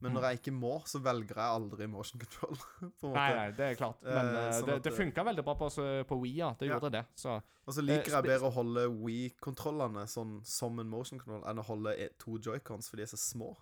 [0.00, 0.28] Men når Mm.
[0.30, 2.56] jeg ikke må, så velger jeg aldri motion control.
[2.80, 3.14] på en måte.
[3.14, 4.02] Nei, nei, det er klart.
[4.02, 5.68] Men Eh, eh, sånn det, det eh, funka veldig bra på,
[6.08, 6.54] på Wii, ja.
[6.58, 6.78] Det Ja.
[6.78, 7.04] gjorde det.
[7.16, 7.34] Så
[7.66, 11.58] Og så liker Eh, jeg bedre å holde Wii-kontrollene sånn som en motion control enn
[11.60, 13.56] å holde to joycons, for de er så små.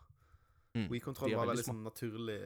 [0.76, 2.38] Mm, Wii-kontroll var veldig sånn naturlig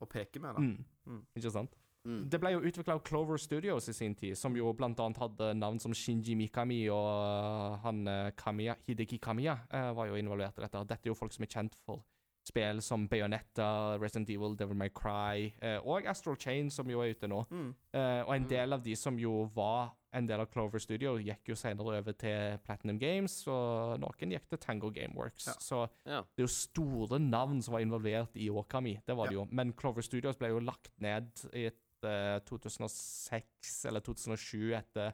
[0.00, 0.54] å peke med.
[0.54, 0.84] da mm.
[1.08, 1.22] Mm.
[1.36, 1.74] Ikke sant?
[2.06, 2.30] Mm.
[2.30, 5.54] Det ble jo utvikla av Clover Studios i sin tid, som jo blant annet hadde
[5.58, 8.04] navn som Shinji Mikami og han
[8.36, 9.58] Kamiya, Hideki Kamiya
[9.94, 10.86] var jo involvert i dette.
[10.86, 12.02] Dette er jo folk som er kjent for
[12.50, 17.14] spill som Bayonetta, Resident Evil, Devil May Cry uh, og Astral Chain, som jo er
[17.14, 17.44] ute nå.
[17.50, 17.70] Mm.
[17.94, 18.48] Uh, og en Mm.
[18.50, 22.12] del av de som jo var en del av Clover Studio, gikk jo senere over
[22.18, 25.46] til Platinum Games, og noen gikk til Tango Gameworks.
[25.46, 25.52] Ja.
[25.62, 26.22] Så Ja.
[26.34, 28.96] det er jo store navn som var involvert i Okami.
[29.06, 29.46] Det var det jo.
[29.52, 35.12] Men Clover Studios ble jo lagt ned i et, uh, 2006 eller 2007 etter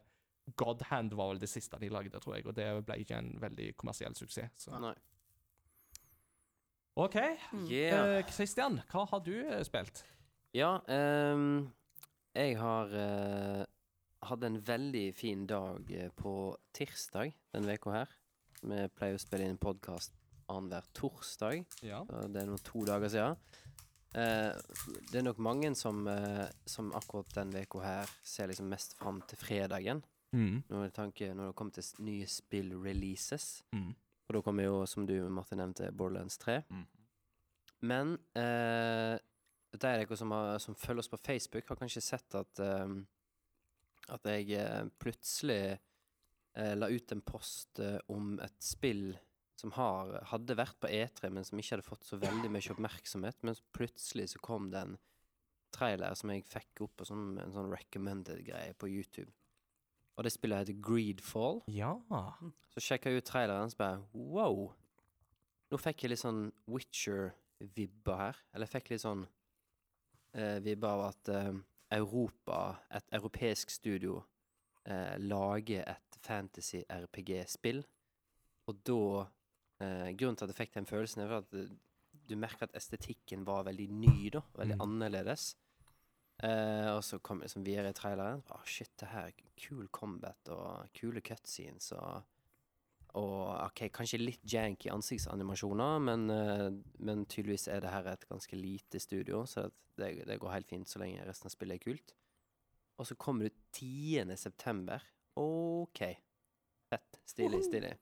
[0.57, 2.47] God Hand var vel det siste de lagde, tror jeg.
[2.47, 4.53] Og det ble ikke en veldig kommersiell suksess.
[4.68, 4.78] Så.
[4.80, 4.95] Nei.
[6.97, 7.17] OK.
[7.69, 8.19] Yeah.
[8.19, 10.05] Eh, Christian, hva har du eh, spilt?
[10.57, 11.67] Ja, ehm,
[12.37, 13.65] jeg har eh,
[14.31, 16.33] hatt en veldig fin dag eh, på
[16.77, 18.15] tirsdag denne uka her.
[18.67, 20.17] Vi pleier å spille inn podkast
[20.49, 21.67] annenhver torsdag.
[21.85, 22.01] Ja.
[22.09, 23.37] og Det er nå to dager siden.
[24.17, 24.57] Eh,
[25.11, 29.21] det er nok mange som, eh, som akkurat den uka her ser liksom mest fram
[29.29, 30.01] til fredagen.
[30.33, 30.63] Mm.
[30.71, 33.61] Når det, tanke, når det kommer til s- nye spill-releases.
[33.77, 33.93] Mm.
[34.27, 36.61] Og da kommer jo, som du Martin nevnte, Borderlands 3.
[36.70, 36.87] Mm.
[37.87, 39.16] Men eh,
[39.77, 42.97] de av dere som, har, som følger oss på Facebook, har kanskje sett at eh,
[44.14, 45.79] At jeg eh, plutselig
[46.55, 49.16] eh, la ut en post eh, om et spill
[49.57, 53.43] som har, hadde vært på E3, men som ikke hadde fått så veldig mye oppmerksomhet.
[53.43, 54.99] Men plutselig så kom det en
[55.74, 59.33] trailer som jeg fikk opp på sånn, en sånn recommended-greie på YouTube.
[60.17, 61.62] Og det spillet heter Greedfall.
[61.69, 61.95] ja.
[62.73, 64.73] Så sjekka jeg ut traileren, så bare wow!
[65.71, 68.37] Nå fikk jeg litt sånn Witcher-vibber her.
[68.55, 69.27] Eller jeg fikk litt sånn
[70.37, 71.53] eh, vibber av at eh,
[71.97, 74.19] Europa, et europeisk studio,
[74.85, 77.83] eh, lager et fantasy-RPG-spill.
[78.69, 79.01] Og da
[79.81, 81.69] eh, Grunnen til at jeg fikk den følelsen, er at eh,
[82.27, 84.41] du merker at estetikken var veldig ny, da.
[84.59, 84.83] Veldig Mm.
[84.87, 85.55] annerledes.
[86.45, 88.43] Eh, og så kom liksom videre i traileren.
[88.53, 92.24] Å, shit, det her er kul combat og kule cutscenes og
[93.16, 96.66] Og OK, kanskje litt janky ansiktsanimasjoner, men, eh,
[97.01, 100.91] men tydeligvis er det her et ganske lite studio, så det, det går helt fint
[100.91, 102.12] så lenge resten av spillet er kult.
[103.01, 104.37] Og så kommer du 10.
[104.37, 105.01] september.
[105.34, 106.03] OK.
[106.93, 107.18] Fett.
[107.24, 107.95] Stilig, stilig.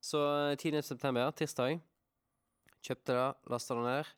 [0.00, 0.80] Så eh, 10.
[0.80, 1.82] september, tirsdag.
[2.82, 4.14] Kjøpte det, lasta det ned.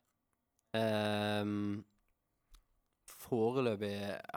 [0.79, 1.83] Ehm,
[3.25, 3.95] Foreløpig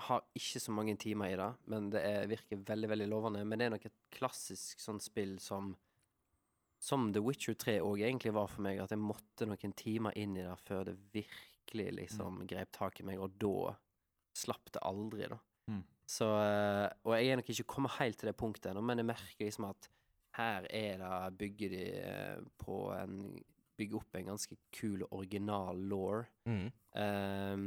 [0.08, 3.44] har ikke så mange timer i det, men det er, virker veldig veldig lovende.
[3.44, 5.76] Men det er nok et klassisk sånn spill som
[6.78, 10.36] Som The Witcher 3 òg egentlig var for meg, at jeg måtte noen timer inn
[10.38, 13.72] i det før det virkelig liksom grep tak i meg, og da
[14.38, 15.40] slapp det aldri, da.
[15.66, 15.82] Mm.
[16.08, 19.10] Så eh, Og jeg er nok ikke kommet helt til det punktet ennå, men jeg
[19.10, 19.90] merker liksom at
[20.38, 23.18] her er det Bygger de eh, på en
[23.78, 26.24] Bygger opp en ganske kul original law.
[26.50, 26.70] Mm.
[26.98, 27.66] Ehm,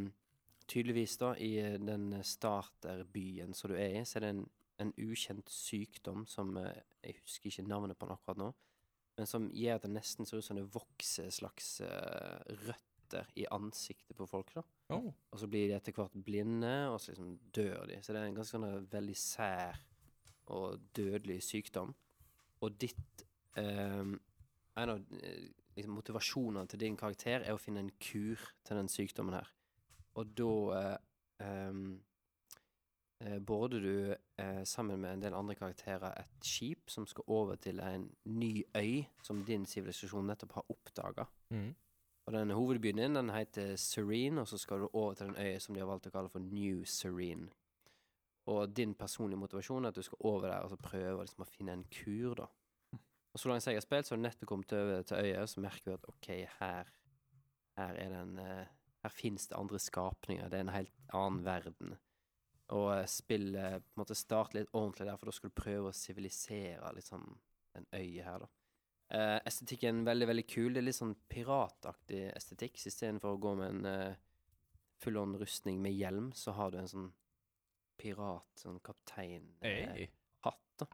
[0.72, 4.46] tydeligvis, da, i den starterbyen som du er i, så er det en,
[4.86, 8.52] en ukjent sykdom som eh, Jeg husker ikke navnet på den akkurat nå,
[9.18, 13.48] men som gjør at det nesten ser ut som det vokser slags eh, røtter i
[13.52, 14.54] ansiktet på folk.
[14.56, 14.64] da.
[14.96, 15.12] Oh.
[15.32, 18.00] Og så blir de etter hvert blinde, og så liksom dør de.
[18.02, 19.82] Så det er en ganske sånn veldig sær
[20.52, 21.94] og dødelig sykdom.
[22.62, 23.26] og ditt
[23.58, 24.20] ehm,
[24.78, 28.90] En av eh, liksom, motivasjonene til din karakter er å finne en kur til den
[28.92, 29.50] sykdommen her.
[30.20, 31.76] Og da eh,
[33.22, 37.56] eh, border du eh, sammen med en del andre karakterer et skip som skal over
[37.56, 41.28] til en ny øy som din sivilisasjon nettopp har oppdaga.
[41.50, 41.72] Mm.
[42.26, 45.60] Og den hovedbyen din den heter Serene, og så skal du over til den øya
[45.60, 47.50] som de har valgt å kalle for New Serene.
[48.52, 51.50] Og din personlige motivasjon er at du skal over der og så prøve liksom, å
[51.50, 52.48] finne en kur, da.
[53.32, 55.62] Og så langt jeg har spilt, så har du nettopp kommet over til øya, så
[55.64, 56.28] merker du at OK,
[56.60, 56.92] her
[57.78, 58.72] Her er det en eh,
[59.02, 60.50] Her fins det andre skapninger.
[60.50, 61.96] Det er en helt annen verden.
[62.72, 65.92] Og eh, spillet på en måte starter litt ordentlig der, for da skal du prøve
[65.92, 67.26] å sivilisere liksom
[67.76, 68.52] den øya her, da.
[69.12, 70.70] Uh, estetikken veldig, veldig kul.
[70.72, 72.78] Det er litt sånn pirataktig estetikk.
[72.80, 74.20] Så istedenfor å gå med en uh,
[75.04, 77.10] full-on rustning med hjelm, så har du en sånn
[78.00, 79.68] pirat, sånn kaptein-hatt.
[79.68, 80.08] Hey.
[80.82, 80.88] Da.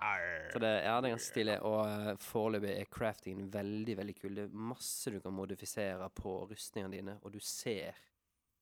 [0.53, 1.55] Så det, ja, det er ganske stilig.
[1.67, 4.35] Og uh, foreløpig er craftingen veldig, veldig kul.
[4.37, 7.97] Det er masse du kan modifisere på rustningene dine, og du ser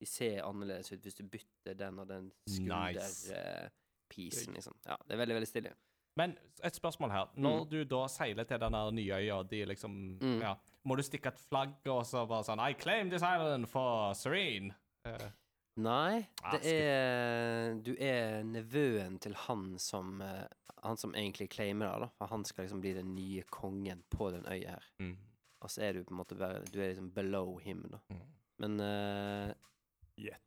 [0.00, 3.30] De ser annerledes ut hvis du bytter den og den Nice.
[3.30, 4.74] skulderpisen, liksom.
[4.84, 5.70] Ja, det er veldig, veldig stilig.
[6.16, 7.30] Men et spørsmål her.
[7.40, 10.40] Når du da seiler til den nye øya, de liksom Mm.
[10.42, 10.54] Ja.
[10.84, 14.74] Må du stikke et flagg og så bare sånn I claim this island for Serene.
[15.04, 15.30] Eh,
[15.76, 16.24] Nei,
[16.54, 20.46] det er Du er nevøen til han som eh,
[20.86, 22.08] Han som egentlig claimer det, da.
[22.16, 24.90] For han skal liksom bli den nye kongen på den øya her.
[25.02, 25.16] mm.
[25.64, 28.00] Og så er du på en måte bare Du er liksom below him, da.
[28.08, 28.24] Mm.
[28.62, 29.52] Men uh.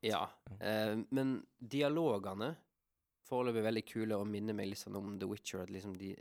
[0.01, 0.23] Ja.
[0.49, 2.55] Uh, men dialogene
[3.29, 5.65] foreløpig veldig kule og minner meg sånn om The Witcher.
[5.65, 6.15] At liksom de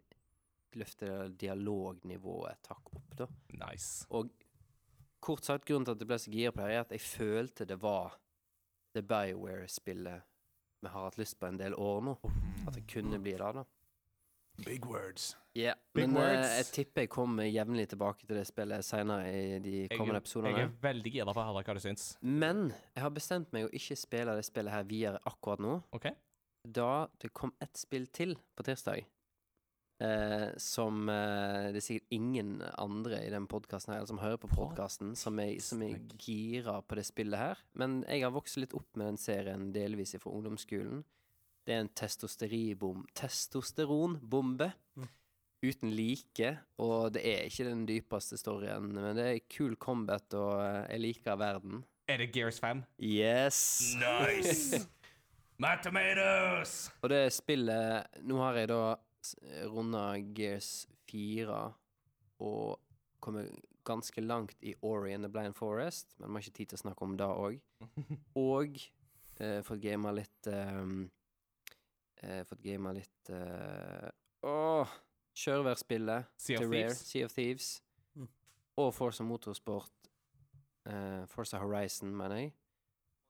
[0.77, 3.29] løfter dialognivået et hakk opp, da.
[3.57, 4.05] Nice.
[4.13, 4.29] Og
[5.25, 7.69] kort sagt, grunnen til at jeg ble så gira på det, er at jeg følte
[7.69, 8.19] det var
[8.99, 10.27] det BioWare-spillet
[10.83, 12.13] vi har hatt lyst på en del år nå.
[12.69, 13.65] At det kunne bli det, da.
[14.67, 15.37] Big words.
[15.55, 16.55] Ja, Big men eh, words.
[16.57, 20.55] jeg tipper jeg kommer jevnlig tilbake til det spillet senere i de kommende episodene.
[20.59, 22.07] jeg er veldig gira på å høre hva du syns.
[22.23, 25.77] Men jeg har bestemt meg å ikke spille det spillet her videre akkurat nå.
[25.95, 26.09] OK?
[26.79, 26.91] Da
[27.23, 29.07] det kom ett spill til på tirsdag,
[30.01, 34.41] eh, som eh, det er sikkert ingen andre i den podkasten her, eller som hører
[34.43, 37.63] på podkasten, som, er- som er gira på det spillet her.
[37.79, 41.05] Men jeg har vokst litt opp med den serien delvis fra ungdomsskolen.
[41.69, 44.71] Det er en testosteribom, testosteronbombe
[45.63, 50.61] uten like, og det er ikke den dypeste storyen, men det er kul combat, og
[50.63, 51.83] eh, jeg liker verden.
[52.09, 52.85] Er det Gears 5?
[53.05, 53.59] Yes!
[54.01, 54.79] Nice!
[55.61, 56.87] My tomatoes!
[57.03, 58.79] Og det spillet Nå har jeg da
[59.73, 61.59] runda Gears 4
[62.45, 62.79] og
[63.21, 63.51] kommet
[63.89, 66.83] ganske langt i Ori and the Blind Forest, men vi har ikke tid til å
[66.85, 67.59] snakke om det òg.
[68.39, 68.81] Og
[69.41, 71.07] eh, fått gama litt ehm,
[72.23, 74.09] eh, Fått gama litt eh,
[74.47, 74.97] Åh!
[76.57, 76.89] Of til Rare.
[76.89, 77.05] Thieves.
[77.07, 77.69] Sea of Thieves.
[78.19, 78.29] Mm.
[78.83, 79.93] Og Forza Motorsport.
[80.89, 82.53] Uh, Forza Horizon, mener jeg.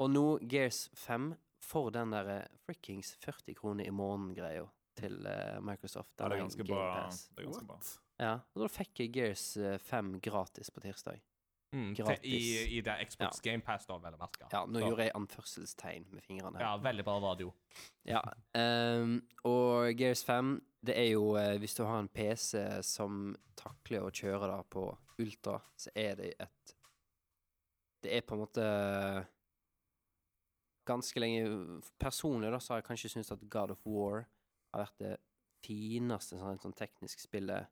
[0.01, 4.69] Og nå Gears 5 for den derre frikkings 40 kroner i måneden-greia
[4.99, 6.13] til eh, Microsoft.
[6.19, 6.85] Ja, det er ganske bra.
[7.09, 7.81] Det er ganske bra.
[8.19, 11.21] Ja, og da fikk jeg Gears eh, 5 gratis på tirsdag.
[11.69, 12.25] Mm, til, Gratis.
[12.25, 14.47] I, I det Xbox Game Pass, da, vel å merke.
[14.49, 16.63] Ja, nå Så- gjorde jeg anførselstegn med fingrene.
[16.65, 17.53] Ja, veldig bra radio.
[18.09, 18.23] Ja.
[18.57, 20.55] um, og Gears 5,
[20.89, 24.85] det er jo eh, Hvis du har en PC som takler å kjøre det på
[25.21, 26.73] ultra, så er det et
[28.01, 28.65] Det er på en måte
[30.89, 34.25] Ganske lenge Personlig da, så har jeg kanskje syntes at God of War
[34.79, 35.17] har vært det
[35.65, 37.67] fineste sånn, sånn teknisk spillet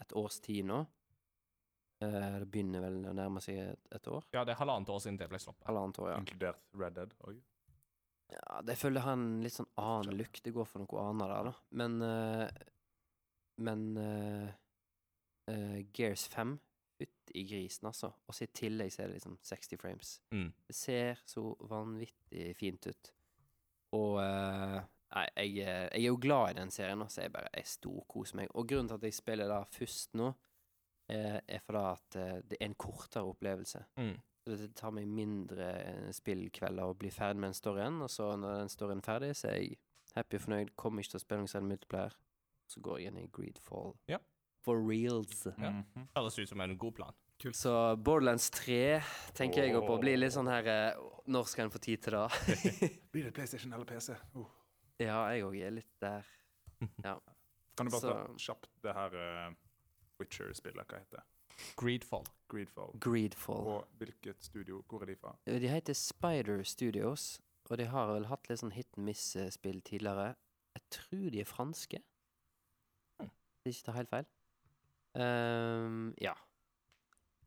[0.00, 0.84] et års tid nå.
[2.04, 4.26] Eh, det begynner vel å nærme seg et, et år.
[4.36, 5.66] Ja, det er halvannet år siden det ble sluppet.
[5.68, 6.18] Halvannet år, ja.
[6.22, 7.40] Inkludert Red Dead òg.
[8.34, 10.40] Ja, det føler jeg har en litt sånn annen look.
[10.42, 11.54] Det går for noe annet der, da.
[11.78, 12.64] Men uh,
[13.56, 14.48] Men uh,
[15.48, 16.58] eh, Gears 5
[16.96, 18.10] Fytti grisen, altså.
[18.24, 20.12] Og så i tillegg så er det liksom 60 frames.
[20.32, 20.48] Mm.
[20.68, 23.10] Det ser så vanvittig fint ut.
[23.96, 24.78] Og eh,
[25.16, 28.42] Nei, jeg, eh, jeg er jo glad i den serien, så jeg bare jeg storkoser
[28.42, 28.50] meg.
[28.52, 30.32] Og grunnen til at jeg spiller da først nå,
[31.08, 33.84] er, er fordi at eh, det er en kortere opplevelse.
[33.96, 34.16] Mm.
[34.46, 38.60] Det tar meg mindre eh, spillkvelder å bli ferdig med en storyen, og så når
[38.60, 39.78] den storyen er ferdig, så er jeg
[40.18, 40.74] happy og fornøyd.
[40.78, 42.18] Kommer ikke til å spille noen særlig multiplayer.
[42.66, 43.94] Så går jeg inn i Greedfall.
[44.10, 44.20] Ja.
[44.66, 45.46] For reals.
[45.46, 45.70] Ja.
[45.70, 46.10] Mhm.
[46.16, 47.22] Høres ut som en god plan.
[47.54, 49.00] Så Borderlands 3
[49.36, 49.98] tenker jeg å på.
[50.00, 52.24] Blir litt sånn her eh, Når skal en få tid til det?
[53.12, 54.16] Blir det PlayStation eller PC?
[54.34, 54.48] Oh.
[55.02, 56.28] Ja, jeg òg er litt der.
[57.76, 59.56] Kan du bare ta kjapt det her uh,
[60.20, 60.86] Witcher-spillet?
[60.88, 61.24] Hva heter det?
[61.76, 62.24] Greedfall.
[62.48, 62.92] Greedfall.
[63.00, 63.66] Greedfall.
[63.66, 64.82] Og hvilket studio?
[64.88, 65.36] Hvor er de fra?
[65.46, 67.40] De heter Spider Studios,
[67.70, 70.34] og de har vel hatt litt sånn hit and miss-spill tidligere.
[70.76, 72.02] Jeg tror de er franske.
[73.20, 73.30] Hmm.
[73.64, 74.28] Hvis jeg ikke tar helt feil.
[75.16, 76.34] Um, ja.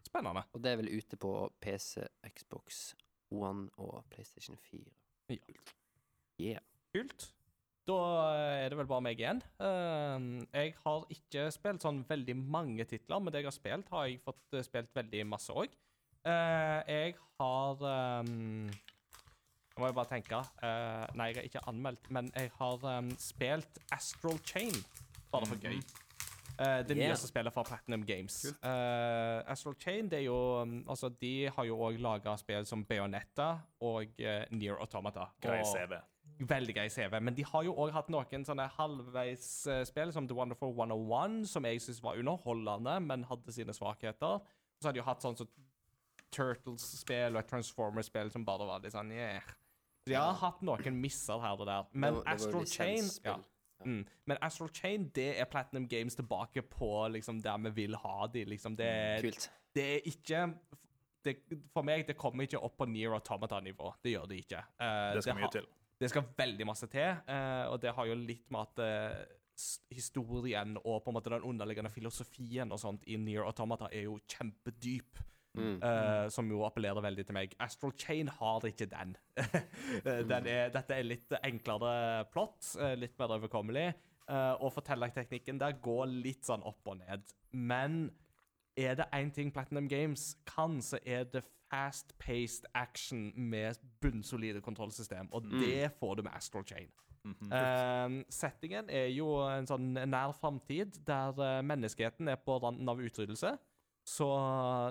[0.08, 0.46] Spennende.
[0.54, 2.96] Og det er vel ute på PC, Xbox
[3.30, 4.82] One og PlayStation 4.
[5.30, 5.36] Ja.
[6.40, 6.62] Yeah.
[6.96, 7.34] Kult.
[7.90, 7.96] Da
[8.62, 9.40] er det vel bare meg igjen.
[9.66, 14.06] Ehm, jeg har ikke spilt sånn veldig mange titler, men det jeg har spilt, har
[14.06, 15.74] jeg fått eh, spilt veldig masse òg.
[16.26, 18.76] jeg har Jeg
[19.80, 20.42] Nå må jeg bare tenke.
[20.62, 24.76] Eh, nei, jeg har ikke anmeldt, men jeg har ehm, spilt Astral Chain,
[25.32, 25.78] bare for gøy.
[26.60, 27.14] Eh, det Yeah.
[27.14, 28.42] nyeste spillet fra Platinum Games.
[28.52, 33.62] Eh, Astral Chain, det er jo Altså, de har jo òg laga spill som Bayonetta
[33.82, 35.30] og uh, Near Automata.
[35.42, 35.96] Grei CV.
[36.40, 37.20] Veldig grei CV.
[37.22, 41.82] Men de har jo òg hatt noen sånne halvveisspill, som The Wonderful 101, som jeg
[41.84, 44.40] syns var underholdende, men hadde sine svakheter.
[44.80, 45.50] Så har de jo hatt sånn som
[46.32, 49.42] Turtles-spill og et Transformers-spill som bare var litt sånn yeah.
[50.08, 51.88] De har hatt noen misser her og der.
[51.94, 53.38] Men Det var- det var Astral Chain ja.
[53.86, 54.06] Mm.
[54.28, 58.46] Men Astral Chain, det er Platinum Games tilbake på liksom der vi vil ha de.
[58.46, 58.76] Liksom.
[58.76, 59.50] Det, er- Kult.
[59.76, 60.54] det er ikke
[61.24, 61.36] det,
[61.74, 63.94] For meg, det kommer ikke opp på Near Automata-nivå.
[64.04, 64.64] Det gjør det ikke.
[64.80, 65.66] Uh, Det skal mye til.
[66.00, 69.24] Det skal veldig masse til, eh, og det har jo litt med at eh,
[69.92, 74.20] historien og på en måte den underliggende filosofien og sånt i Near Automata er jo
[74.28, 75.26] kjempedyp.
[75.58, 75.80] Mm.
[75.82, 77.56] Uh, som jo appellerer veldig til meg.
[77.60, 79.16] Astral Chain har ikke den.
[80.30, 82.68] Den er, dette er litt enklere plott,
[83.02, 83.88] litt mer overkommelig,
[84.30, 87.32] Uh, og fortellerteknikken der går litt sånn opp og ned.
[87.50, 88.12] Men
[88.78, 95.30] er det én ting Platinum Games kan, så er det fast-paced action med bunnsolide kontrollsystem,
[95.32, 96.90] og det får du med Astral Chain.
[97.30, 103.02] Eh, settingen er jo en sånn nær framtid der eh, menneskeheten er på randen av
[103.04, 103.58] utryddelse.
[104.08, 104.28] Så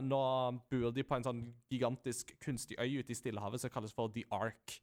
[0.05, 0.22] nå
[0.70, 1.41] bor de på en sånn
[1.72, 4.76] gigantisk kunstig øy ute i Stillehavet som kalles for The Ark.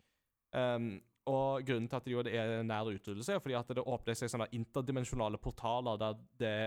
[0.55, 0.97] Um,
[1.29, 4.49] og grunnen til at det er nær utryddelse, er fordi at det åpner seg sånne
[4.53, 6.57] interdimensjonale portaler der det,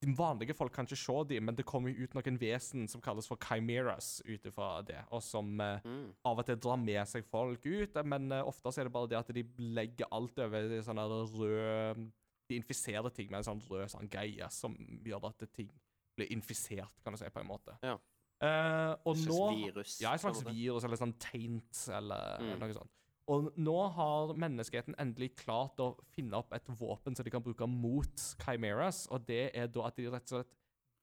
[0.00, 3.26] de vanlige folk kan ikke se dem, men det kommer ut noen vesen som kalles
[3.28, 6.14] for chimeras ut ifra det, og som eh, Mm.
[6.24, 9.18] av og til drar med seg folk ut, men eh, ofte er det bare det
[9.18, 12.10] at de legger alt over i sånne rød
[12.48, 14.74] De infiserer ting med en sånn rød sånn greie som
[15.04, 15.68] gjør at ting
[16.16, 17.76] blir infisert, kan du si, på en måte.
[17.82, 17.94] Ja.
[18.42, 20.00] Eh, og nå virus.
[20.00, 22.58] Ja, et slags virus eller sånn taint eller Mm.
[22.58, 22.90] noe sånt.
[23.30, 27.68] Og nå har menneskeheten endelig klart å finne opp et våpen som de kan bruke
[27.70, 30.56] mot chimeras, og det er da at de rett og slett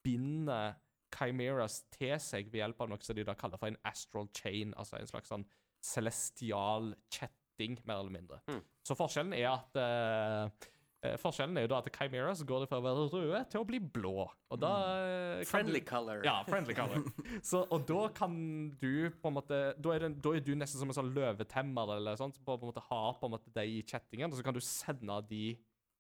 [0.04, 0.76] binder
[1.14, 4.74] chimeras til seg ved hjelp av noe som de da kaller for en astral chain,
[4.76, 5.48] altså en slags sånn
[5.84, 8.42] celestial kjetting, mer eller mindre.
[8.52, 8.60] Mm.
[8.84, 10.68] Så forskjellen er at eh,
[11.22, 13.80] Forskjellen er jo da at så går det fra å være røde til å bli
[13.80, 14.26] blå.
[14.50, 14.72] Og da
[15.38, 15.44] mm.
[15.46, 16.24] Friendly du, color.
[16.26, 17.06] ja, friendly color.
[17.50, 18.34] Så, og da kan
[18.82, 21.94] du på en måte Da er, det, da er du nesten som en sånn løvetemmer
[22.00, 24.48] eller sånt, som på en måte har på en måte de i kjettingen, og så
[24.48, 25.44] kan du sende de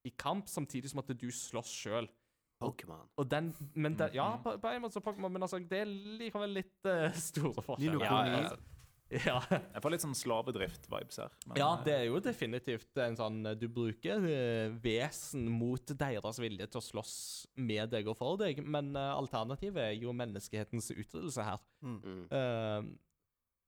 [0.07, 2.09] i kamp, samtidig som at du slåss sjøl.
[2.57, 3.05] Pokémon.
[3.21, 5.91] Og den Men den, ja, på, på en måte så Pokémon, men altså, det er
[6.23, 8.01] likevel litt uh, store forskjeller.
[8.01, 8.76] Ja, ja, ja.
[9.08, 9.38] Ja.
[9.47, 11.34] Jeg får litt sånn slavedrift-vibes her.
[11.45, 15.93] men, ja, eh, det er jo definitivt en sånn eh, Du bruker eh, vesen mot
[15.95, 17.16] deres vilje til å slåss
[17.55, 21.64] med deg og for deg, men alternativet er jo menneskehetens utryddelse her.
[21.86, 22.24] Mm.
[22.32, 22.88] Uh,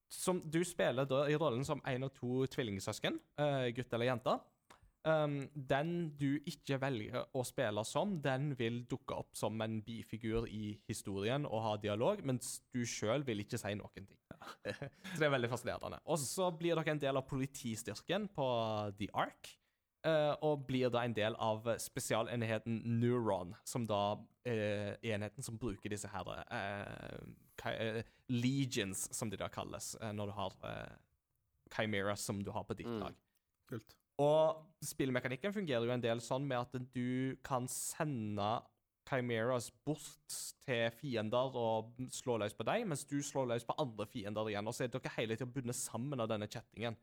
[0.09, 4.39] som du spiller da i rollen som en av to tvillingsøsken, uh, gutt eller jente.
[5.07, 10.49] Um, den du ikke velger å spille som, den vil dukke opp som en bifigur
[10.51, 14.19] i historien og ha dialog, mens du sjøl vil ikke si noen ting.
[15.13, 15.99] så det er veldig fascinerende.
[16.05, 18.47] Og så blir dere en del av politistyrken på
[18.99, 19.55] The Ark.
[20.07, 24.15] eh, og blir da en del av spesialenheten Neuron, som da
[24.47, 27.99] er enheten som bruker disse her uh, eh,
[28.31, 30.95] Legions, som de da kalles, eh, når du har uh,
[31.75, 32.99] Chimera som du har på ditt Mm.
[33.03, 33.15] lag.
[33.69, 33.95] Kult.
[34.19, 38.61] Og spillmekanikken fungerer jo en del sånn med at du kan sende
[39.09, 44.05] Chimeras bort til fiender og slår løs på dem, mens du slår løs på andre
[44.09, 44.69] fiender igjen.
[44.69, 46.97] Og så er dere hele tida bundet sammen av denne kjettingen.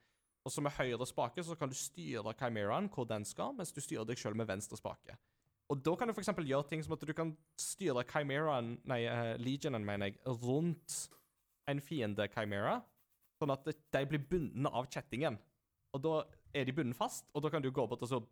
[0.47, 3.81] Og så med høyre spake så kan du styre Chimeraen hvor den skal, mens du
[3.83, 5.19] styrer deg sjøl med venstre spake.
[5.67, 6.31] Og da kan du f.eks.
[6.31, 11.01] gjøre ting som at du kan styre Chimeraen, nei, uh, Legionen, mener jeg, rundt
[11.67, 12.79] en fiende Chimera,
[13.41, 15.41] sånn at de blir bundet av kjettingen.
[15.97, 16.21] Og da
[16.55, 18.23] er de bundet fast, og da kan du gå bort og så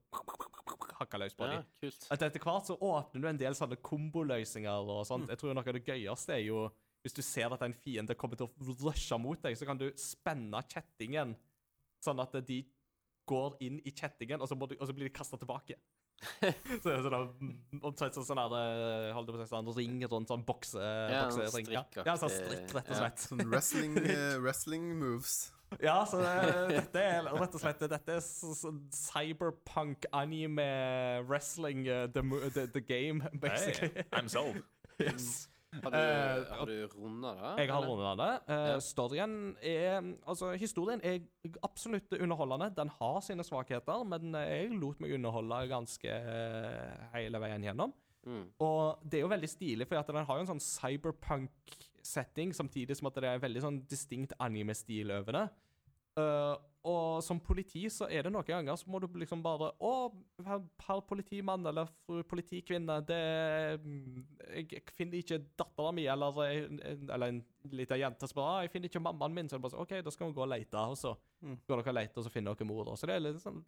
[0.99, 1.67] hakke løs på Ja, dem.
[1.83, 2.07] kult.
[2.11, 5.29] At etter hvert så åpner du en del sånne komboløsninger og sånt.
[5.29, 6.69] Jeg tror noe av det gøyeste er jo
[7.05, 9.91] hvis du ser at en fiende kommer til å rushe mot deg, så kan du
[10.01, 11.35] spenne kjettingen
[12.01, 12.63] sånn at de
[13.29, 15.77] går inn i kjettingen, og så, må du, og så blir de kasta tilbake.
[16.41, 17.51] så det er sånn,
[17.83, 21.69] omtrent sånn, sånn eh, holdt på å si, sånn ring rundt sånn bokse, Ja, boksering.
[21.75, 23.01] Ja, sånn strikk, rett og ja.
[23.03, 23.25] slett.
[23.27, 25.51] Sånn wrestling, uh, wrestling moves.
[25.83, 26.21] Ja, så
[26.71, 30.67] dette er rett og slett Dette er s- s- cyberpunk anime
[31.27, 32.23] wrestling uh, the,
[32.55, 33.91] the, the game, basically.
[33.95, 34.63] Hey, I'm sold.
[35.01, 35.49] yes.
[35.83, 37.65] Har du, Eh, har du runda det?
[37.65, 38.35] Jeg har runda det.
[38.47, 39.97] Uh, Storyen er
[40.31, 41.19] Altså, historien er
[41.67, 42.69] absolutt underholdende.
[42.77, 47.91] Den har sine svakheter, men jeg lot meg underholde ganske eh, hele veien gjennom.
[48.25, 48.45] Mm.
[48.63, 50.63] Og det er jo veldig stilig, for at den har jo en sånn
[52.05, 55.45] cyberpunk-setting, samtidig som at det er veldig sånn distinkt anime-stil over det.
[56.17, 56.55] Uh,
[56.87, 60.13] og som politi så er det noen ganger så må du liksom bare Å,
[60.47, 63.19] herr politimann eller fru politikvinne, det
[64.71, 66.39] Jeg, finner ikke dattera mi, eller,
[67.11, 67.41] eller en
[67.73, 69.83] lita jente som bare «Ah, 'Jeg finner ikke mammaen min', så er det bare sånn
[69.83, 71.59] OK, da skal vi gå og lete, og så Mm.
[71.69, 72.85] går dere og leter, og så finner dere mor.
[72.97, 73.65] Så det er litt sånn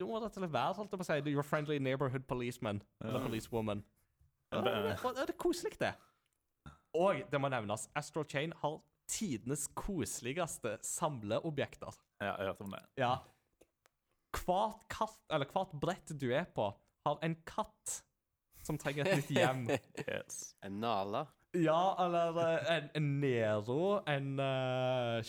[0.00, 2.80] Du må rett og slett være, holdt jeg på å si, your friendly neighborhood policeman.
[3.04, 3.84] Eller policewoman.
[4.52, 5.94] Ja, Og det- det, det er koselig, det.
[6.98, 11.94] Og det må nevnes, Astral Chain har tidenes koseligste samleobjekter.
[12.20, 12.82] Ja, jeg hørte om det.
[13.00, 13.14] Ja.
[14.34, 16.68] Hvert, katt, eller hvert brett du er på,
[17.06, 18.00] har en katt
[18.66, 19.66] som trenger et nytt hjem.
[20.08, 20.52] Yes.
[20.66, 21.26] En Nala?
[21.56, 25.22] Ja, eller eh, en, en Nero, en uh,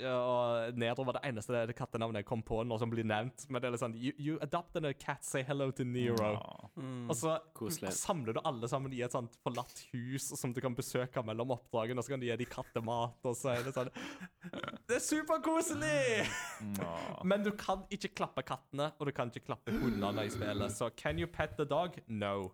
[0.00, 3.44] og Nero var det eneste kattenavnet jeg kom på når som blir nevnt.
[3.50, 6.30] Men det er litt sånn You, you adopted a cat, say hello to Nero.
[6.76, 7.92] Mm, Og så Koselig.
[7.96, 11.98] samler du alle sammen i et sånt forlatt hus som du kan besøke mellom oppdragene,
[12.00, 13.90] og så kan du gi dem kattemat, og så er det sånn
[14.88, 16.26] Det er superkoselig!
[17.24, 20.72] Men du kan ikke klappe kattene, og du kan ikke klappe hundene i spillet.
[20.74, 21.98] Så can you pet the dog?
[22.08, 22.50] No.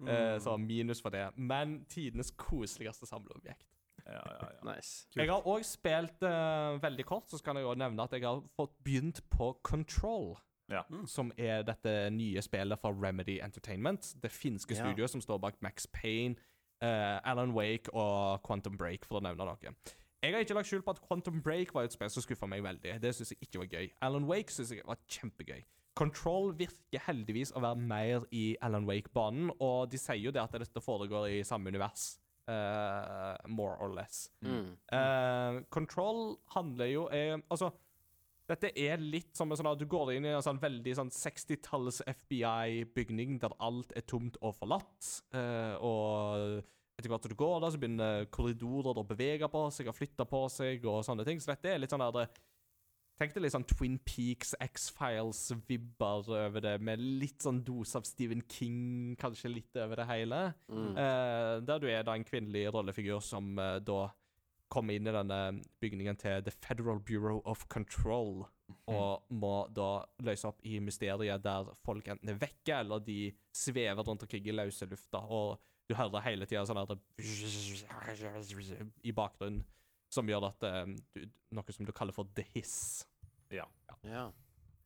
[0.00, 0.40] Mm.
[0.40, 1.26] så minus for det.
[1.36, 3.66] Men tidenes koseligste samleobjekt.
[4.10, 4.60] Ja, ja, ja.
[4.74, 5.06] Nice.
[5.16, 8.42] Jeg har òg spilt uh, veldig kort, så skal jeg òg nevne at jeg har
[8.58, 10.34] fått begynt på Control.
[10.70, 10.84] Ja.
[11.10, 14.12] Som er dette nye spillet fra Remedy Entertainment.
[14.22, 14.84] Det finske Ja.
[14.84, 16.36] studioet som står bak Max Payne,
[16.82, 19.74] uh, Alan Wake og Quantum Break, for å nevne noe.
[20.20, 22.62] Jeg har ikke lagt skjul på at Quantum Break var et spill som skuffa meg
[22.62, 22.98] veldig.
[23.00, 23.90] Det syns jeg ikke var gøy.
[24.04, 25.62] Alan Wake syns jeg var kjempegøy.
[25.96, 30.52] Control virker heldigvis å være mer i Alan Wake-banen, og de sier jo det at
[30.60, 32.18] dette foregår i samme univers.
[32.48, 34.30] Eh, more or less.
[34.44, 34.72] Mm.
[34.92, 37.70] Uh, Control handler jo er, Altså,
[38.50, 41.12] dette er litt som en sånn at du går inn i en sånn veldig sånn
[41.14, 45.10] 60-talls FBI-bygning der alt er tomt og forlatt.
[45.34, 46.62] Uh, og
[47.00, 50.26] etter hvert som du går der, så begynner korridorer å bevege på seg og flytte
[50.28, 51.40] på seg og sånne ting.
[51.40, 52.46] Så dette er litt sånn der det-
[53.20, 58.40] Tenk deg litt sånn Twin Peaks, X-Files-vibber over det, med litt sånn dose av Stephen
[58.48, 60.38] King, kanskje litt over det hele.
[60.72, 60.94] Mm.
[60.96, 64.06] Eh, der du er da en kvinnelig rollefigur som eh, da
[64.72, 65.40] kommer inn i denne
[65.82, 68.46] bygningen til The Federal Bureau of Control,
[68.88, 69.90] og må da
[70.24, 74.56] løse opp i mysteriet der folk enten er vekke, eller de svever rundt omkring i
[74.56, 75.60] løse lufta, og
[75.90, 76.96] du hører hele tida sånn her
[79.04, 79.60] i bakgrunnen,
[80.08, 83.02] som gjør at eh, du, Noe som du kaller for the hiss.
[83.50, 83.66] Ja.
[84.06, 84.30] Ja.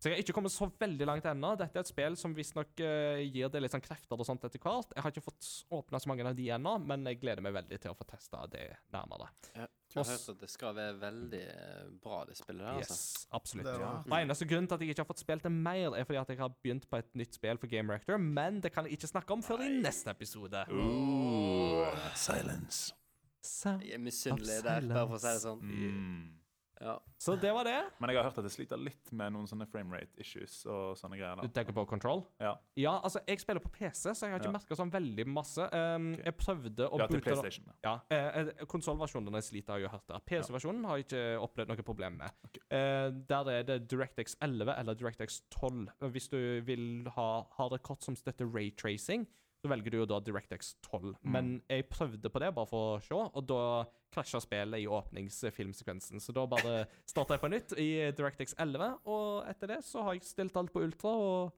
[0.05, 1.55] Så jeg har ikke kommet så veldig langt ennå.
[1.57, 4.61] Dette er et spill som visstnok uh, gir det litt sånn krefter og sånt etter
[4.61, 4.91] hvert.
[4.93, 7.79] Jeg har ikke fått åpna så mange av de ennå, men jeg gleder meg veldig
[7.81, 9.31] til å få testa det nærmere.
[9.55, 9.65] Jeg
[9.97, 12.99] har hørt at det skal være veldig eh, bra, det spillet der, altså.
[12.99, 13.65] Yes, absolutt.
[13.71, 16.05] Det var- Og Eneste grunn til at jeg ikke har fått spilt det mer, er
[16.05, 18.85] fordi at jeg har begynt på et nytt spill for Game Rector, men det kan
[18.85, 20.67] jeg ikke snakke om før i neste episode.
[20.69, 22.93] Ooh, silence.
[23.41, 25.61] Så, Jeg er misunnelig der, bare for å si det sånn.
[25.65, 26.44] Mm.
[26.81, 26.99] Ja.
[27.19, 27.77] så det var det.
[28.01, 31.17] Men jeg har hørt at det sliter litt med noen sånne framerate issues og sånne
[31.21, 31.41] greier.
[31.41, 32.25] Du tenker på Control?
[32.41, 34.59] Ja, Ja, altså, jeg spiller på PC, så jeg har ikke Ja.
[34.59, 35.69] merka sånn veldig masse.
[35.73, 37.65] Um, Jeg prøvde å ja til PlayStation.
[37.67, 37.73] da.
[37.85, 40.19] Ja, eh, eh, Konsollversjonene sliter jeg jo hørt der.
[40.27, 42.31] PC-versjonen har jeg ikke opplevd noe problem med.
[42.71, 45.89] Eh, der er det DirectX 11 eller DirectX 12.
[46.11, 49.27] Hvis du vil ha, ha det kort som støtter raytracing,
[49.65, 51.15] så velger du jo da DirectX 12.
[51.23, 56.23] Men jeg prøvde på det bare for å se, og da krasja spillet i åpningsfilmsekvensen.
[56.23, 60.17] Så da bare starta jeg på nytt i DirectX 11, og etter det så har
[60.17, 61.55] jeg stilt alt på ultra, og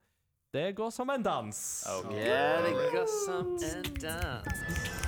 [0.57, 1.59] det går som en dans.
[1.99, 2.25] Okay.
[2.25, 5.06] Yeah, det går som en dans.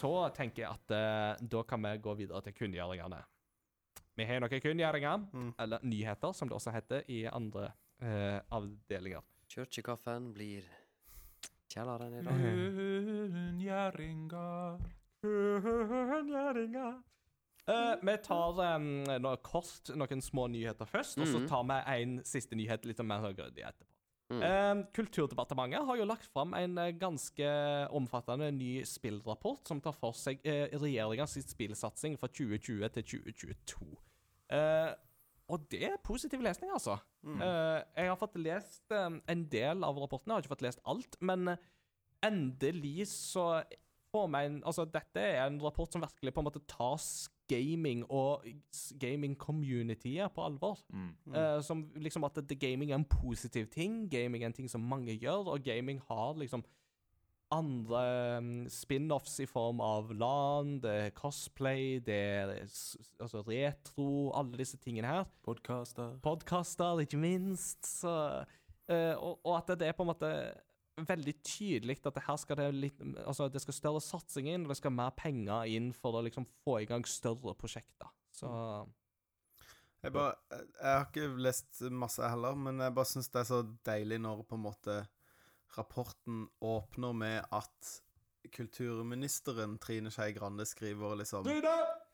[0.00, 3.20] Så tenker jeg at eh, da kan vi gå videre til kunngjøringene.
[4.16, 5.52] Vi har noen kunngjøringer, Mm.
[5.58, 7.70] eller nyheter, som det også heter i andre
[8.02, 9.22] eh, avdelinger.
[9.50, 10.62] Kirkekaffen blir
[11.70, 12.34] kjelleren i dag.
[13.34, 14.80] Kunngjøringer.
[15.22, 16.98] Kunngjøringer.
[17.70, 18.86] Eh, vi tar um,
[19.22, 21.48] noe kort noen små nyheter først, og så Mhm.
[21.48, 23.89] tar vi en siste nyhet litt mer grundig etterpå.
[24.30, 24.42] Mm.
[24.46, 27.50] Eh, Kulturdepartementet har jo lagt fram en eh, ganske
[27.98, 33.90] omfattende ny spillrapport som tar for seg regjeringens regjeringas spillsatsing fra 2020 til 2022.
[34.54, 34.92] Eh,
[35.50, 36.96] og det er positiv lesning, altså.
[37.26, 37.40] Mm.
[37.42, 40.82] Eh, jeg har fått lest eh, en del av rapporten, jeg har ikke fått lest
[40.88, 41.64] alt, men eh,
[42.26, 43.64] endelig så
[44.12, 46.98] får vi en Altså, dette er en rapport som virkelig på en måte tar
[47.50, 48.44] gaming og
[49.02, 50.78] gaming-communityet på alvor.
[50.94, 51.34] Mm.
[51.34, 54.84] Eh, som liksom at det, gaming er en positiv ting, gaming er en ting som
[54.86, 56.64] mange gjør, og gaming har liksom
[57.50, 62.52] andre um, spin-offs i form av LAN, det er cosplay, det er
[63.18, 65.24] altså retro, alle disse tingene her.
[65.42, 66.14] Podkaster.
[66.22, 67.82] Podkaster, ikke minst.
[67.86, 68.14] Så,
[68.92, 70.30] uh, og, og at det er på en måte
[71.08, 74.72] veldig tydelig at det her skal det litt Altså, det skal større satsing inn, og
[74.72, 78.10] det skal mer penger inn for å liksom få i gang større prosjekter.
[78.34, 78.50] Så
[80.00, 83.64] Jeg, bare, jeg, har ikke lest masse heller, men jeg bare syns det er så
[83.86, 85.00] deilig når på en måte
[85.76, 87.90] rapporten åpner med at
[88.52, 91.46] kulturministeren Trine Skei Grande skriver liksom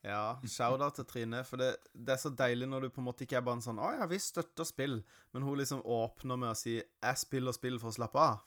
[0.07, 1.43] Ja, shout-out til Trine.
[1.47, 3.64] For det, det er så deilig når du på en måte ikke er bare en
[3.64, 5.01] sånn 'Å ja, vi støtter spill',
[5.32, 8.43] men hun liksom åpner med å si 'Jeg spiller spill for å slappe av'.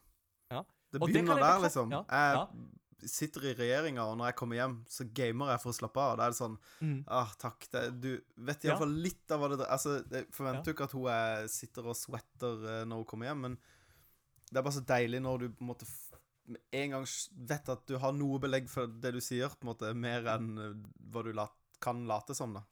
[0.90, 0.98] Ja.
[0.98, 1.92] Det begynner det der, liksom.
[1.94, 3.08] ja, Jeg ja.
[3.08, 6.18] sitter i regjeringa, og når jeg kommer hjem, så gamer jeg for å slappe av.
[6.18, 6.98] Da er det sånn mm.
[7.08, 7.68] Ah, takk.
[7.72, 8.72] Det, du vet Ja.
[8.74, 10.74] iallfall litt av hva det Altså, jeg forventer Ja.
[10.74, 13.60] jo ikke at hun er, sitter og sweater eh, når hun kommer hjem, men
[14.50, 15.86] det er bare så deilig når du på en måte
[16.74, 17.06] en gang
[17.48, 20.48] vet at du har noe belegg for det du sier, på en måte, mer enn
[20.58, 20.74] eh,
[21.14, 22.64] hva du lat, kan late som, da.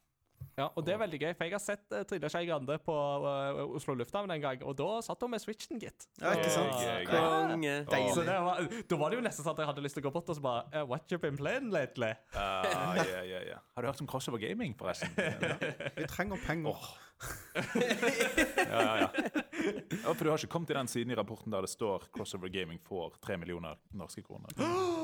[0.57, 2.93] Ja, og det er veldig gøy, for jeg har sett uh, Trine Skei Grande på
[2.93, 6.07] uh, Oslo lufthavn en gang, og da satt hun med switchen, gitt.
[6.17, 6.79] Ja, ikke sant?
[7.11, 7.75] Konge.
[7.91, 8.15] Deilig.
[8.15, 10.07] Så det var, da var det jo nesten sånn at jeg hadde lyst til å
[10.07, 12.13] gå bort og så bare uh, What you been playing lately?
[12.33, 12.65] Uh,
[13.03, 13.59] ja, ja, ja.
[13.77, 15.13] Har du hørt om crossover gaming, forresten?
[15.99, 16.89] Vi trenger penger.
[17.53, 19.09] Ja, ja, ja.
[20.03, 22.49] ja, for du har ikke kommet til den siden i rapporten der det står crossover
[22.53, 24.53] gaming får tre millioner norske kroner.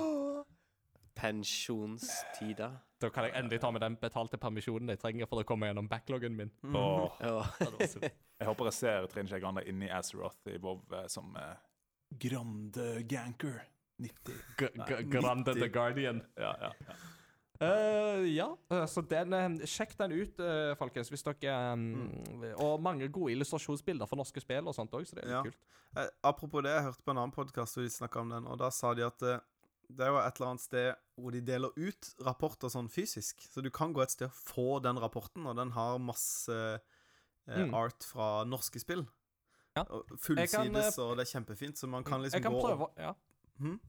[1.24, 2.69] Pensjonstida.
[3.01, 5.88] Da kan jeg endelig ta med den betalte permisjonen jeg trenger for å komme gjennom
[5.91, 6.51] backloggen min.
[6.63, 7.47] Åh, Oh.
[8.39, 11.55] jeg håper jeg ser Trine Skei Grande inni Azeroth i WoW eh, som eh,
[12.19, 13.61] Grande Ganker
[14.03, 14.39] 90.
[14.59, 16.24] G G Grande the Guardian.
[16.39, 17.01] Ja, ja, ja.
[17.63, 22.09] Uh, ja, eh, så den, sjekk den ut, uh, folkens, hvis dere um,
[22.65, 25.43] Og mange gode illustrasjonsbilder for norske spill og sånt òg, så det er Ja.
[25.45, 25.59] kult.
[25.95, 28.57] Eh, apropos det, jeg hørte på en annen podkast hvor de snakka om den, og
[28.59, 29.21] da sa de at
[29.89, 33.41] det er jo et eller annet sted hvor de deler ut rapporter sånn fysisk.
[33.51, 36.51] Så du kan gå et sted og få den rapporten, og den har masse
[37.47, 37.73] eh, Mm.
[37.75, 39.01] art fra norske spill.
[39.76, 39.84] Ja.
[40.18, 40.51] Fullsides,
[40.95, 43.14] kan, og det er kjempefint, så man kan liksom Jeg kan gå prøve, ja.
[43.60, 43.80] hmm?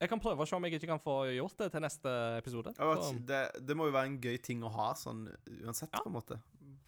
[0.00, 2.72] Jeg kan prøve å se om jeg ikke kan få gjort det til neste episode.
[2.78, 5.26] Ja, Så, det, det må jo være en gøy ting å ha, sånn
[5.62, 6.00] uansett, Ja.
[6.00, 6.40] på en måte.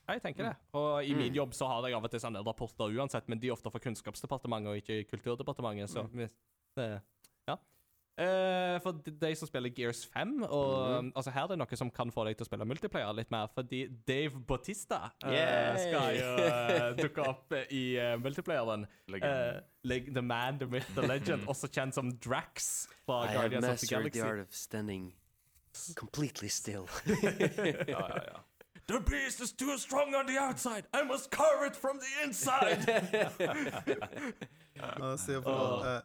[0.08, 0.56] jeg tenker det.
[0.72, 1.34] Og i min Mm.
[1.36, 3.78] jobb så har jeg av og til sånne rapporter uansett, men de er ofte fra
[3.80, 6.30] Kunnskapsdepartementet og ikke Kulturdepartementet, så hvis
[6.76, 7.02] det,
[7.48, 7.56] Ja.
[8.18, 11.12] Eh, for de, de som spiller Gears 5, og Mhm.
[11.16, 13.46] altså her er det noe som kan få deg til å spille multiplayer litt mer,
[13.54, 18.86] fordi Dave Bautista uh, skal jo uh, dukke opp i multiplayeren.
[19.84, 23.64] Like the man, the myth, the legend, også kjent som Drax fra I have Guardians
[23.64, 24.20] of the mastered Galaxy.
[24.20, 25.12] the art of standing
[25.94, 26.88] completely still.
[27.06, 28.40] ja, ja, ja.
[28.88, 30.86] The beast is too strong on the outside.
[30.94, 32.86] I must carve it from the inside.
[35.02, 36.00] Og jeg på, eh,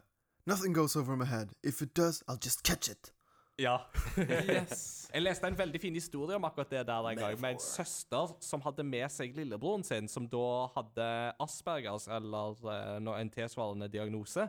[0.52, 1.48] Nothing goes over my head.
[1.64, 3.14] If it does, I'll just catch it.
[3.60, 3.78] ja.
[5.14, 8.34] Jeg leste en veldig fin historie om akkurat det der en gang, med en søster
[8.40, 11.08] som hadde med seg lillebroren sin, som da hadde
[11.44, 14.48] Aspergers, eller uh, en tilsvarende diagnose.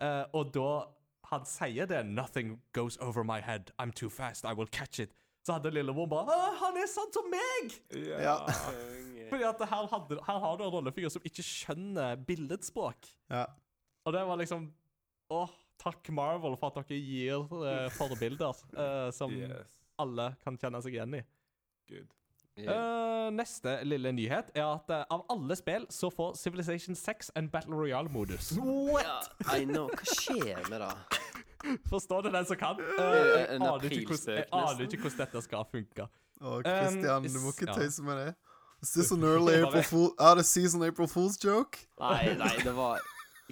[0.00, 0.70] Eh, og da
[1.30, 3.72] han sier det 'Nothing goes over my head.
[3.80, 4.44] I'm too fast.
[4.44, 5.12] I will catch it'.
[5.44, 7.76] Så hadde lillebroren bare han er sånn som meg!'
[8.20, 8.38] Ja.
[9.30, 13.12] Fordi at her, hadde, her har du en rollefigur som ikke skjønner billedspråk.
[13.30, 13.44] ja.
[14.04, 14.66] Og det var liksom
[15.32, 19.78] Åh, takk Marvel for at dere gir uh, forbilder uh, som Yes.
[19.98, 21.22] alle kan kjenne seg igjen i.
[21.88, 22.10] Good.
[22.56, 27.48] Eh, neste lille nyhet er at uh, av alle spill så får Civilization 6 en
[27.50, 28.52] Battle Royale-modus.
[28.62, 29.32] What?
[29.50, 29.88] I know.
[29.90, 30.92] Hva skjer med det?
[31.90, 32.78] Forstår du den som kan?
[32.78, 36.06] Uh, jeg, aner ikke hvordan, jeg aner ikke hvordan dette skal funke.
[36.44, 38.28] Å, Christian, du må ikke tøyse med det.
[38.84, 41.88] Is this an early April Fool Out of season April Fool's joke?
[41.98, 43.02] Nei, nei, det var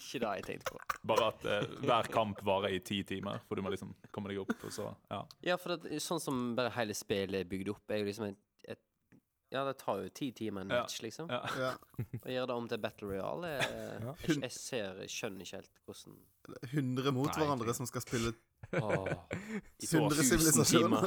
[0.01, 0.79] Ikke det jeg tenkte på.
[1.11, 4.39] Bare at eh, hver kamp varer i ti timer, for du må liksom komme deg
[4.45, 5.19] opp, og så Ja.
[5.53, 8.39] Ja, for det, sånn som bare hele spillet er bygd opp, er jo liksom et,
[8.73, 8.81] et
[9.53, 10.81] Ja, det tar jo ti timer en Ja.
[10.87, 11.29] match, liksom.
[11.29, 11.43] Ja.
[11.61, 11.75] Ja.
[12.25, 15.83] Å gjøre det om til Battle Royale er, jeg, jeg ser Jeg skjønner ikke helt
[15.85, 16.17] hvordan
[16.73, 17.77] 100 mot Nei, hverandre ikke.
[17.77, 18.33] som skal spille
[18.73, 19.13] Åh,
[19.85, 21.05] i 100 1000 sivilisasjoner.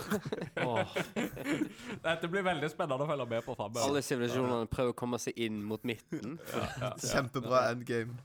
[2.05, 3.87] Dette blir veldig spennende å følge med på framover.
[3.87, 6.37] Alle sivilisasjonene prøver å komme seg inn mot midten.
[7.01, 8.17] Kjempebra endgame.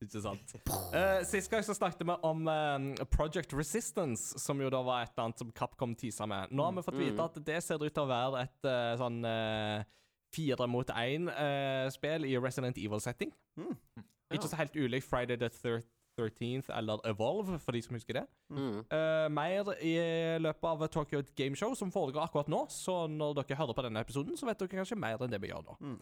[0.00, 0.54] Ikke sant.
[0.94, 5.12] Uh, sist gang så snakket vi om uh, Project Resistance, som jo da var et
[5.12, 6.52] eller annet som Capcom tisa med.
[6.56, 9.20] Nå har vi fått vite at det ser ut til å være et uh, sånn
[10.30, 13.32] fire mot én-spill i Resident Evil-setting.
[14.30, 15.50] Ikke så helt ulikt Friday the
[16.20, 18.24] 13th eller Evolve, for de som husker det.
[18.50, 18.78] Mm.
[18.78, 19.94] Eh, mer i
[20.38, 22.64] løpet av Tokyo Game Show, som foregår akkurat nå.
[22.70, 25.50] Så når dere hører på denne episoden, så vet dere kanskje mer enn det vi
[25.50, 25.76] gjør nå.
[25.80, 25.98] Mm.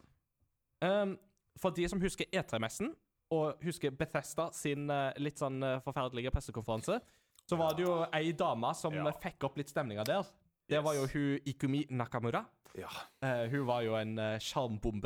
[0.85, 1.16] Um,
[1.59, 2.93] for de som husker E3-messen,
[3.31, 7.01] og husker Bethesda sin eh, litt sånn eh, forferdelige pressekonferanse,
[7.49, 9.05] så var det jo ei dame som Ja.
[9.23, 10.25] fikk opp litt stemninga der.
[10.69, 12.45] Det var jo hun Ikumi Nakamura.
[12.77, 12.89] ja.
[13.25, 14.39] Uh, hun var jo en uh,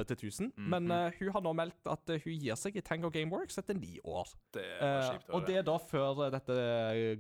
[0.04, 0.52] til 1000.
[0.58, 3.74] Men uh, hun har nå meldt at eh, hun gir seg i Tango Gameworks etter
[3.78, 4.26] ni år.
[4.52, 5.30] Det Eh, kjipt.
[5.30, 6.56] og det er da før eh, dette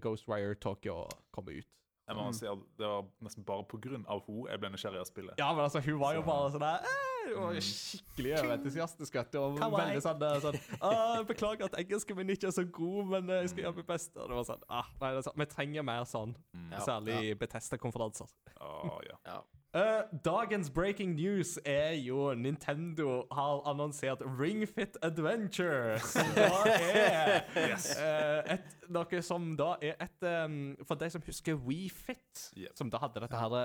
[0.02, 1.68] Ghost Ghostwire Tokyo kommer ut.
[2.12, 3.64] Jeg må si at det var nesten bare
[4.08, 5.34] av henne jeg ble nysgjerrig av spillet.
[5.38, 8.32] Ja, men altså, hun var jo Så- bare sånn der eh, Hun var jo skikkelig
[8.58, 9.12] entusiastisk.
[9.14, 12.64] vet du, Og veldig sånn, eh, sånn ah, 'Beklager at engelsken min ikke er så
[12.70, 15.24] god, men eh, jeg skal gjøre mitt beste.' Og det var sånn ah, nei, det
[15.24, 16.72] sånn, Vi trenger mer sånn, Mm.
[16.82, 17.34] Særlig ja.
[17.34, 18.28] Betesta-konferanser.
[18.60, 19.16] Å, ja.
[19.26, 19.42] Ja.
[19.74, 25.98] Eh, dagens breaking news er jo Nintendo har annonsert Ring Fit Adventure.
[25.98, 31.56] Som da er eh, et, noe som da er et um, For de som husker
[31.56, 32.74] Wii Fit, Yep.
[32.76, 33.56] som da hadde dette her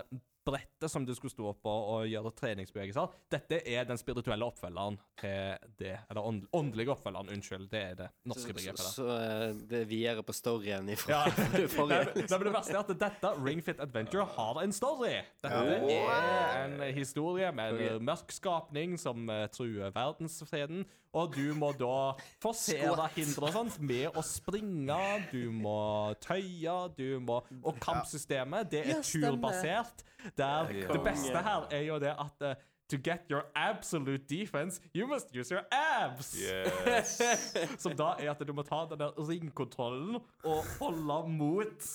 [0.48, 3.14] brettet som du skulle stå på og gjøre treningsbevegelser.
[3.34, 5.94] Dette er den spirituelle oppfølgeren til det.
[6.10, 7.68] Eller ånd, åndelige oppfølgeren, unnskyld.
[7.72, 8.82] Det er det norske begrepet.
[8.82, 11.68] så, så, så eh, det videre på storyen ifra Ja.
[11.78, 12.14] forrige.
[12.16, 15.18] Men- nei, det verste er at dette Ring Fit Adventure har en story.
[15.44, 20.86] Dette er en historie med en mørk skapning som eh, truer verdensfreden.
[21.18, 22.14] Og du må da
[22.44, 25.78] forsere hindre og sånt med å springe, du må
[26.24, 30.06] tøye, du må Og kampsystemet, det er turbasert.
[30.38, 35.08] Der det beste her er jo det at eh, To get your absolute defense, you
[35.08, 36.40] must use your abs.
[36.40, 37.22] Yes.
[37.84, 41.90] Som da er at du må ta den der ringkontrollen og holde mot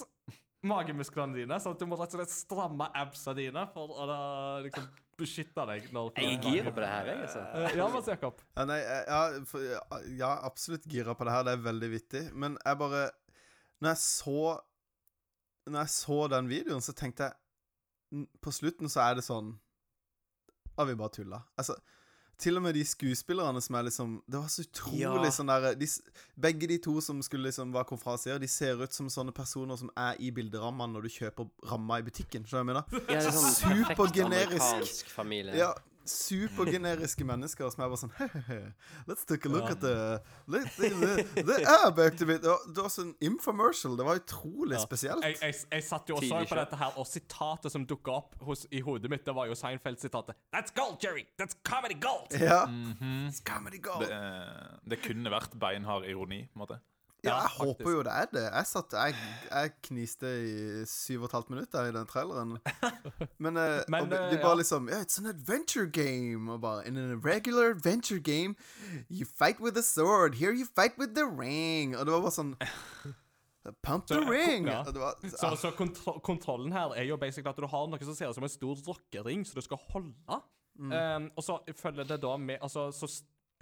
[0.68, 1.56] magemusklene dine.
[1.62, 4.06] Sånn at du må rett og slett stramme absa dine for å
[4.66, 4.84] liksom
[5.18, 5.88] beskytte deg.
[5.92, 7.42] Når Jeg er gira på det her, jeg, altså.
[7.54, 8.40] Eh, Ja, Mads Jakob.
[8.56, 9.80] Ja, nei, ja, for, ja,
[10.18, 11.44] ja, absolutt gira på det her.
[11.48, 12.22] Det er veldig vittig.
[12.34, 13.10] Men jeg bare
[13.82, 14.60] Når jeg så
[15.66, 19.52] Når jeg så den videoen, så tenkte jeg På slutten så er det sånn
[20.78, 21.42] Har vi bare tulla?
[21.56, 21.76] Altså
[22.42, 25.30] til og med de skuespillerne som er liksom Det var så utrolig Ja.
[25.36, 25.86] sånn der de,
[26.42, 29.90] Begge de to som skulle liksom være konferansier, de ser ut som sånne personer som
[29.96, 32.44] er i bilderammene når du kjøper ramma i butikken.
[32.44, 33.06] Skjønner du hva jeg mener?
[33.08, 33.54] Ja, det er sånn
[33.86, 34.60] Supergenerisk.
[34.62, 35.56] amerikansk familie.
[35.56, 35.72] Ja,
[36.08, 38.72] supergeneriske mennesker som er bare sånn Hehehe,
[39.08, 40.20] Let's take a look at the
[40.50, 42.42] the, the, the ab activate.
[42.42, 43.96] Det var- Det var sånn infomercial.
[43.96, 45.22] Det var utrolig spesielt.
[45.24, 48.34] Jeg, jeg, jeg satt jo og så på dette her, og sitatet som dukka opp
[48.42, 50.34] hos, i hodet mitt, det var jo Seinfeld-sitatet.
[50.54, 51.26] That's gold, Jerry!
[51.40, 52.32] That's comedy gold!
[52.40, 52.64] Ja.
[53.28, 54.06] It's comedy gold.
[54.06, 56.80] Det, eh, det kunne vært beinhard ironi, på en måte.
[57.24, 57.62] Ja, jeg faktisk.
[57.62, 58.42] håper jo det er det.
[58.52, 59.14] Jeg satt Jeg,
[59.50, 62.56] jeg kniste i syv og et halvt minutt der i den traileren.
[63.44, 64.54] Men, eh, Men, de eh, bare ja.
[64.58, 66.50] liksom Yeah, it's an adventure game.
[66.52, 68.56] Og bare In a regular adventure game,
[69.10, 70.34] you fight with a sword.
[70.34, 71.96] Here you fight with the ring.
[71.96, 72.56] Og det var bare sånn
[73.82, 74.66] Pump the Så, ring!
[74.66, 74.82] ja.
[74.82, 78.28] Var, Så, så kontro kontrollen her er jo basically at du har noe som ser
[78.32, 80.40] ut som en stor rockering så du skal holde.
[80.80, 83.06] Um, og så følger det da med Altså, så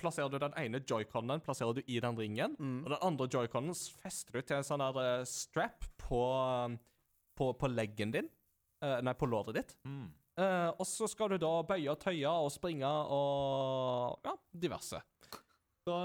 [0.00, 4.38] plasserer du den ene joyconen plasserer du i den ringen, og den andre joyconen fester
[4.38, 6.22] du til en sånn der eh, strap på,
[6.66, 6.78] um,
[7.38, 8.30] på, på leggen din.
[8.80, 9.74] Uh, nei, på låret ditt.
[10.40, 15.02] Eh, og så skal du da bøye og tøye og springe og ja, diverse.
[15.84, 15.96] Så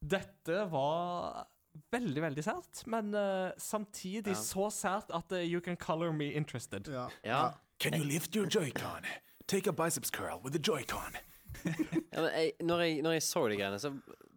[0.00, 1.44] dette var
[1.92, 3.12] veldig, veldig sært, men
[3.60, 4.40] samtidig Ja.
[4.40, 6.88] så sært at you can color me interested.
[6.88, 7.08] ja.
[7.24, 7.42] Ja.
[7.80, 9.04] Can you lift your joycon?
[9.46, 11.16] Take a biceps curl with a joycon.
[12.10, 13.90] Ja, men jeg, når, jeg, når jeg så de greiene, så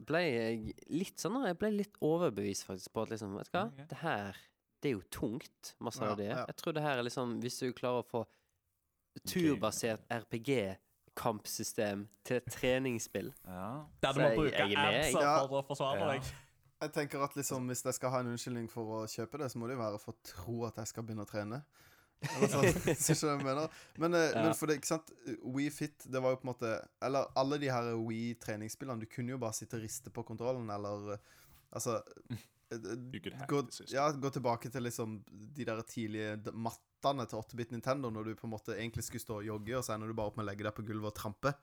[0.07, 3.65] ble jeg litt sånn Jeg ble litt overbevist faktisk på at liksom Vet du hva,
[3.89, 4.37] det her
[4.83, 6.27] Det er jo tungt, masse Ja, av det.
[6.33, 6.41] ja.
[6.49, 8.23] Jeg tror det her er liksom Hvis du klarer å få
[9.29, 13.85] turbasert RPG-kampsystem til treningsspill Ja.
[14.01, 15.11] Der du må bruke er.
[15.13, 15.45] Ja.
[15.47, 16.07] for å forsvare Ja.
[16.13, 16.23] deg.
[16.81, 19.57] Jeg tenker at liksom hvis jeg skal ha en unnskyldning for å kjøpe det, så
[19.61, 21.63] må det jo være for å tro at jeg skal begynne å trene.
[22.23, 22.47] Eller
[23.13, 23.69] sånn, mener.
[23.99, 24.43] Men, eh, Ja.
[24.45, 25.11] men for det, ikke sant
[25.43, 26.71] Wii Fit, det var jo på en måte
[27.03, 28.99] Eller alle de her Wii-treningsspillene.
[29.03, 31.29] Du kunne jo bare sitte og riste på kontrollen, eller eh,
[31.73, 31.97] Altså
[32.71, 32.77] eh,
[33.49, 35.19] gå, ja, gå tilbake til liksom
[35.57, 39.39] de der tidlige mattene til 8-bit Nintendo, når du på en måte egentlig skulle stå
[39.41, 41.17] og jogge, og så ender du bare opp med å legge deg på gulvet og
[41.17, 41.53] trampe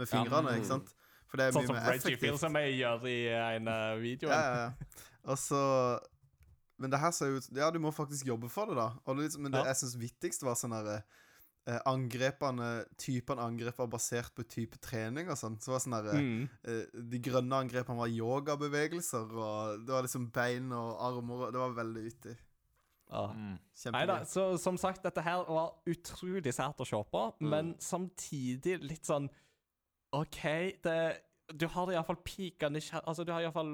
[0.00, 0.90] med fingrene, ikke sant?
[1.28, 2.40] For det er Sånn mye som mer Reggie Feel effektivt.
[2.40, 3.68] som jeg gjør i en
[4.00, 4.30] video.
[4.32, 5.04] Ja, ja, ja.
[5.28, 5.60] Og så
[6.78, 8.92] Men det her ser jo ut Ja, du må faktisk jobbe for det, da.
[9.06, 9.72] Og det, liksom- men det Ja.
[9.72, 11.02] jeg syns viktigst var sånn herre
[11.66, 15.58] eh, Angrepene Typene angrep var basert på type trening og sånn.
[15.60, 16.48] Så var sånn derre Mm.
[16.64, 21.58] eh, De grønne angrepene var yogabevegelser, og det var liksom bein og armer og Det
[21.60, 22.36] var veldig vittig.
[23.10, 23.26] Ja.
[23.32, 23.58] Mm.
[23.92, 27.48] Nei da, så som sagt, dette her var utrolig sært å se på, Mm.
[27.50, 29.28] men samtidig litt sånn
[30.12, 30.40] OK,
[30.82, 33.06] det Du har iallfall pika nysgjerrig...
[33.08, 33.70] Altså, du har iallfall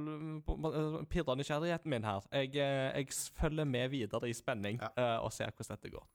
[1.11, 2.27] pirra nysgjerrigheten min her.
[2.33, 3.09] Jeg, eh, jeg
[3.41, 5.17] følger med videre i spenning Ja.
[5.19, 6.07] uh, og ser hvordan dette går.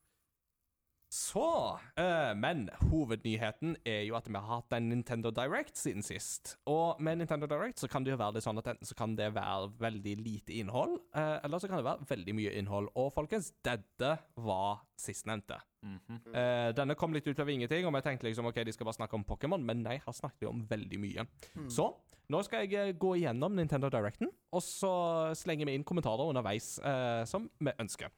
[1.09, 6.53] Så eh, Men hovednyheten er jo at vi har hatt en Nintendo Direct siden sist.
[6.69, 9.15] Og med Nintendo Direct så kan det jo være litt sånn at enten så kan
[9.17, 12.91] det være veldig lite innhold, eh, eller så kan det være veldig mye innhold.
[12.93, 15.57] Og folkens, dette var sistnevnte.
[15.81, 16.19] Mm -hmm.
[16.27, 18.93] uh, denne kom litt ut av ingenting, og vi tenkte liksom ok, de skal bare
[18.93, 21.25] snakke om Pokémon, men nei, her snakket vi om veldig mye.
[21.69, 21.95] Så
[22.29, 27.25] nå skal jeg gå igjennom Nintendo Directen, og så slenger vi inn kommentarer underveis uh,
[27.25, 28.09] som vi ønsker.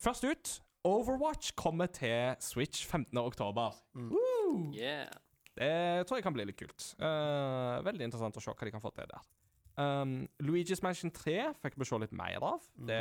[0.00, 3.18] Først ut Overwatch kommer til Switch 15.
[3.18, 3.76] oktober.
[3.94, 4.72] Woo!
[4.74, 5.06] Yeah.
[5.54, 6.94] Det tror jeg kan bli litt kult.
[6.98, 9.30] Uh, veldig interessant å se hva de kan få til der.
[9.80, 12.64] Um, Luigi's Mansion 3 fikk vi se litt mer av.
[12.76, 13.00] Det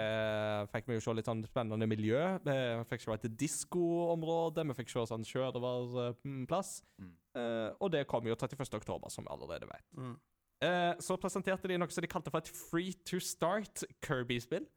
[0.72, 2.22] fikk vi jo se litt sånn spennende miljø.
[2.46, 2.58] Vi
[2.92, 6.76] fikk se et diskoområde, vi fikk se sånn sjørøverplass.
[7.02, 7.16] Mm.
[7.36, 8.68] Uh, og det kom jo 31.
[8.80, 9.88] oktober, som vi allerede vet.
[9.98, 10.16] Mm.
[10.62, 14.68] Uh, så presenterte de noe som de kalte for et free to start Kirby-spill.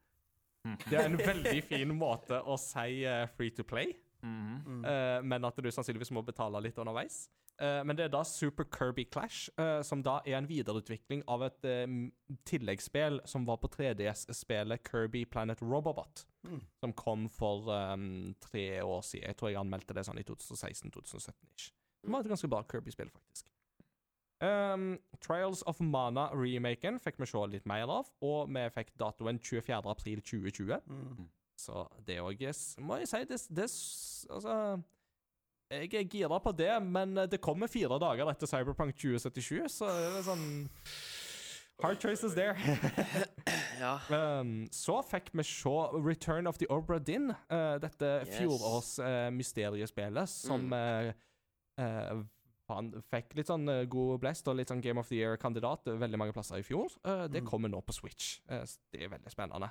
[0.64, 0.76] Mm.
[0.90, 3.94] Det er en veldig fin måte å si eh, free to play.
[4.22, 4.84] mm -hmm.
[4.86, 7.28] uh, men at du sannsynligvis må betale litt underveis.
[7.62, 11.42] Uh, men det er da Super Kirby Clash, uh, som da er en videreutvikling av
[11.42, 11.62] et
[12.44, 16.60] tilleggsspill som var på 3DS-spelet Kirby Planet Robobot, Mm.
[16.80, 19.26] som kom for um, tre år siden.
[19.28, 21.72] Jeg tror jeg anmeldte det sånn i 2016-2017-ish.
[22.04, 23.53] Det var et ganske bra Kirby-spill, faktisk.
[24.42, 29.78] Um, Trials of Mana-remaken fikk vi se litt mer av, og vi fikk datoen 24.
[29.88, 30.80] april 2020.
[30.90, 31.28] Mm.
[31.56, 32.40] Så det òg
[32.82, 33.68] Må jeg si det, det
[34.34, 34.82] Altså
[35.70, 40.18] Jeg er gira på det, men det kommer fire dager etter Cyberpunk 2077, så det
[40.18, 40.48] er sånn
[41.82, 42.54] Hard choices there.
[43.74, 43.98] Ja.
[44.40, 47.30] Um, så fikk vi se Return of the Obra Dinn.
[47.50, 48.36] uh, dette Yes.
[48.38, 50.72] fjorårs uh, mysteriespillet som Mm.
[50.72, 51.12] eh,
[51.84, 52.22] eh,
[52.68, 55.98] han fikk litt sånn eh, god blest og litt sånn Game of the Year-kandidat eh,
[56.00, 56.86] veldig mange plasser i fjor.
[57.04, 57.48] Eh, det Mm.
[57.50, 58.40] kommer nå på Switch.
[58.48, 59.70] Det er veldig spennende.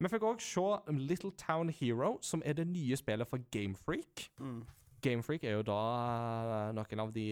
[0.00, 4.30] Vi fikk òg se Little Town Hero, som er det nye spillet for Gamefreak.
[4.40, 4.64] Mm.
[5.02, 7.26] Gamefreak er jo da noen av de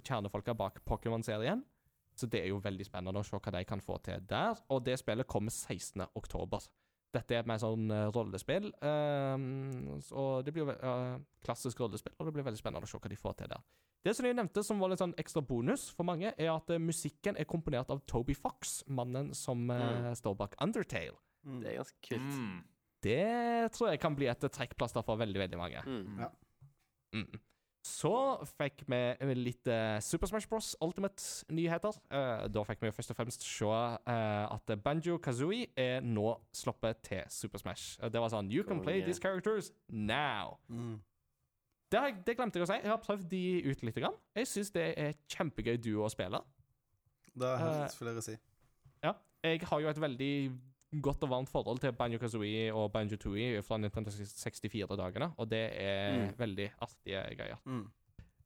[0.00, 1.62] kjernefolka bak Pokémon-serien.
[2.14, 4.56] Så det er jo veldig spennende å se hva de kan få til der.
[4.70, 6.06] Og det spillet kommer 16.
[7.12, 8.70] Dette er et mer sånn eh, rollespill.
[8.88, 13.00] ehm, og det blir jo eh, klassisk rollespill, og det blir veldig spennende å se
[13.00, 13.64] hva de får til der.
[14.02, 16.80] Det som jeg nevnte som var litt sånn ekstra bonus for mange, er at eh,
[16.82, 20.12] musikken er komponert av Toby Fox, mannen som mm.
[20.18, 21.18] står bak Undertale.
[21.44, 21.60] Mm.
[21.60, 22.34] Det er ganske kult.
[22.40, 22.58] Mm.
[23.02, 23.22] Det
[23.74, 25.84] tror jeg kan bli et trekkplaster for veldig, veldig mange.
[25.84, 26.20] Mm.
[26.22, 26.30] Ja.
[27.18, 27.40] Mm.
[27.82, 28.12] Så
[28.46, 28.98] fikk vi
[29.34, 30.68] litt eh, Super Smash Bros.
[30.84, 31.96] Ultimate-nyheter.
[32.14, 37.00] Eh, da fikk vi først og fremst se eh, at Banjo Kazooie er nå sluppet
[37.08, 37.96] til Super Smash.
[37.98, 40.60] Eh, det var sånn You can play these characters now.
[40.70, 41.00] Mm.
[41.92, 42.78] Det, har det glemte jeg å si.
[42.84, 43.98] Jeg har prøvd de ut litt.
[43.98, 44.14] Grann.
[44.38, 46.38] Jeg syns det er kjempegøy duo å spille.
[47.34, 48.38] Det har jeg Eh, hørt flere si.
[49.02, 49.16] Ja.
[49.42, 50.32] Jeg har jo et veldig
[51.00, 55.64] godt og varmt forhold til Banjo Kazooie og Banjo Tooie fra Nintendo 64-dagene, og det
[55.80, 56.34] er Mm.
[56.38, 57.58] veldig artige greier.
[57.64, 57.90] Mm.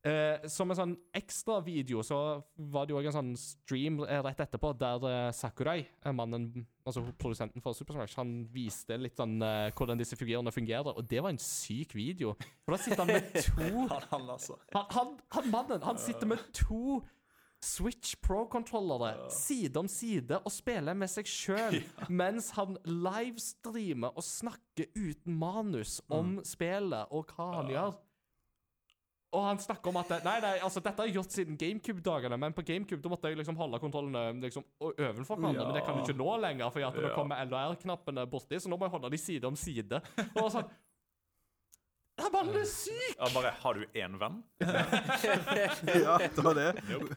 [0.07, 4.21] Eh, som en sånn ekstra video så var det jo òg en sånn stream eh,
[4.23, 9.17] rett etterpå der eh, Sakurai, eh, mannen, altså produsenten for Super Smash, han viste litt
[9.19, 12.37] sånn eh, hvordan disse figurene fungerer, og det var en syk video.
[12.65, 14.55] For da sitter han med to Han, han, altså.
[14.77, 17.03] han, han, han mannen, han sitter med to
[17.67, 21.81] Switch Pro-kontrollere side om side og spiller med seg sjøl,
[22.23, 27.97] mens han livestreamer og snakker uten manus om spillet og hva han gjør.
[29.37, 32.39] Og han snakker om at det, Nei, nei, altså dette har jeg gjort siden GameCube-dagene,
[32.41, 35.83] men på GameCube da måtte jeg liksom holde kontrollene liksom overfor ovenfor hverandre, men det
[35.85, 37.11] kan du ikke nå lenger, for at Ja.
[37.19, 40.01] kommer LR-knappene borti, så nå må jeg holde de side om side.
[40.39, 40.71] Og sånn
[42.19, 43.17] Han mannen er syk!
[43.19, 44.39] Ja, bare Har du én venn?
[46.07, 46.69] Ja, det var det.
[46.97, 47.11] Og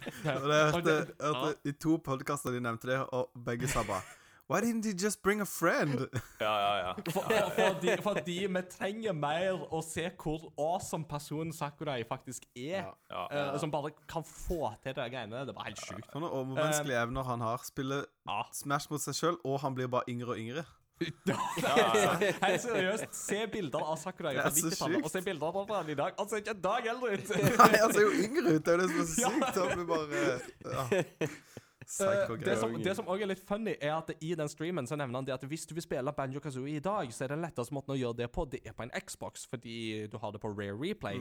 [0.44, 0.96] det jeg hørte,
[1.30, 4.02] Og det- I to podkaster de nevnte det, og begge sa bare
[4.50, 6.08] Why didn't he just bring a friend?
[6.42, 6.94] Ja, ja, ja.
[7.14, 12.88] For, for, fordi, fordi vi trenger mer å se hvor awesome personen Sakurai faktisk er.
[13.14, 13.28] Ja.
[13.30, 15.44] eh, som bare kan få til de greiene.
[15.46, 16.10] Det bare helt sjukt.
[16.16, 17.62] Han har overmenneskelige evner han har.
[17.64, 18.42] Spiller Ja.
[18.52, 20.66] Smash mot seg sjøl, og han blir bare yngre og yngre.
[21.00, 25.98] Helt seriøst, se bilder av Sakurai fra er 90-tallet, og se bilder av han i
[26.00, 26.18] dag.
[26.20, 27.32] Han ser ikke en dag eldre ut!
[27.62, 28.66] Nei, han ser jo yngre ut.
[28.66, 29.62] Det er jo det som er så sykt.
[29.64, 30.28] Han blir bare
[30.66, 31.30] ja.
[31.90, 34.94] Eh, det, som, det som også er litt funny, er at i den streamen så
[35.00, 37.42] nevner han det at hvis du vil spille Banjo Kazooie i dag, så er den
[37.42, 40.42] letteste måten å gjøre det på, det er på en Xbox, fordi du har det
[40.44, 41.18] på Rare Replay.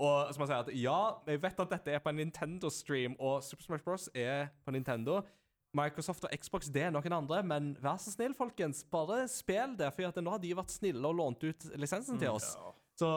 [0.00, 3.42] Og som han sier at ja, jeg vet at dette er på en Nintendo-stream, og
[3.44, 4.08] Super Smash Bros.
[4.14, 5.20] er på Nintendo.
[5.76, 8.82] Microsoft og Xbox det er noen andre, men vær så snill, folkens.
[8.90, 12.54] Bare spill det, for nå har de vært snille og lånt ut lisensen til oss.
[12.96, 13.10] Så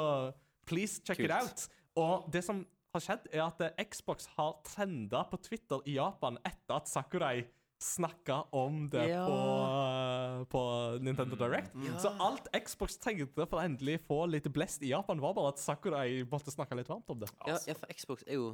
[0.70, 1.68] please check it out.
[2.00, 6.40] Og det som har skjedd, er at eh, Xbox har trenda på Twitter i Japan
[6.48, 7.44] etter at Sakurai
[7.80, 9.22] snakka om det Ja.
[9.24, 10.62] på, eh, på
[11.06, 11.72] Nintendo Direct.
[12.02, 15.62] Så alt Xbox trengte for å endelig få litt blest i Japan, var bare at
[15.62, 17.30] Sakurai måtte snakke litt varmt om det.
[17.48, 18.50] Ja, ja, for Xbox er jo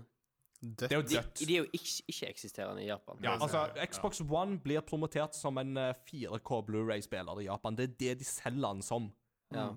[0.62, 1.40] Det er jo De, dødt.
[1.48, 3.18] de er jo ikke- ikke-eksisterende i Japan.
[3.24, 7.76] Ja, altså, Xbox One blir promotert som en eh, 4K Blu-ray-spiller i Japan.
[7.76, 9.12] Det er det de selger den som
[9.54, 9.70] Ja.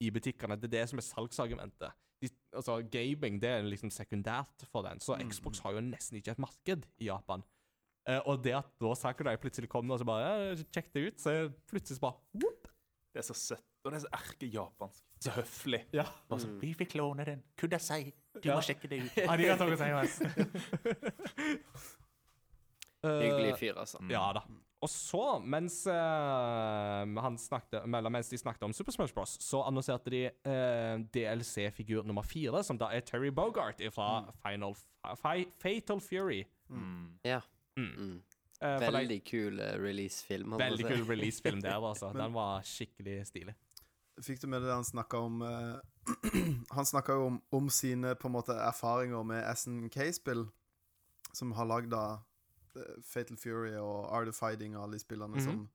[0.00, 0.56] i butikkene.
[0.60, 1.92] Det er det som er salgsargumentet.
[2.22, 6.30] De, altså, Gaming det er liksom sekundært for den, så Xbox har jo nesten ikke
[6.30, 7.42] et marked i Japan.
[8.06, 11.18] Eh, og det at da Sakurai plutselig kommer og så bare ja, Sjekk det ut,
[11.20, 12.68] så plutselig så bare whoop.
[13.12, 15.02] Det er så søtt, og det er så erkejapansk.
[15.22, 15.80] Så høflig.
[15.94, 16.04] Ja.
[16.30, 17.42] Bare sånn, Vi fikk låne den.
[17.56, 18.12] Kudasai.
[18.40, 18.56] Du Ja.
[18.56, 19.18] må sjekke det ut.
[19.30, 20.24] Arigato gozaimasu.
[23.02, 23.98] Hyggelig fyr, altså.
[24.00, 24.10] Mm.
[24.14, 24.42] Ja da.
[24.82, 29.60] Og så, mens, uh, han snakket, eller mens de snakket om Super Smash Bros., så
[29.62, 34.74] annonserte de uh, DLC-figur nummer fire, som da er Terry Bogart fra Final
[35.22, 36.42] Fi Fatal Fury.
[36.70, 37.12] Mm.
[37.26, 37.40] Ja.
[37.78, 37.92] Mm.
[37.94, 38.16] Mm.
[38.62, 40.52] Eh, de- Veldig kul eh, release-film.
[40.58, 42.10] Veldig kul release-film der, altså.
[42.14, 43.54] Den var skikkelig stilig.
[44.20, 45.78] Fikk du med deg det han snakka om uh,
[46.76, 50.48] Han snakka jo om, om sine på en måte erfaringer med SNK-spill,
[51.32, 52.18] som har lagd eh,
[53.06, 55.44] Fatal Fury og Art of Fighting og alle de spillene Mhm.
[55.46, 55.68] som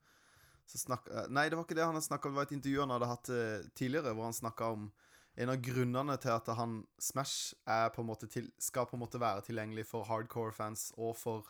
[0.68, 2.34] så snakk, eh, Nei, det var ikke det han snakka om.
[2.34, 4.91] Det var et intervju han hadde hatt uh, tidligere, hvor han snakka om
[5.38, 7.53] en av grunnene til at han Smash
[7.95, 11.45] på til, skal på en måte være tilgjengelig for hardcore fans og for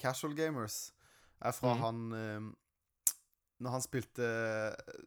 [0.00, 0.92] casual gamers,
[1.40, 1.80] er fra Mhm.
[1.80, 2.40] han eh,
[3.62, 4.26] Når han spilte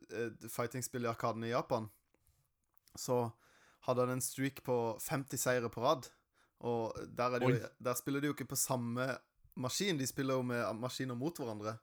[0.09, 1.89] eh, fighting-spill i Arkaden i Japan,
[2.97, 3.29] så
[3.85, 6.07] hadde han en streak på 50 seire på rad.
[6.65, 9.05] Og der, er det jo, der spiller de jo ikke på samme
[9.59, 11.77] maskin, de spiller jo med maskiner mot hverandre.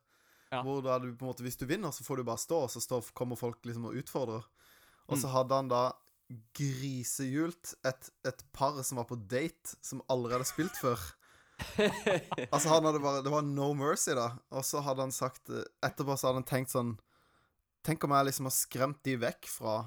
[0.51, 0.61] Ja.
[0.63, 2.69] Hvor da du på en måte Hvis du vinner, så får du bare stå, og
[2.71, 4.45] så står, kommer folk liksom og utfordrer.
[5.07, 5.21] Og Mm.
[5.21, 5.81] så hadde han da
[6.55, 10.99] grisehjult et, et par som var på date, som aldri hadde spilt før.
[12.53, 14.31] Altså han hadde bare Det var no mercy, da.
[14.53, 16.95] Og så hadde han sagt Etterpå så hadde han tenkt sånn
[17.87, 19.77] Tenk om jeg liksom har skremt de vekk fra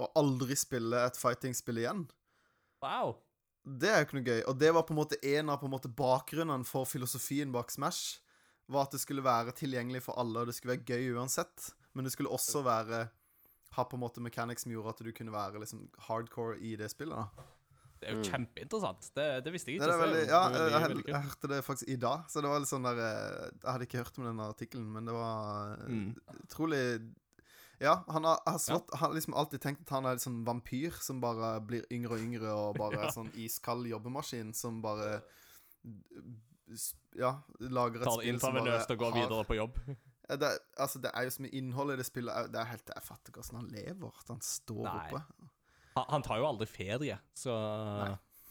[0.00, 2.04] å aldri spille et fighting-spill igjen.
[2.80, 3.16] Wow.
[3.66, 4.42] Det er jo ikke noe gøy.
[4.52, 7.74] Og det var på en måte en av på en måte bakgrunnen for filosofien bak
[7.74, 8.20] Smash.
[8.70, 11.72] Var at det skulle være tilgjengelig for alle, og det skulle være gøy uansett.
[11.90, 13.08] Men det skulle også være
[13.74, 16.92] ha på en måte mechanics som gjorde at du kunne være liksom hardcore i det
[16.94, 17.18] spillet.
[17.18, 17.50] da
[18.00, 19.10] Det er jo kjempeinteressant.
[19.14, 20.00] Det, det visste jeg Det ikke.
[20.00, 22.70] veldig, ja, veldig, jeg, veldig jeg, hørte det faktisk i dag, så det var litt
[22.70, 26.14] sånn der eh, Jeg hadde ikke hørt om den artikkelen, men det var eh, Mm.
[26.46, 26.80] utrolig
[27.80, 29.08] Ja, han har, har slått ja.
[29.12, 32.50] liksom alltid tenkt at han er en sånn vampyr som bare blir yngre og yngre,
[32.52, 35.20] og bare er sånn iskald jobbemaskin som bare
[37.18, 39.78] Ja, lager et Tar spill som bare intravenøst og går har- videre på jobb.
[40.30, 42.52] Det, altså, det er jo så mye innhold i det spillet.
[42.52, 44.12] Det er helt, Jeg fatter ikke hvordan han lever.
[44.20, 45.08] At han står Nei.
[45.10, 45.22] oppe.
[46.00, 47.54] Han, han tar jo aldri ferie, så
[48.00, 48.10] Nei.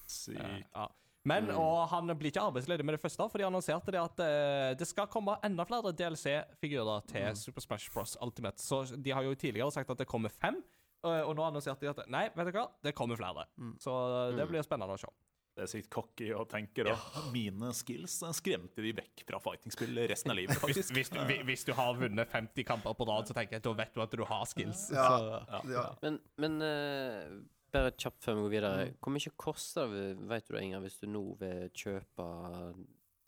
[0.09, 0.41] Sykt.
[0.41, 0.87] Eh, ja.
[1.27, 4.71] Men og han blir ikke arbeidsledig med det første, for de annonserte det at eh,
[4.79, 8.15] det skal komme enda flere DLC-figurer til Super Smash Bros.
[8.23, 8.61] Ultimate.
[8.63, 10.61] Så de har jo tidligere sagt at det kommer fem,
[11.03, 13.45] eh, og nå annonserte de at nei, vet du hva, det kommer flere.
[13.83, 15.11] Så eh, det blir spennende å se.
[15.59, 16.93] Det er sikkert cocky å tenke, da.
[17.33, 20.93] Mine skills skremte de vekk fra fightingspill resten av livet, faktisk.
[20.95, 23.67] hvis, du, hvis- hvis du har vunnet 50 kamper på rad, så tenker jeg at
[23.67, 24.87] da vet du at du har skills.
[24.95, 25.07] Ja.
[25.11, 25.83] Så, Ja.
[26.05, 27.41] Men, men uh,
[27.75, 28.87] bare kjapt før vi går videre.
[28.89, 28.95] Mm.
[29.03, 32.29] Hvor mye koster det, vet du det, Inger, hvis du nå vil kjøpe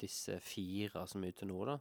[0.01, 1.75] disse fire som er ute nå, da?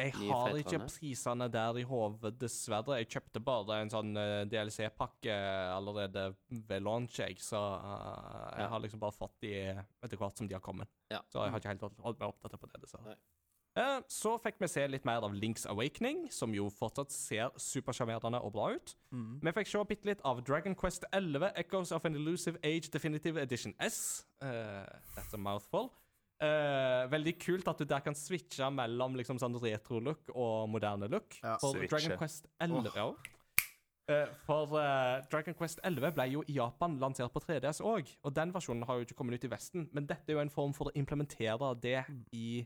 [0.00, 2.98] Jeg har ikke prisene der i hodet, dessverre.
[3.00, 5.34] Jeg kjøpte bare en sånn eh, DLC-pakke
[5.76, 9.54] allerede ved launch, jeg, så eh, jeg har liksom bare fått de
[10.02, 10.88] etter hvert som de har kommet.
[11.12, 11.20] Ja.
[11.32, 13.16] Så jeg har ikke helt holdt- meg oppdatert på det, dessverre.
[13.78, 18.40] Eh, så fikk vi se litt mer av Links Awakening, som jo fortsatt ser supersjarmerende
[18.42, 18.96] og bra ut.
[19.44, 23.38] Vi fikk se bitte litt av Dragon Quest 11, Echoes of an Illusive Age Definitive
[23.40, 24.26] Edition S.
[24.42, 24.82] Uh,
[25.14, 25.92] that's a mouthful.
[26.40, 31.36] Eh, veldig kult at du der kan switche mellom liksom sånn retro-look og moderne look.
[31.42, 31.58] Ja.
[31.60, 31.90] For Switche.
[31.92, 33.18] Dragon Quest 11 oh.
[34.08, 38.34] uh, For uh, Dragon Quest 11 ble jo i Japan lansert på 3DS òg, og
[38.38, 39.84] den versjonen har jo ikke kommet ut i Vesten.
[39.92, 41.98] Men dette er jo en form for å implementere det
[42.32, 42.62] i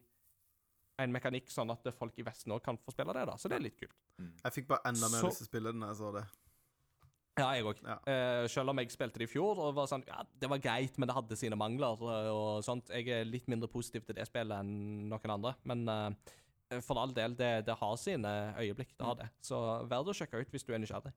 [1.03, 3.27] en mekanikk, sånn at folk i Vesten òg kan få spille det.
[3.27, 3.99] da Så det er litt kult.
[4.23, 6.25] Jeg fikk bare enda mer Så- lyst til å spille den da jeg så det.
[7.35, 7.81] Ja, jeg òg.
[7.82, 7.97] Ja.
[8.06, 10.94] Uh, selv om jeg spilte det i fjor, og var sånn, ja, det var greit,
[10.98, 11.98] men det hadde sine mangler.
[12.06, 12.93] eh, og sånt.
[12.94, 15.55] Jeg er litt mindre positiv til det spillet enn noen andre.
[15.66, 18.94] Men uh, for all del, det, det har sine øyeblikk.
[18.94, 19.28] Det har det.
[19.43, 19.59] Så
[19.90, 21.11] verd å sjekke ut hvis du er nysgjerrig.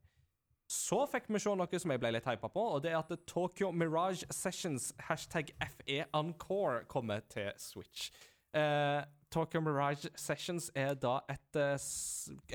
[0.68, 3.14] Så fikk vi se noe som jeg ble litt hypa på, og det er at
[3.30, 8.10] Tokyo Mirage Sessions hashtag FE Encore kommer til Switch.
[8.58, 11.62] Uh, Tokyo Mirage Sessions er da et,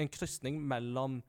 [0.03, 1.23] en krysning mellom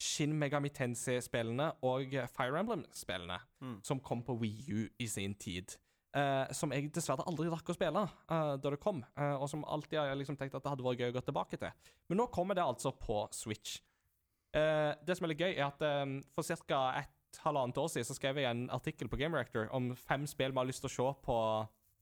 [0.00, 3.78] Shin Megami Tensei-spillene og Fire Emblem-spillene, Mm.
[3.84, 5.76] som kom på Wii U i sin tid.
[6.16, 9.62] Uh, som jeg dessverre aldri rakk å spille uh, da det kom, uh, og som
[9.64, 11.70] alltid har jeg liksom tenkt at det hadde vært gøy å gå tilbake til.
[12.08, 13.76] Men nå kommer det altså på Switch.
[14.52, 16.80] Det som er litt gøy, er at eh, for ca.
[16.98, 20.50] et halvannet år siden så skrev jeg en artikkel på Game Reactor om fem spill
[20.50, 21.36] vi har lyst til å se på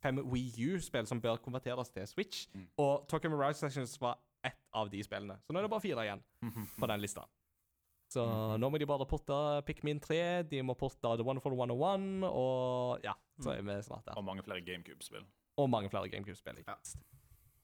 [0.00, 2.46] fem Wii U-spill som bør konverteres til Switch.
[2.80, 5.36] Og Tokyo Mirage Sessions var ett av de spillene.
[5.44, 6.24] Så nå er det bare fire igjen
[6.80, 7.26] på den lista.
[8.08, 8.24] Så
[8.56, 9.36] nå må de bare porte
[9.68, 13.12] Pikmin 3, de må porte The Wonderful 101, og ja,
[13.42, 14.16] så er vi snart der.
[14.16, 15.26] Og mange flere GameCube-spill.
[15.60, 16.62] Og mange flere GameCube-spill.
[16.64, 17.04] ikke Ja.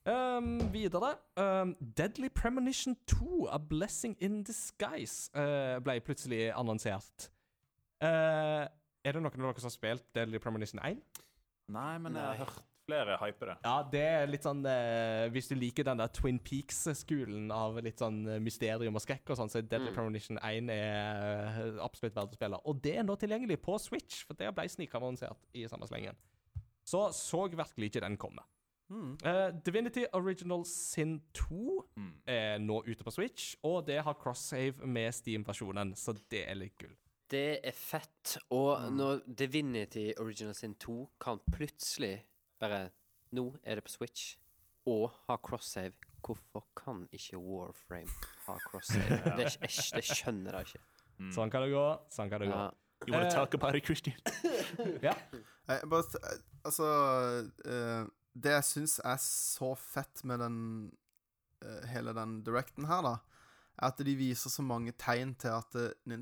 [0.07, 7.31] Um, videre um, Deadly Premonition 2, A Blessing in Disguise, uh, ble plutselig annonsert.
[8.05, 8.69] Uh,
[9.05, 11.01] er det noen av dere som har spilt Deadly Premonition 1?
[11.73, 12.37] Nei, men jeg Nei.
[12.37, 13.57] har hørt flere hypere.
[13.65, 17.99] Ja, det er litt sånn eh, Hvis du liker den der Twin Peaks-skolen av litt
[18.03, 19.95] sånn eh, mysterium og skrekk og sånn, så er Deadly Mm.
[19.97, 22.61] Premonition 1 er eh, absolutt verdt å spille.
[22.69, 26.17] Og det er nå tilgjengelig på Switch, for det ble snikannonsert i samme slengen.
[26.85, 28.43] Så så virkelig ikke den komme.
[28.93, 29.15] Mm.
[29.25, 32.11] Uh, Divinity Original Sin 2 Mm.
[32.29, 36.77] er nå ute på Switch, og det har cross-save med Steam-versjonen, så det er litt
[36.79, 36.93] gull.
[37.31, 38.37] Det er fett.
[38.53, 42.19] Og når Divinity Original Sin 2 kan plutselig
[42.61, 42.91] bare
[43.35, 44.37] Nå er det på Switch,
[44.87, 45.93] og har cross-save.
[46.25, 48.09] Hvorfor kan ikke Warframe
[48.47, 49.19] ha cross-save?
[49.39, 50.83] det, jeg, det skjønner jeg ikke.
[51.35, 51.85] Sånn kan det gå.
[52.15, 52.59] Sånn kan det gå.
[52.59, 52.71] Ja.
[53.05, 54.15] You wanna Eh, talk about it, Christian?
[55.03, 55.13] Ja.
[55.69, 56.87] S- eh, altså
[57.67, 60.57] uh, Det jeg syns er så fett med den
[61.65, 63.17] uh, hele den directen her, da,
[63.83, 66.17] er at de viser så mange tegn til at eh,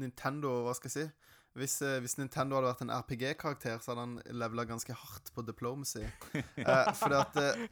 [0.00, 1.29] Nintendo Hva skal jeg si?
[1.58, 5.40] Hvis, eh, hvis Nintendo hadde vært en RPG-karakter, så hadde han levela ganske hardt på
[5.46, 6.04] diplomacy.
[6.60, 7.66] Eh, fordi at eh,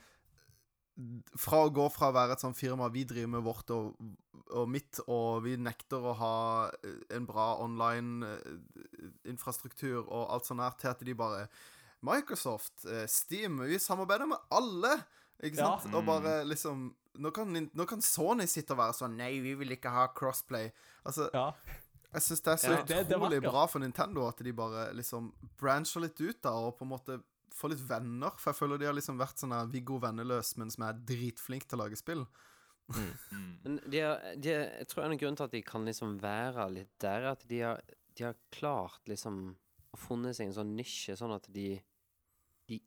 [1.39, 3.95] Fra å gå fra å være et sånt firma Vi driver med vårt og,
[4.51, 6.33] og mitt, og vi nekter å ha
[6.83, 11.45] eh, en bra online-infrastruktur og alt sånt her, til at de bare
[12.07, 14.93] Microsoft, eh, Steam Vi samarbeider med alle!
[15.39, 15.79] Ikke Ja.
[15.79, 15.95] sant?
[15.95, 19.71] Og bare liksom nå kan, nå kan Sony sitte og være sånn Nei, vi vil
[19.75, 20.71] ikke ha crossplay.
[21.07, 21.51] Altså, ja.
[22.13, 24.93] Jeg syns det er så Ja, det- det utrolig bra for Nintendo at de bare
[24.95, 27.23] liksom brancher litt ut da, og på en måte
[27.55, 28.31] får litt venner.
[28.39, 31.79] For jeg føler de har liksom vært sånn Viggo Venneløs, men som er dritflink til
[31.79, 32.27] å lage spill.
[32.89, 33.19] Mm.
[33.65, 36.65] Men de har, de, jeg tror en av grunnen til at de kan liksom være
[36.73, 37.83] litt der, er at de har,
[38.17, 39.57] de har klart liksom
[39.93, 41.83] å funnet seg en sånn nisje, sånn at de
[42.69, 42.81] De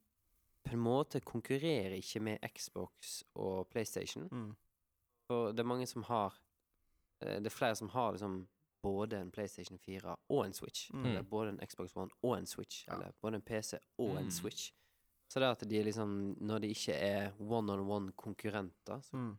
[0.65, 4.27] på en måte konkurrerer ikke med Xbox og PlayStation.
[4.31, 4.55] Mm.
[5.27, 6.33] For det er mange som har
[7.21, 8.47] eh, Det er flere som har liksom
[8.83, 10.89] både en PlayStation 4 og en Switch.
[10.93, 11.05] Mm.
[11.05, 12.83] Eller både en Xbox One og en Switch.
[12.87, 12.93] Ja.
[12.95, 14.31] Eller både en PC og en Mm.
[14.31, 14.71] Switch.
[15.31, 19.37] Så det at de liksom Når de ikke er one-on-one-konkurrenter, så, Mm.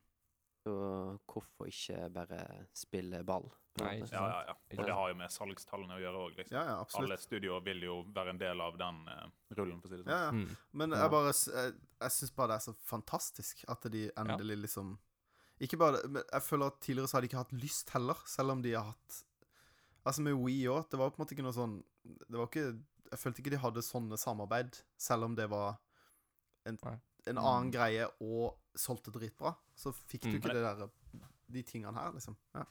[0.64, 3.50] så hvorfor ikke bare spille ball?
[3.80, 4.54] Nei, Ja, ja, ja.
[4.78, 6.52] Og det har jo med salgstallene å gjøre òg, liksom.
[6.58, 6.84] Ja, ja.
[6.98, 10.04] Alle studioer vil jo være en del av den uh, rullen, for å si det
[10.04, 10.12] sånn.
[10.12, 10.30] Ja, ja.
[10.30, 10.56] Mm.
[10.72, 14.98] Men jeg bare Jeg, jeg syns bare det er så fantastisk at de endelig liksom
[15.60, 18.14] Ikke bare det, men jeg føler at tidligere så har de ikke hatt lyst heller,
[18.26, 19.24] selv om de har hatt
[20.04, 22.64] Altså med Wii òg, det var på en måte ikke noe sånn Det var ikke
[23.12, 25.76] Jeg følte ikke de hadde sånne samarbeid, selv om det var
[26.66, 26.78] en,
[27.26, 29.52] en annen greie og solgte dritbra.
[29.76, 30.36] Så fikk du Mm.
[30.40, 30.88] ikke det der
[31.52, 32.36] de tingene her, liksom.
[32.54, 32.64] Ja.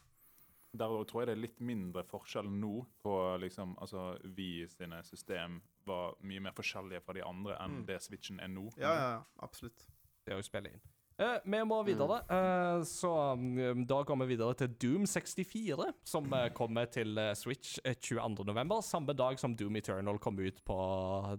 [0.74, 5.02] Der òg tror jeg det er litt mindre forskjell nå på liksom Altså, vi sine
[5.04, 7.86] system var mye mer forskjellige fra de andre enn Mm.
[7.86, 8.70] det Switchen er nå.
[8.78, 9.86] ja, ja, ja, absolutt.
[10.24, 10.80] Det er jo spillet inn.
[11.22, 12.18] Eh, vi må videre.
[12.26, 17.78] Eh, så mm, da går vi videre til Doom 64, som eh, kommer til Switch
[17.84, 18.74] eh, 22.11.
[18.86, 20.78] Samme dag som Doom Eternal kommer ut på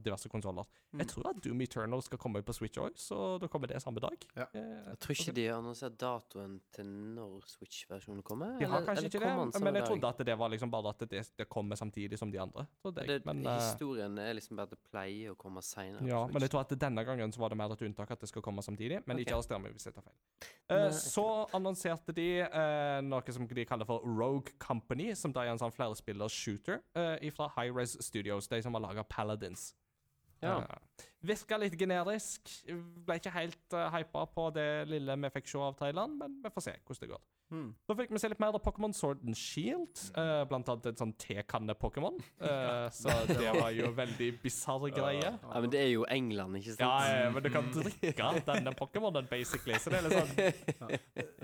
[0.03, 0.68] diverse konsoller.
[0.93, 3.81] Jeg tror at Doom Eternal skal komme ut på Switch òg, så da kommer det
[3.84, 4.27] samme dag.
[4.38, 4.47] Ja.
[4.53, 8.60] Jeg tror ikke de har annonsert datoen til når Switch-versjonen kommer.
[8.60, 10.93] de har eller- kanskje eller ikke det, men jeg trodde at det var liksom bare
[10.93, 12.68] at det, det kommer samtidig som de andre.
[12.81, 16.05] Så det, det, men, Historien er liksom bare at det pleier å komme seinere.
[16.07, 18.30] ja, men jeg tror at denne gangen så var det mer et unntak at det
[18.30, 19.01] skal komme samtidig.
[19.05, 19.26] Men okay.
[19.26, 20.18] ikke arrester meg hvis jeg tar feil.
[20.72, 21.26] Eh, så
[21.56, 25.74] annonserte de uh, noe som de kaller for Rogue Company, som da er en sånn
[25.76, 29.72] flerspillers shooter uh, fra High-Res Studios, de som har laga Paladins.
[30.44, 30.62] Ja.
[30.64, 32.50] Uh, Virka litt generisk.
[33.08, 36.52] Ble ikke helt uh, hypa på det lille vi fikk se av Thailand, men vi
[36.52, 37.24] får se hvordan det går.
[37.54, 37.68] Hmm.
[37.86, 41.00] Så fikk vi se litt mer av Pokémon Sword and Shield, uh, blant annet en
[41.04, 42.18] sånn tekanne-Pokémon.
[42.41, 45.30] Uh, så det var jo veldig bisarr greie.
[45.30, 46.84] Ja, men det er jo England, ikke sant?
[46.88, 49.78] Ja, ja, men du kan drikke denne Pokémonen, basically.
[49.80, 50.98] Så det er litt sånn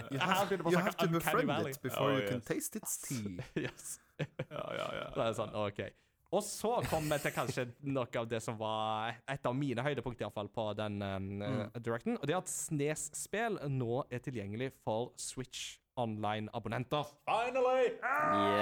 [0.10, 3.38] You have, you have to befriend it before Oh, you can taste its tea.
[3.68, 3.99] yes.
[4.19, 5.10] Ja, ja, ja.
[5.14, 5.84] Det er sånn, OK.
[6.30, 10.23] Og så kom vi til kanskje noe av det som var et av mine høydepunkter
[10.23, 11.61] i hvert fall på den um, mm.
[11.81, 12.19] directen.
[12.19, 17.03] Og det er at Snes-spill nå er tilgjengelig for Switch Online-abonnenter.
[17.27, 17.89] Finally!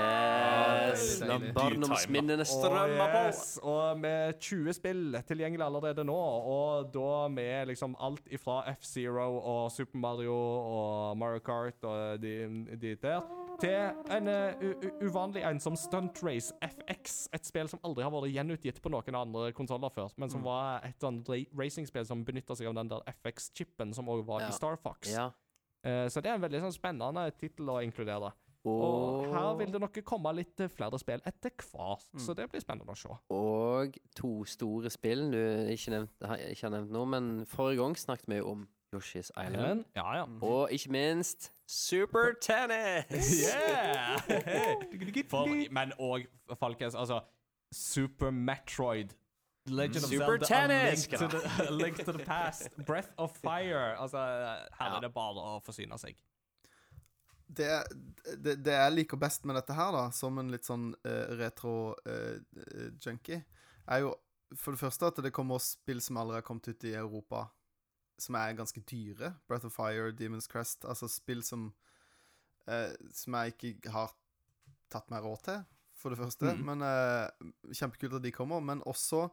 [0.07, 1.19] Yes!
[1.21, 3.21] La barndomsminnene strømme Og på!
[3.27, 9.27] yes, Og med 20 spill tilgjengelig allerede nå, og da med liksom alt ifra F-Zero
[9.37, 12.33] og Super Mario og Mario Kart og de,
[12.81, 13.21] de der,
[13.61, 18.81] til en uh, uvanlig ensom Stunt Race FX, et spill som aldri har vært gjenutgitt
[18.83, 22.69] på noen andre konsoller før, men som var et sånn ra racingspill som benytta seg
[22.69, 24.49] av den der FX-chipen som òg var Ja.
[24.51, 25.09] i Star Fox.
[25.13, 25.31] Ja.
[25.85, 28.33] Eh, så det er en veldig sånn spennende tittel å inkludere.
[28.67, 32.59] Og her vil det nok komme litt eh, flere spill etter hvert, så det blir
[32.59, 33.13] spennende å se.
[33.31, 35.37] Og to store spill du
[35.71, 39.85] ikke, nevnt, har- ikke har nevnt nå, men forrige gang snakket vi om Yoshi's Island.
[39.95, 40.25] Ja, ja.
[40.41, 43.31] Og ikke minst Super Tennis!
[43.47, 44.17] Yeah!
[45.31, 46.27] For, men òg,
[46.59, 47.21] folkens, altså
[47.73, 49.13] Super Metroid.
[49.69, 53.37] Legend of Super Zelda, A Link to, the, A Link to the Past, Breath of
[53.37, 53.95] Fire.
[53.99, 54.17] Altså,
[54.79, 56.17] her er det bare å forsyne seg.
[57.47, 57.83] Det,
[58.43, 63.41] det, det jeg liker best med dette her, da, som en litt sånn uh, retro-junkie,
[63.87, 64.15] er jo
[64.55, 67.47] for det første at det kommer spill som aldri har kommet ut i Europa,
[68.19, 69.33] som er ganske dyre.
[69.47, 70.87] Breath of Fire, Demon's Crest.
[70.87, 71.69] Altså spill som
[72.67, 74.15] uh, Som jeg ikke har
[74.91, 75.61] tatt meg råd til,
[75.97, 76.53] for det første.
[76.53, 76.63] Mm.
[76.69, 78.61] Men eh, Kjempekult at de kommer.
[78.63, 79.25] Men også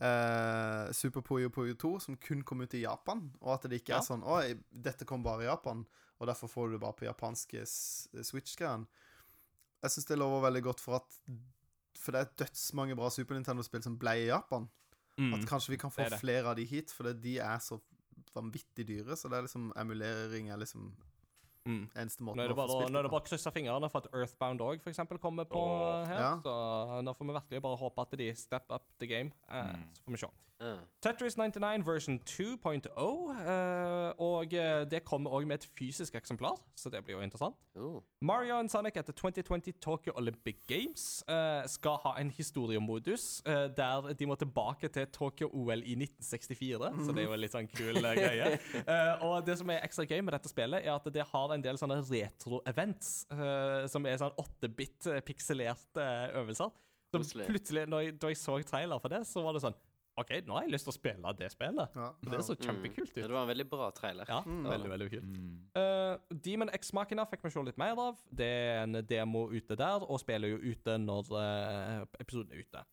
[0.00, 3.30] eh, Super Puyo Puyo 2, som kun kom ut i Japan.
[3.40, 3.98] Og at det ikke Ja.
[3.98, 5.86] er sånn Oi, dette kom bare i Japan,
[6.20, 7.62] og derfor får du det bare på japanske
[8.24, 8.86] Switch-greiene.
[9.82, 11.18] Jeg syns det lover veldig godt for at
[11.96, 14.68] For det er dødsmange bra Super Nintendo-spill som ble i Japan.
[15.16, 16.10] At kanskje vi kan få Mm.
[16.10, 16.20] det det.
[16.20, 17.80] flere av de hit, for de er så
[18.34, 19.14] vanvittig dyre.
[19.16, 20.92] Så det er liksom emulering er liksom
[21.64, 21.84] Mm.
[21.96, 23.88] eneste måten Nå er det å få bare, nå er det bare å krysse fingrene
[23.92, 24.82] for at Earthbound òg
[25.20, 26.04] kommer på oh.
[26.04, 26.20] her.
[26.20, 26.32] Ja.
[26.44, 29.32] Så nå får vi virkelig bare håpe at de step up the game.
[29.48, 29.88] Uh, Mm.
[29.94, 30.26] Så får vi se.
[30.62, 30.78] Uh.
[31.02, 32.88] Tetris 99 version 2.0.
[32.96, 37.56] Uh, og eh, det kommer òg med et fysisk eksemplar, så det blir jo interessant.
[37.76, 38.00] Oh.
[38.22, 44.12] Mario and Sonic etter 2020 Tokyo Olympic Games eh, skal ha en historiemodus eh, der
[44.14, 46.92] de må tilbake til Tokyo-OL i 1964.
[47.04, 48.52] Så det er jo en litt sånn kul eh, greie.
[48.84, 51.62] Eh, og det som er ekstra gøy med dette spillet, er at det har en
[51.64, 56.04] del sånne retro-events, uh, som er sånn 8-bit eh, pikselerte
[56.40, 56.70] øvelser.
[57.14, 59.76] Så plutselig, når jeg, da jeg så trailer for det, så var det sånn
[60.16, 61.94] OK, nå har jeg lyst til å spille det spillet.
[61.98, 62.60] Ja, Det så Mm.
[62.68, 63.26] kjempekult Ja, ut.
[63.28, 64.24] det var en veldig bra trailer.
[64.28, 65.38] Ja, veldig, veldig kult.
[65.74, 68.20] Eh, Demon X Machina fikk vi se litt mer av.
[68.30, 72.84] Det er en demo ute der, og spiller jo ute når uh, episoden er ute.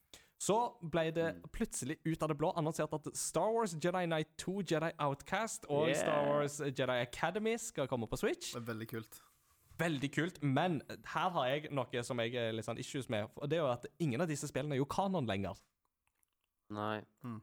[0.41, 4.63] Så ble det plutselig ut av det blå annonsert at Star Wars Jedi Knight 2,
[4.71, 5.99] Jedi Outcast og Yeah.
[5.99, 8.55] Star Wars Jedi Academy skal komme på Switch.
[8.55, 9.19] Det er veldig kult.
[9.81, 10.79] Veldig kult, men
[11.13, 13.29] her har jeg noe som jeg er litt sånn issues med.
[13.37, 15.61] Og det er jo at ingen av disse spillene er jo kanon lenger.
[16.71, 17.01] Nei.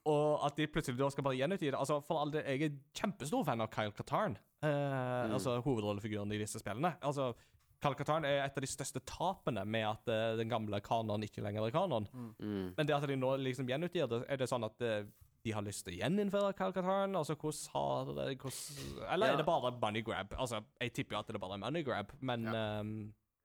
[0.09, 1.79] Og at de plutselig da skal bare gjenutgi det.
[1.79, 6.39] Altså, for all del, Jeg er kjempestor fan av Kyle Katarn, eh, altså hovedrollefiguren i
[6.41, 6.97] disse spillene.
[7.03, 7.35] Altså,
[7.83, 11.45] Kyle Katarn er et av de største tapene med at uh, den gamle kanonen ikke
[11.45, 12.09] lenger er kanon.
[12.13, 12.75] Mm.
[12.77, 15.05] Men det at de nå liksom gjenutgir det, er det sånn at uh,
[15.47, 17.15] de har lyst til å gjeninnføre Calcatarn?
[17.17, 19.33] Altså, hvordan har det hvordan, Eller Ja.
[19.33, 20.35] er det bare money grab?
[20.35, 22.93] Altså, jeg tipper jo at det er bare money grab, men ehm,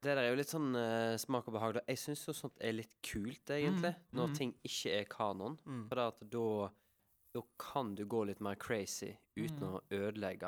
[0.04, 1.74] Det der er jo litt sånn uh, smak og behag.
[1.78, 1.84] da.
[1.88, 3.94] Jeg syns jo sånt er litt kult, egentlig.
[4.12, 5.60] Når ting ikke er kanon.
[5.66, 5.86] Mm.
[5.90, 6.48] For at da
[7.34, 10.46] Da kan du gå litt mer crazy uten å ødelegge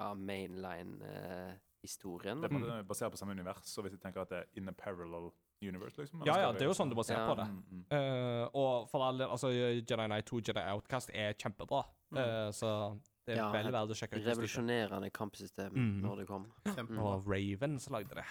[1.86, 2.42] mainline-historien.
[2.42, 4.72] Det er basert på samme univers, så hvis jeg tenker at det er in a
[4.72, 5.32] parallel
[5.62, 6.24] universe, liksom.
[6.26, 7.28] Ja, ja, det er jo sånn du må se Ja.
[7.28, 7.48] på det.
[7.48, 7.86] Mm, mm.
[7.92, 11.86] Uh, og for all del, altså Jedi Knight 2, Jedi Outcast er kjempebra.
[12.12, 12.18] Mm.
[12.18, 16.02] Eh, så Det er Ja, vel helt verdt å sjekke Revolusjonerende kampsystem Mm.
[16.04, 16.46] når det kom.
[16.68, 17.00] Kjempebra.
[17.16, 18.24] Og Raven som lagde det.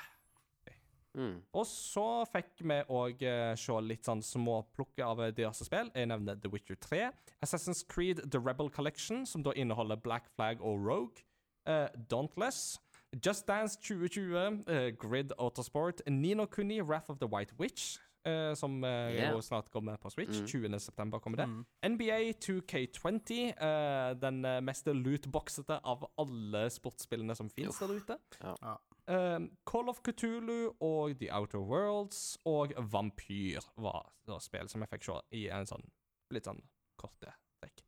[1.16, 1.42] Mm.
[1.54, 5.90] Og så fikk vi òg uh, se litt sånn småplukke av eh, diverse spill.
[5.94, 7.12] Jeg nevner The Witcher 3.
[7.40, 11.22] Assassin's Creed The Rebel Collection, som da inneholder Black Flag og Rogue.
[11.66, 12.78] Uh, Dauntless.
[13.22, 14.64] Just Dance 2020.
[14.68, 16.00] uh, Grid Autosport.
[16.08, 17.98] Nino Kuni, Wrath of the White Witch.
[18.26, 19.32] uh, som uh, Yeah.
[19.34, 20.40] jo snart kommer på Switch.
[20.40, 20.46] Mm.
[20.46, 20.78] 20.
[20.80, 21.44] september kommer det.
[21.46, 21.66] Mm.
[21.82, 23.52] NBA 2K20.
[23.62, 28.16] eh, den eh, mest lootboxete av alle sportsspillene som fins der ute.
[28.40, 28.78] Ja.
[29.08, 34.88] Eh, Call of Cthulhu og The Outer Worlds og Vampyr var da spill som jeg
[34.94, 35.84] fikk se i en sånn
[36.32, 36.62] litt sånn
[36.96, 37.28] korte
[37.60, 37.84] trekk.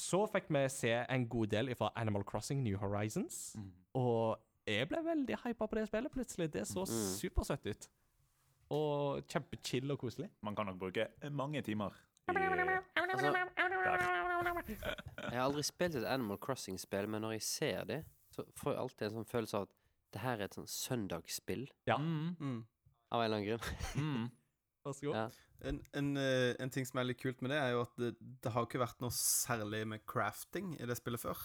[0.00, 3.72] Så fikk vi se en god del fra Animal Crossing New Horizons, Mm.
[3.94, 6.50] Og jeg ble veldig hypa på det spillet plutselig.
[6.52, 7.06] Det så Mm.
[7.18, 7.88] supersøtt ut.
[8.70, 10.28] Og kjempechill og koselig.
[10.42, 11.90] Man kan nok bruke mange timer.
[12.28, 12.36] I,
[13.10, 13.26] Altså,
[15.30, 18.00] jeg har aldri spilt et Animal Crossing-spill, men når jeg ser det,
[18.34, 19.72] så får jeg alltid en sånn følelse av at
[20.14, 21.96] det her er et sånn søndagsspill, Ja.
[21.98, 22.36] Mm.
[22.40, 22.64] Mm.
[23.12, 23.94] av en eller annen grunn.
[23.96, 24.30] Mm.
[24.86, 25.14] Vær så god.
[25.14, 25.28] Ja.
[25.68, 28.14] En, en, eh, en ting som er litt kult med det, er jo at det,
[28.42, 31.36] det har ikke vært noe særlig med crafting i det spillet før.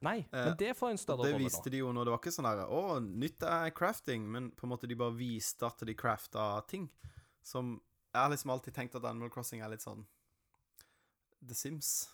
[0.00, 2.20] Nei, Eh, men det får en større Og det viste de jo når det var
[2.22, 5.84] ikke sånn her Å, nytt er crafting, men på en måte de bare viste at
[5.84, 6.88] de crafta ting.
[7.42, 7.80] Som
[8.12, 10.06] Jeg har liksom alltid tenkt at Animal Crossing er litt sånn
[11.46, 12.10] The Sims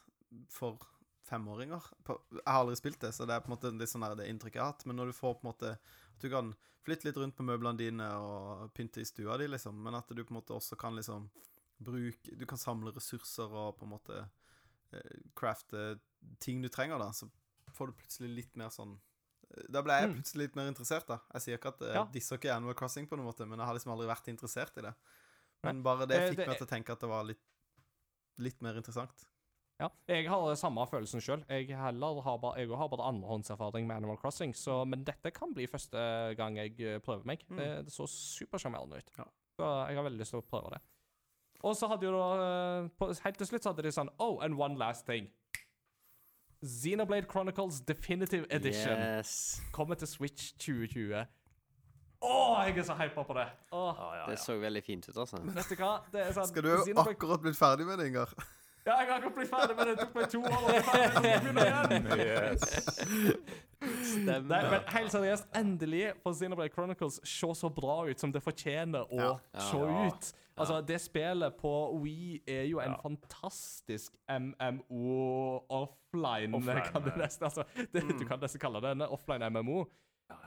[0.51, 0.79] for
[1.27, 1.83] femåringer.
[2.07, 4.29] Jeg har aldri spilt det, så det er på en måte litt sånn der det
[4.31, 4.85] inntrykket jeg har hatt.
[4.87, 6.53] Men når du får på en måte At du kan
[6.87, 10.23] flytte litt rundt på møblene dine og pynte i stua di, liksom, men at du
[10.23, 11.31] på en måte også kan liksom
[11.79, 14.21] bruke Du kan samle ressurser og på en måte
[14.93, 15.99] eh, crafte
[16.41, 17.29] ting du trenger, da, så
[17.77, 18.97] får du plutselig litt mer sånn
[19.71, 20.15] Da ble jeg Mm.
[20.17, 21.21] plutselig litt mer interessert, da.
[21.37, 22.05] Jeg sier ikke at uh, Ja.
[22.13, 24.83] disser ikke Animal Crossing på noen måte, men jeg har liksom aldri vært interessert i
[24.89, 24.95] det.
[25.63, 27.41] Men bare det Eh, fikk det- meg til å tenke at det var litt,
[28.39, 29.25] litt mer interessant.
[29.79, 31.45] Ja, jeg har samme følelsen sjøl.
[31.49, 35.53] Jeg, heller har bare- jeg har bare andrehåndserfaring med Animal Crossing, så, men dette kan
[35.55, 37.45] bli første gang jeg eh, prøver meg.
[37.49, 37.57] Mm.
[37.57, 39.11] Det, det så supersjarmerende ut.
[39.19, 39.25] Ja.
[39.61, 40.81] Så jeg har veldig lyst til å prøve det.
[41.65, 42.27] Og så hadde jo da
[43.07, 45.31] eh, Helt til slutt så hadde de sånn Oh, and one last thing.
[46.65, 49.61] Xenoblade Chronicles Definitive Edition Yes.
[49.73, 51.27] kommer til Switch 2020.
[52.23, 53.47] Å, jeg er så hypa på det!
[53.73, 55.37] Åh, Ja, ja, Det så veldig fint ut, altså.
[55.45, 55.99] Vet du hva?
[56.13, 58.29] Det er sånn Skal du jo Xenoblade- akkurat blitt ferdig med det, Ingar?
[58.87, 59.97] Ja, jeg har akkurat blitt ferdig med det.
[59.97, 60.45] Det tok meg to år.
[60.57, 62.07] å bli ferdig, begynner igjen.
[62.17, 62.63] Yes.
[64.25, 69.05] Nei, men helt seriøst, endelig får Xenoblade Chronicles se så bra ut som det fortjener
[69.13, 69.39] å Ja.
[69.53, 69.61] Ja.
[69.61, 70.07] se Ja.
[70.09, 70.33] ut.
[70.57, 71.73] Altså, det spillet på
[72.03, 73.01] Wii er jo en Ja.
[73.03, 79.03] fantastisk MMO offline, Offline, kan du nesten altså, det, Du kan nesten kalle det en
[79.03, 79.85] offline MMO.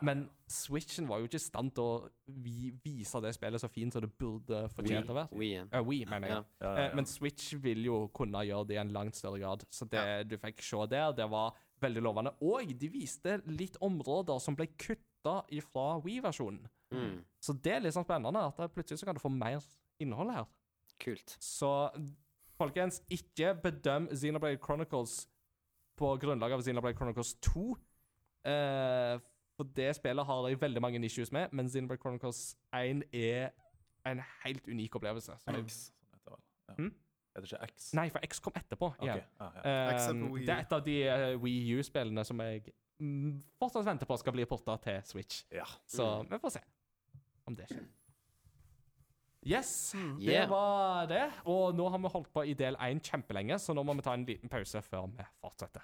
[0.04, 2.10] Men Switchen var jo ikke i stand til å
[2.44, 5.38] vi, vise det spillet så fint som det burde fortjent å være.
[5.40, 5.70] Wien.
[5.72, 6.44] Ja, Wii, mener jeg.
[6.60, 6.68] Ja.
[6.68, 9.64] Ja, Eh, Men Switch vil jo kunne gjøre det i en langt større grad.
[9.72, 12.34] Så det du fikk se der, det var veldig lovende.
[12.42, 16.68] Og de viste litt områder som ble kutta ifra Wii-versjonen.
[16.92, 17.24] Mm.
[17.40, 19.62] Så det er litt sånn spennende at plutselig så kan du få mer
[20.00, 20.48] innhold her.
[21.00, 21.38] Kult.
[21.40, 21.90] Så
[22.60, 25.30] folkens, ikke bedøm Xenoblade Chronicles
[26.00, 27.66] på grunnlag av Xenoblade Chronicles 2.
[28.50, 29.20] Eh,
[29.60, 33.50] for det spillet har de veldig mange issues med, men Xenoblade Chronicles 1 er
[34.08, 35.38] en helt unik opplevelse.
[35.38, 36.44] som X, heter det.
[36.70, 36.74] Ja.
[36.78, 36.94] Hm?
[37.36, 37.94] Heter ikke X?
[37.94, 38.94] Nei, for X kom etterpå.
[39.00, 39.08] Okay.
[39.08, 39.26] igjen.
[39.40, 39.62] ja, ja.
[39.64, 40.98] Er Um, på det er et av de
[41.36, 42.64] uh, Wii U-spillene som jeg
[43.00, 45.44] mm, fortsatt venter på skal bli porta til Switch.
[45.52, 45.68] ja.
[45.88, 46.64] Så vi får se
[47.46, 47.86] om det skjer.
[49.46, 50.50] Yes, det Yeah.
[50.50, 51.32] var det.
[51.46, 54.14] Og nå har vi holdt på i del én kjempelenge, så nå må vi ta
[54.14, 55.82] en liten pause før vi fortsetter.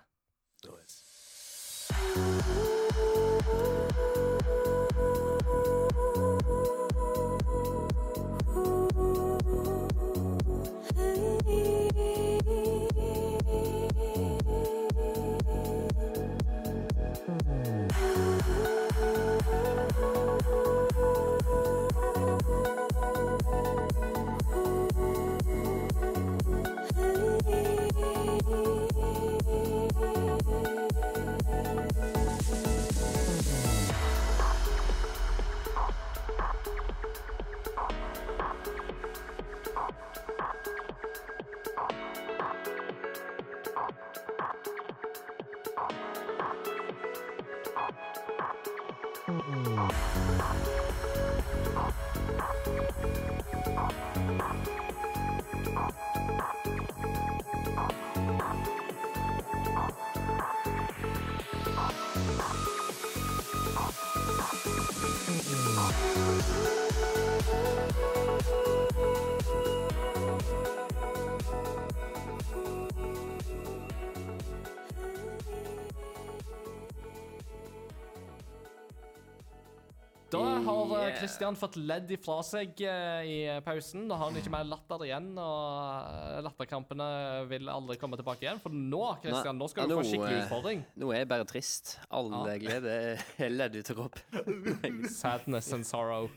[80.36, 84.08] Da har eh, Kristian fått ledd ifra seg eh, i pausen.
[84.10, 85.32] Da har han ikke mer latter igjen.
[85.40, 87.10] Og eh, latterkampene
[87.52, 88.62] vil aldri komme tilbake igjen.
[88.64, 90.86] For nå Kristian, nå skal du nå, få skikkelig utfordring.
[91.02, 91.98] Nå er jeg bare trist.
[92.10, 92.64] Alle ja.
[92.66, 92.98] glede
[93.46, 95.06] er ledd ut av kroppen.
[95.22, 96.32] Sadness and sorrow.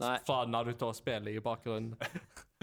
[0.00, 0.18] Nei.
[0.24, 1.96] fra Naruto spiller i bakgrunnen.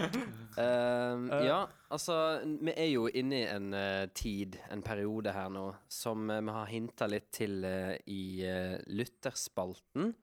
[0.00, 5.68] uh, ja, altså Vi er jo inne i en uh, tid, en periode her nå,
[5.90, 10.14] som uh, vi har hinta litt til i uh, lytterspalten.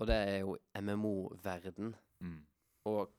[0.00, 1.92] Og det er jo MMO-verden.
[2.24, 2.40] Mm.
[2.88, 3.12] Og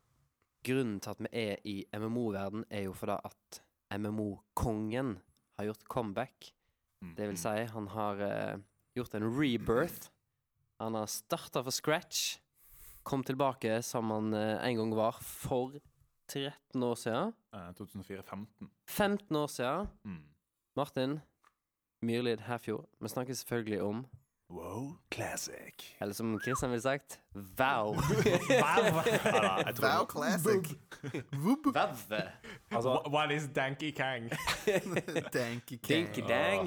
[0.65, 3.61] grunnen til at vi er i MMO-verden, er jo fordi at
[3.93, 5.19] MMO-kongen
[5.59, 6.49] har gjort comeback.
[7.03, 7.13] Mm.
[7.19, 8.23] Det vil si, han har
[8.97, 10.09] gjort en rebirth.
[10.81, 12.39] Han har starta fra scratch.
[13.03, 15.73] Kom tilbake som han eh, en gang var for
[16.31, 17.33] 13 år siden.
[17.53, 18.45] Eh, 2004-15.
[18.89, 19.87] 15 år siden.
[20.05, 20.23] Mm.
[20.75, 21.19] Martin
[22.01, 22.85] Myrlid Herfjord.
[23.01, 24.05] Vi snakker selvfølgelig om,
[24.49, 25.95] Wow, classic.
[26.01, 27.95] eller som Kristian ville sagt, Wow.
[27.95, 28.03] Wow
[30.13, 30.75] Classic.
[31.73, 32.21] Vavve.
[32.71, 34.29] Altså, What is Danky Kang?
[35.33, 35.87] Danky Kang.
[35.87, 36.65] Dinky dang.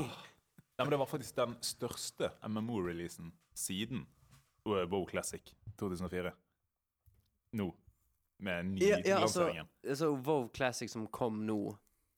[0.78, 4.06] Nei, men det var faktisk den største MMO-releasen siden
[4.66, 6.32] WoW Classic 2004.
[7.56, 7.70] Nå.
[8.38, 9.68] Med ny Ja, ja, altså, lanseringen.
[9.88, 11.60] altså WoW Classic som kom nå,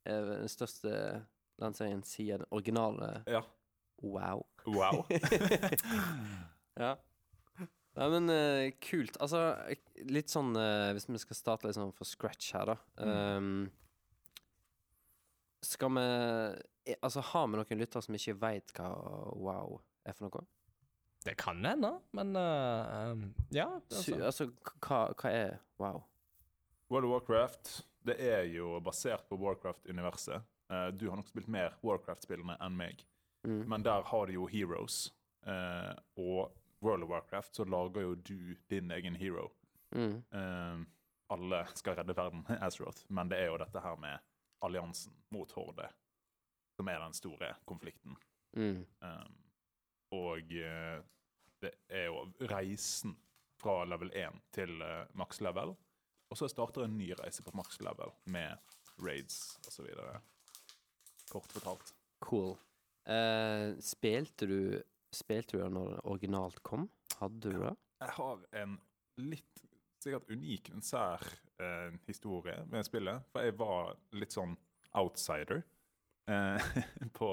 [0.09, 0.93] er den største
[1.63, 3.43] lanseringen siden den originale Ja.
[4.03, 4.47] Wow.
[4.67, 5.05] Wow.
[6.79, 6.95] Ja.
[7.99, 9.17] Nei, men uh, kult.
[9.19, 12.77] Altså, eh, litt sånn uh, Hvis vi skal starte litt sånn fra scratch her, da.
[13.03, 13.65] Um,
[15.67, 16.05] skal vi
[16.93, 18.93] eh, Altså, har vi noen lyttere som ikke veit hva
[19.35, 20.45] wow er for noe?
[21.29, 23.67] Det kan hende, men uh, um, ja.
[23.91, 24.17] Altså.
[24.25, 24.47] altså,
[24.81, 26.01] hva, hva er wow?
[26.89, 27.73] World of Warcraft
[28.09, 30.41] det er jo basert på Warcraft-universet.
[30.73, 33.05] Uh, du har nok spilt mer Warcraft-spillene enn meg,
[33.47, 33.69] Mm.
[33.71, 35.13] men der har du jo heroes.
[35.47, 39.53] Uh, og World of Warcraft så lager jo du din egen hero.
[39.95, 40.25] Mm.
[41.31, 44.19] Alle skal redde verden, Azeroth, men det er jo dette her med
[44.61, 45.87] alliansen mot Horde
[46.79, 48.17] som er den store konflikten.
[48.57, 48.85] Mm.
[49.03, 49.39] Um,
[50.15, 50.53] og
[51.63, 53.17] det er jo reisen
[53.59, 55.75] fra level 1 til uh, maks level.
[56.29, 58.57] Og så starter en ny reise på maks level med
[59.03, 59.89] raids osv.
[61.33, 61.95] Kort fortalt.
[62.25, 62.55] Cool.
[63.09, 64.61] Uh, spilte du
[65.09, 66.83] Spilte du det når det originalt kom?
[67.17, 67.71] Hadde du det?
[68.03, 68.75] Jeg har en
[69.25, 69.63] litt
[70.05, 71.25] sikkert unik, men sær
[71.63, 73.25] uh, historie med spillet.
[73.33, 74.53] For jeg var litt sånn
[74.99, 75.63] outsider
[76.29, 76.69] eh,
[77.19, 77.31] på,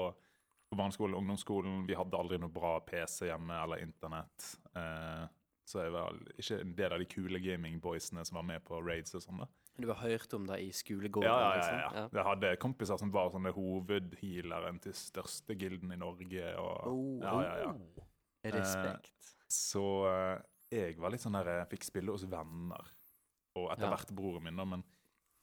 [0.76, 1.82] på barneskolen og ungdomsskolen.
[1.88, 4.52] Vi hadde aldri noe bra PC hjemme eller internett.
[4.76, 5.26] Eh,
[5.66, 9.16] så jeg var ikke en del av de kule gamingboysene som var med på raids
[9.18, 9.40] og sånn.
[9.76, 11.26] Du har hørt om det i skolegården?
[11.28, 11.80] Ja, ja, ja, liksom?
[11.98, 12.04] ja.
[12.20, 16.52] Jeg hadde kompiser som var sånne hovedhealeren til største gilden i Norge.
[16.62, 18.52] Og, Oh, ja, ja, ja.
[18.54, 19.34] Respekt.
[19.52, 20.38] Så eh,
[20.72, 22.86] jeg var litt sånn der Jeg fikk spille hos venner.
[23.56, 23.92] Og etter Ja.
[23.96, 24.64] hvert broren min, da.
[24.64, 24.84] Men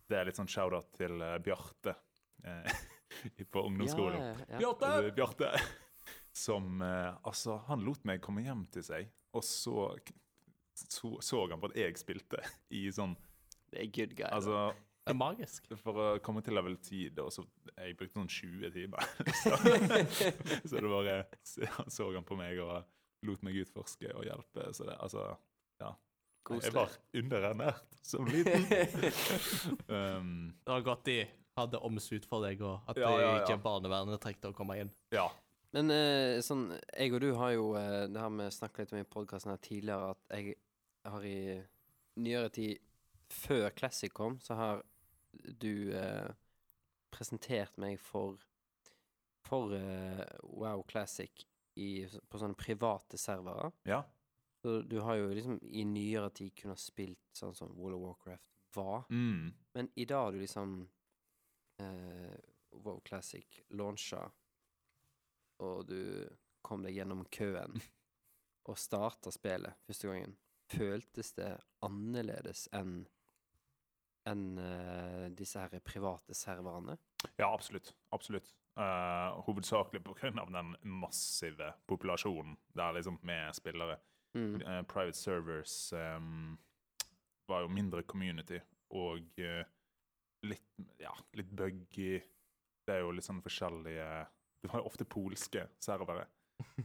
[0.10, 1.96] det er litt sånn shout-out til eh, Bjarte
[2.44, 2.74] eh,
[3.54, 4.20] på ungdomsskolen.
[4.22, 4.62] Ja, ja, ja.
[4.64, 4.92] Bjarte!
[5.00, 5.52] Er Bjarte
[6.46, 9.90] som eh, Altså, han lot meg komme hjem til seg, og så
[10.74, 12.40] så, så han på at jeg spilte
[12.74, 13.14] i sånn
[13.70, 14.30] Det er good guy.
[14.32, 14.72] Altså
[15.04, 15.68] Det er magisk.
[15.84, 17.44] for å komme til level 10, da, så
[17.76, 19.10] jeg brukte sånn 20 timer.
[19.44, 19.58] så,
[20.64, 22.82] så det bare så, så han på meg og
[23.28, 24.72] lot meg utforske og hjelpe.
[24.74, 25.28] Så det, altså
[25.84, 25.94] Ja.
[26.60, 28.66] Jeg var underernært som liten.
[29.88, 31.22] um, Det har gått de
[31.58, 33.42] hadde omsut for deg, og at Ja, ja, ja.
[33.44, 34.92] ikke barnevernet trengte å komme inn.
[35.12, 35.30] ja.
[35.74, 39.00] Men eh, sånn, jeg og du har jo eh, Det har vi snakket litt om
[39.00, 40.54] i podkasten her tidligere, at jeg
[41.10, 41.64] har i
[42.22, 42.78] nyere tid,
[43.34, 44.84] før Classic kom, så har
[45.34, 46.30] du eh,
[47.10, 48.38] presentert meg for
[49.50, 51.42] For eh, Wow Classic
[51.76, 53.72] i, på sånne private servere.
[53.90, 54.04] ja.
[54.64, 58.46] Så du har jo liksom i nyere tid kunnet spilt sånn som World of Warcraft
[58.78, 59.02] var.
[59.10, 59.50] Mm.
[59.76, 60.88] Men i dag har du liksom
[61.84, 62.38] eh,
[62.72, 64.24] WoW Classic launcha,
[65.64, 66.28] og du
[66.64, 67.80] kom deg gjennom køen
[68.70, 70.38] og starta spillet første gangen.
[70.74, 71.52] Føltes det
[71.86, 73.04] annerledes enn
[74.24, 76.96] enn uh, disse her private serverne?
[77.36, 77.90] Ja, absolutt.
[78.16, 78.54] Absolutt.
[78.80, 80.32] Uh, hovedsakelig pga.
[80.32, 83.98] den massive populasjonen der liksom med spillere.
[84.34, 84.62] Mm.
[84.62, 86.56] Uh, private servers um,
[87.52, 88.62] var jo mindre community
[88.94, 89.66] og eh,
[90.44, 90.70] litt,
[91.02, 92.18] ja, litt buggy.
[92.84, 94.08] Det er jo litt sånn forskjellige
[94.64, 96.26] Det var jo ofte polske servere.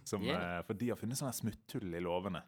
[0.05, 0.59] Som, Yeah.
[0.59, 2.43] eh, for de har funnet sånne smutthull i lovene.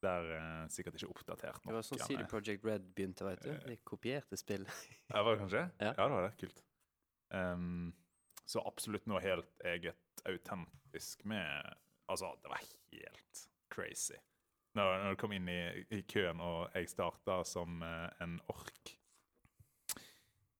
[0.00, 1.72] Der uh, sikkert ikke oppdatert nok.
[1.72, 2.22] Det var sånn CD.
[2.30, 3.50] Project Red begynte, vet du.
[3.52, 3.64] Eh.
[3.68, 4.64] De kopierte spill.
[5.10, 5.64] Ja, var det kanskje?
[5.82, 5.90] Ja.
[5.98, 6.30] det var det.
[6.40, 6.62] Kult.
[7.34, 7.90] Um,
[8.48, 11.76] så absolutt noe helt eget autentisk med
[12.10, 14.16] Altså, det var helt crazy.
[14.74, 15.60] når, når du kom inn i,
[15.94, 18.96] i køen, og jeg starta som uh, en ork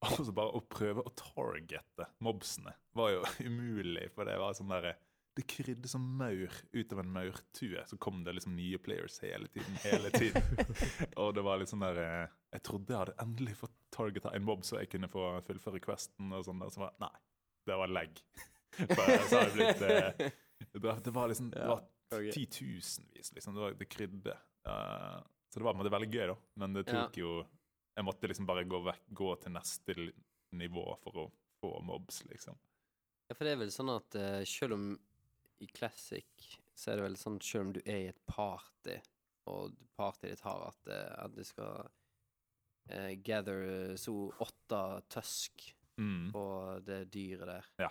[0.01, 4.73] Og så bare å prøve å targete mobsene var jo umulig, for det var sånn
[4.73, 4.97] derre
[5.39, 7.83] det krydde som maur ut av en maurtue.
[7.87, 9.77] Så kom det liksom nye players hele tiden.
[9.85, 10.43] hele tiden.
[11.17, 14.45] og det var litt sånn der eh, Jeg trodde jeg hadde endelig fått targeta en
[14.45, 16.33] mob, så jeg kunne få fullføre questen.
[16.35, 17.13] og sånn der, Så var nei,
[17.71, 18.23] det var lag.
[18.81, 20.37] For så har det blitt eh,
[20.75, 21.87] det, var, liksom Det var
[22.35, 23.55] titusenvis, liksom.
[23.55, 24.37] Det, var, det krydde.
[24.67, 26.37] Uh, så det var på en måte veldig gøy, da.
[26.63, 27.33] Men det tok jo
[27.97, 29.97] Jeg måtte liksom bare gå, vekk, gå til neste
[30.57, 31.25] nivå for å
[31.61, 32.59] få mobs, liksom.
[33.29, 34.87] Ja, for det er vel sånn at uh, selv om
[35.61, 38.97] i Classic så er det vel sånn selv om du er i et party,
[39.53, 44.81] og partyet ditt har at, eh, at du skal uh, gather så åtte
[45.13, 46.31] tusk Mm.
[46.33, 46.43] på
[46.87, 47.67] det dyret der.
[47.77, 47.89] Ja.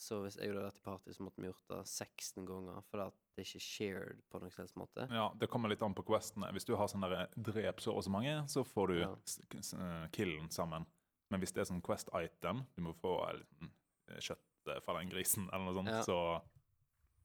[0.00, 3.02] Så hvis jeg hadde vært i party, så måtte vi gjort det 16 ganger, for
[3.04, 5.04] at det er ikke shared på noen slags måte.
[5.12, 6.48] Ja, Det kommer litt an på questene.
[6.56, 9.10] Hvis du har sånn derre drep så og så mange, så får du Ja.
[9.14, 10.86] eh, killen sammen.
[11.30, 13.68] Men hvis det er sånn quest item, du må få eh,
[14.08, 16.02] eh, kjøtt eh, fra den grisen, eller noe sånt, Ja.
[16.02, 16.42] så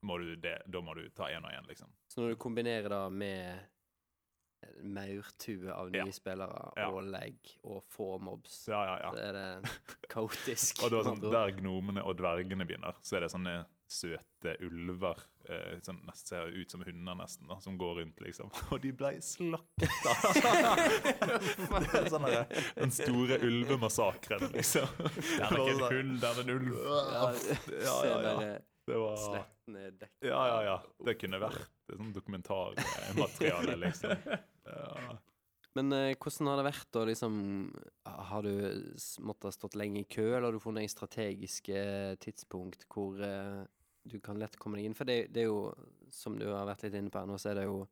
[0.02, 1.88] må du det, da må du ta én og én, liksom.
[2.08, 3.58] Så når du kombinerer det med
[4.82, 6.12] maurtue av nye Ja.
[6.12, 6.88] spillere Ja.
[6.90, 9.10] og legg og få mobs, Ja, ja, ja.
[9.12, 9.70] så er det
[10.12, 10.82] kaotisk.
[10.84, 15.78] Og da, sånn, der gnomene og dvergene begynner, så er det sånne søte ulver eh,
[15.80, 18.50] som nesten ser ut som hunder, nesten, da, som går rundt, liksom.
[18.74, 19.84] Og de ble slakta!
[21.80, 22.26] det er sånn
[22.76, 24.88] den store ulvemassakren, liksom.
[24.98, 26.80] Det er ikke en hund, det er en ulv.
[26.82, 27.28] Ja,
[27.84, 28.56] Ja, ja, ja.
[28.86, 30.28] Det var sletten er dekket.
[30.30, 30.74] Ja, ja, ja.
[31.08, 34.12] Det kunne vært et sånn dokumentarmateriale, liksom.
[34.66, 35.16] Ja.
[35.76, 37.34] Men eh, hvordan har det vært å liksom
[38.30, 38.52] Har du
[39.26, 41.82] måttet stått lenge i kø, eller har du funnet strategiske
[42.22, 43.64] tidspunkt hvor eh,
[44.06, 44.96] du kan lett komme deg inn?
[44.96, 45.66] For det, det er jo,
[46.14, 47.82] som du har vært litt inne på her nå, så er det jo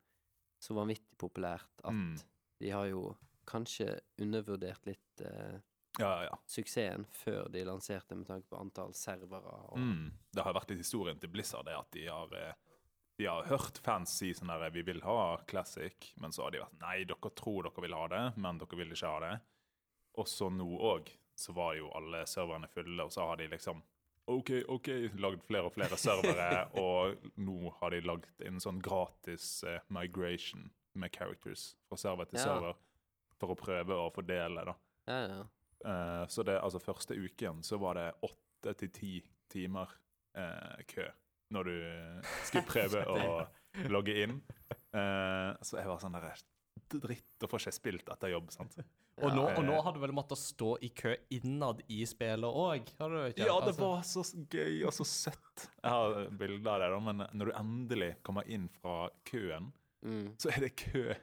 [0.65, 2.15] så vanvittig populært at Mm.
[2.63, 3.03] de har jo
[3.45, 5.59] kanskje undervurdert litt eh,
[5.99, 9.53] Ja, ja, suksessen før de lanserte med tanke på antall servere.
[9.71, 10.13] Og, Mm.
[10.35, 12.53] Det har vært litt historien til Blizzard, det at de har, eh,
[13.19, 16.59] de har hørt fans si sånn her Vi vil ha Classic, men så har de
[16.59, 19.41] vært Nei, dere tror dere vil ha det, men dere vil ikke ha det.
[20.19, 23.83] Og så nå òg, så var jo alle serverne fulle, og så har de liksom
[24.27, 24.89] OK, OK,
[25.21, 30.71] lagd flere og flere servere, og nå har de lagd en sånn gratis eh, migration
[30.95, 32.45] med characters fra server til Ja.
[32.45, 32.75] server
[33.39, 34.75] for å prøve å fordele, da.
[35.07, 35.45] ja, ja.
[35.85, 39.13] Eh, så det, altså første uken så var det åtte til ti
[39.53, 39.91] timer
[40.37, 41.05] eh, kø
[41.55, 41.75] når du
[42.49, 44.39] skulle prøve å logge inn.
[44.97, 46.33] Eh, så jeg var sånn der
[46.95, 48.75] Dritt, å få ikke spilt etter jobb, sant.
[49.23, 52.91] Og nå, og nå har du vel måttet stå i kø innad i spillet òg?
[53.39, 55.69] Ja, det var så gøy og så søtt.
[55.81, 59.73] Jeg har bilder av det, da, men når du endelig kommer inn fra køen,
[60.05, 60.35] Mm.
[60.37, 61.15] så er det kø.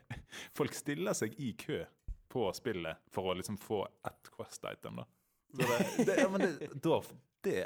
[0.57, 1.83] Folk stiller seg i kø
[2.31, 5.07] på spillet for å liksom få ett Quest-item, da.
[5.51, 7.01] Så det, det, ja, men det, da,
[7.43, 7.57] det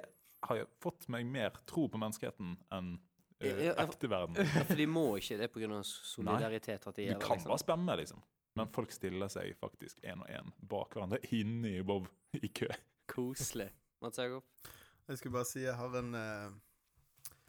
[0.47, 4.39] har jeg fått meg mer tro på menneskeheten enn uh, ja, ekte verden.
[4.41, 5.81] Ja, for de må ikke det pga.
[5.85, 7.51] solidaritet at de Du kan liksom.
[7.53, 8.23] bare spemme, liksom.
[8.55, 12.05] Men folk stiller seg faktisk én og én bak hverandre inne i Bob
[12.39, 12.69] i kø.
[13.11, 13.67] Koselig.
[14.01, 14.45] Mats Jakob?
[15.09, 16.53] Jeg skulle bare si jeg har en eh,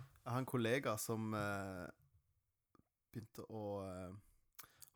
[0.03, 1.87] Jeg har en kollega som eh,
[3.15, 4.11] begynte å eh,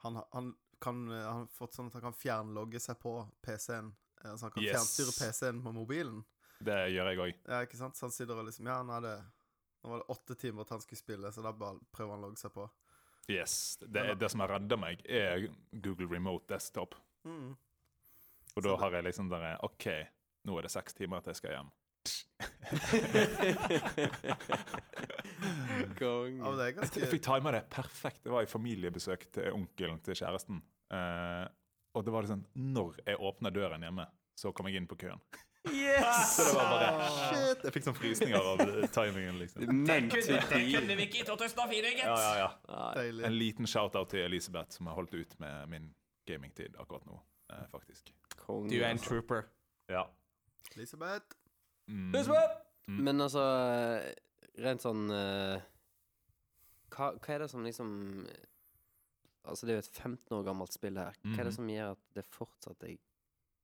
[0.02, 0.50] han, ha- han
[0.80, 3.12] kan eh, Han har fått sånn at han kan fjernlogge seg på
[3.44, 3.92] PC-en.
[4.24, 4.72] Altså han kan Yes.
[4.76, 6.22] fjernstyre PC-en på mobilen.
[6.60, 7.34] Det gjør jeg òg.
[7.48, 7.96] Ja, ikke sant?
[7.96, 9.14] Så han sitter og liksom Ja, nå er det
[9.82, 12.26] Nå var det åtte timer at han skulle spille, så da bare prøver han å
[12.28, 12.66] logge seg på.
[13.32, 13.78] Yes.
[13.80, 16.94] Det, er- det som har redda meg, er Google Remote Desktop.
[17.24, 17.54] Mm.
[18.56, 19.86] Og da har jeg liksom der OK,
[20.44, 21.70] nå er det seks timer til jeg skal hjem.
[26.00, 26.40] Konge.
[26.40, 28.22] Ja, men det er Jeg fikk tima det perfekt.
[28.24, 30.62] Det var i familiebesøk til onkelen til kjæresten.
[30.90, 31.46] Eh,
[31.94, 32.42] og det var liksom
[32.74, 34.06] Når jeg åpna døren hjemme,
[34.38, 35.20] så kom jeg inn på køen.
[35.68, 36.36] Yes!
[36.36, 37.64] Så det var bare Shit!
[37.66, 38.62] Jeg fikk sånn frysninger av
[38.94, 39.66] timingen, liksom.
[39.66, 40.94] kunne to be.
[40.96, 42.06] vi ikke i 2004, gitt!
[42.06, 42.86] Ja, ja, ja.
[42.96, 43.26] Deilig.
[43.28, 45.90] En liten shout-out til Elisabeth, som har holdt ut med min
[46.30, 47.20] gamingtid akkurat nå,
[47.52, 48.08] eh, faktisk.
[48.40, 49.10] Konge, Du er en altså.
[49.10, 49.44] trooper.
[49.92, 50.06] Ja.
[50.76, 51.36] Elisabeth.
[51.90, 52.08] Mm.
[52.88, 53.04] Mm.
[53.04, 53.44] Men altså,
[54.64, 55.60] rent sånn eh,
[56.90, 58.26] hva, hva er det som liksom
[59.48, 61.14] Altså, det er jo et 15 år gammelt spill her.
[61.24, 61.56] Hva er det Mhm.
[61.56, 62.96] som gjør at det fortsatt er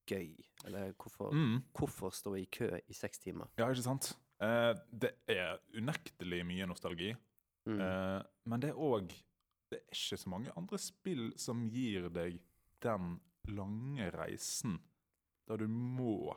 [0.09, 0.45] gøy?
[0.65, 1.63] Eller hvorfor, Mm.
[1.75, 3.47] hvorfor stå i kø i seks timer?
[3.59, 4.17] Ja, ikke sant?
[4.41, 7.15] Eh, det er unektelig mye nostalgi.
[7.67, 7.81] Mm.
[7.81, 9.13] Eh, men det er òg
[9.69, 12.39] Det er ikke så mange andre spill som gir deg
[12.81, 14.79] den lange reisen
[15.49, 16.37] der du må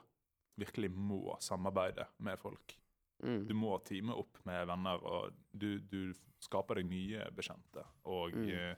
[0.57, 2.75] virkelig må samarbeide med folk.
[3.23, 3.47] Mm.
[3.49, 7.83] Du må time opp med venner, og du, du skaper deg nye bekjente.
[8.07, 8.49] Og Mm.
[8.53, 8.75] eh,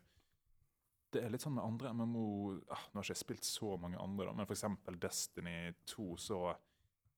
[1.12, 2.24] det er litt sånn med andre MMO
[2.72, 4.64] ah, Nå har ikke jeg spilt så mange andre, da, men f.eks.
[5.04, 6.40] Destiny 2, så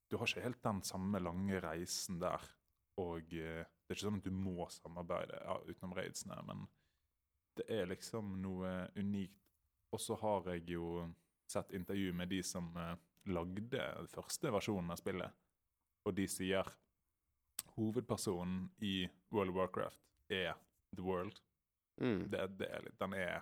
[0.09, 2.41] Du har ikke helt den samme lange reisen der.
[3.01, 6.67] Og eh, det er ikke sånn at du må samarbeide ja, utenom raidsene, men
[7.57, 9.39] det er liksom noe unikt.
[9.93, 11.07] Og så har jeg jo
[11.49, 12.95] sett intervju med de som eh,
[13.29, 15.33] lagde første versjonen av spillet,
[16.05, 16.67] og de sier
[17.77, 20.53] hovedpersonen i World of Warcraft er
[20.95, 21.41] The World.
[22.01, 22.29] Mm.
[22.31, 23.41] Det, det er den er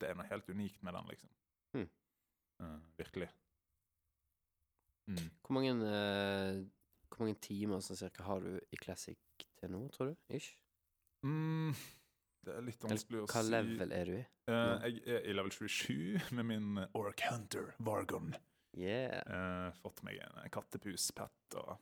[0.00, 1.30] Det er noe helt unikt med den, liksom.
[1.78, 1.88] Mm.
[2.62, 3.28] Uh, virkelig.
[5.06, 5.28] Mm.
[5.42, 6.62] Hvor mange, uh,
[7.08, 9.18] hvor mange timer sånn cirka har du i Classic
[9.60, 10.16] til nå, tror du?
[10.34, 10.56] Ish?
[11.22, 11.70] Mm,
[12.42, 14.24] det er litt vanskelig å Hva level er du i?
[14.50, 18.34] Uh, jeg er i level 27 med min Orc Hunter Vargon.
[18.74, 21.76] Yeah, Uh, fått meg en kattepus-pet og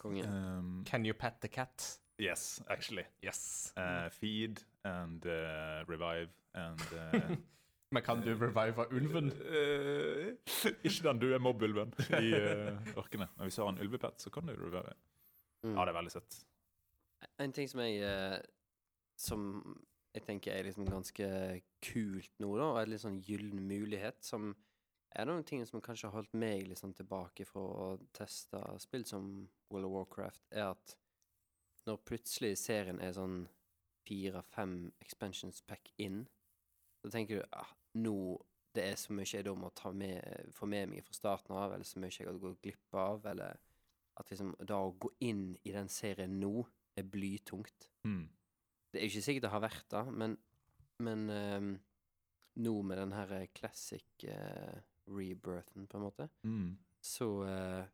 [0.00, 0.24] konge.
[0.24, 1.98] ehm, Can you pet the cat?
[2.20, 3.04] Yes, actually.
[3.22, 3.72] Yes.
[3.76, 7.36] Uh, feed and uh, revive and uh,
[7.92, 9.30] Men kan du revive ulven?
[9.48, 10.34] Eh,
[10.84, 13.28] ikke den døde mobbulven i uh, orkene.
[13.36, 14.92] Men hvis du har en ulvepet, så kan du revive.
[15.62, 15.72] Mm.
[15.74, 16.36] Ja, det er veldig søtt.
[17.40, 18.38] En ting som jeg eh,
[19.18, 19.40] Som
[20.14, 21.26] jeg tenker er liksom ganske
[21.82, 24.52] kult nå, da, og en litt sånn gyllen mulighet, som
[25.14, 29.04] er noen ting som kanskje har holdt meg litt sånn tilbake fra å teste spill
[29.06, 29.28] som
[29.70, 30.96] World of Warcraft, er at
[31.88, 33.42] når plutselig serien er sånn
[34.08, 36.22] fire-fem expansions pack in,
[37.02, 37.70] så tenker du ah,
[38.00, 38.14] nå
[38.76, 41.72] det er så mye jeg da må ta med, få med meg fra starten av,
[41.74, 43.56] eller så mye jeg har gått glipp av, eller
[44.20, 46.66] at liksom da å gå inn i den serien nå
[46.98, 47.88] er blytungt.
[48.06, 48.26] Mm.
[48.92, 50.36] Det er ikke sikkert det har vært det, men,
[51.04, 51.70] men um,
[52.64, 54.78] nå med den her classic uh,
[55.08, 56.76] rebirthen, på en måte, Mm.
[57.00, 57.86] så eh,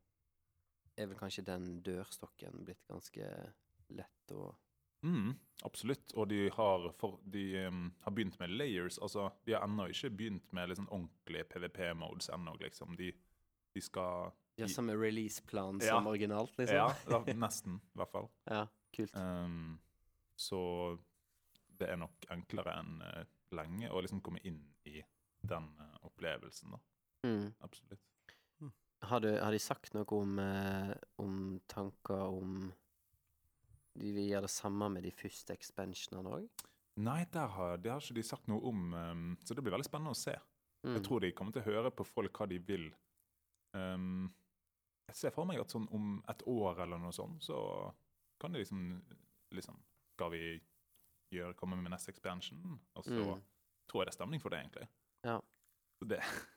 [0.97, 3.31] er vel kanskje den dørstokken blitt ganske
[3.91, 4.55] lett å
[5.05, 5.35] Mm,
[5.69, 6.15] absolutt.
[6.17, 8.97] Og de har, for, de, um, har begynt med layers.
[9.05, 12.95] Altså, de har ennå ikke begynt med liksom ordentlige PVP-modes ennå, liksom.
[12.97, 13.11] De,
[13.75, 15.91] de skal Ja, I- release-plan Ja.
[15.99, 16.77] som originalt, liksom.
[16.77, 18.31] Ja, da- nesten, i hvert fall.
[18.47, 18.67] Ja,
[18.97, 19.15] kult.
[19.15, 19.79] Um,
[20.37, 20.99] så
[21.79, 25.03] det er nok enklere enn uh, lenge å liksom komme inn i
[25.45, 26.79] den uh, opplevelsen, da.
[27.29, 27.53] Mm.
[27.61, 28.01] Absolutt.
[29.05, 32.73] Har, du, har de sagt noe om, eh, om tanker om
[33.95, 36.65] De vil gjøre det samme med de første expansionene òg?
[37.05, 39.87] Nei, der har, det har ikke de sagt noe om, um, så det blir veldig
[39.87, 40.35] spennende å se.
[40.87, 40.93] Mm.
[40.97, 42.85] Jeg tror de kommer til å høre på folk hva de vil.
[43.75, 44.29] Um,
[45.11, 47.57] jeg ser for meg at sånn om et år eller noe sånt, så
[48.41, 48.85] kan de liksom,
[49.55, 49.81] liksom
[50.15, 50.43] Skal vi
[51.35, 52.79] gjøre, komme med neste expansion?
[52.95, 53.43] Og så Mm.
[53.91, 54.89] tror jeg det er stemning for det, egentlig.
[55.27, 55.41] Ja.
[56.07, 56.21] Det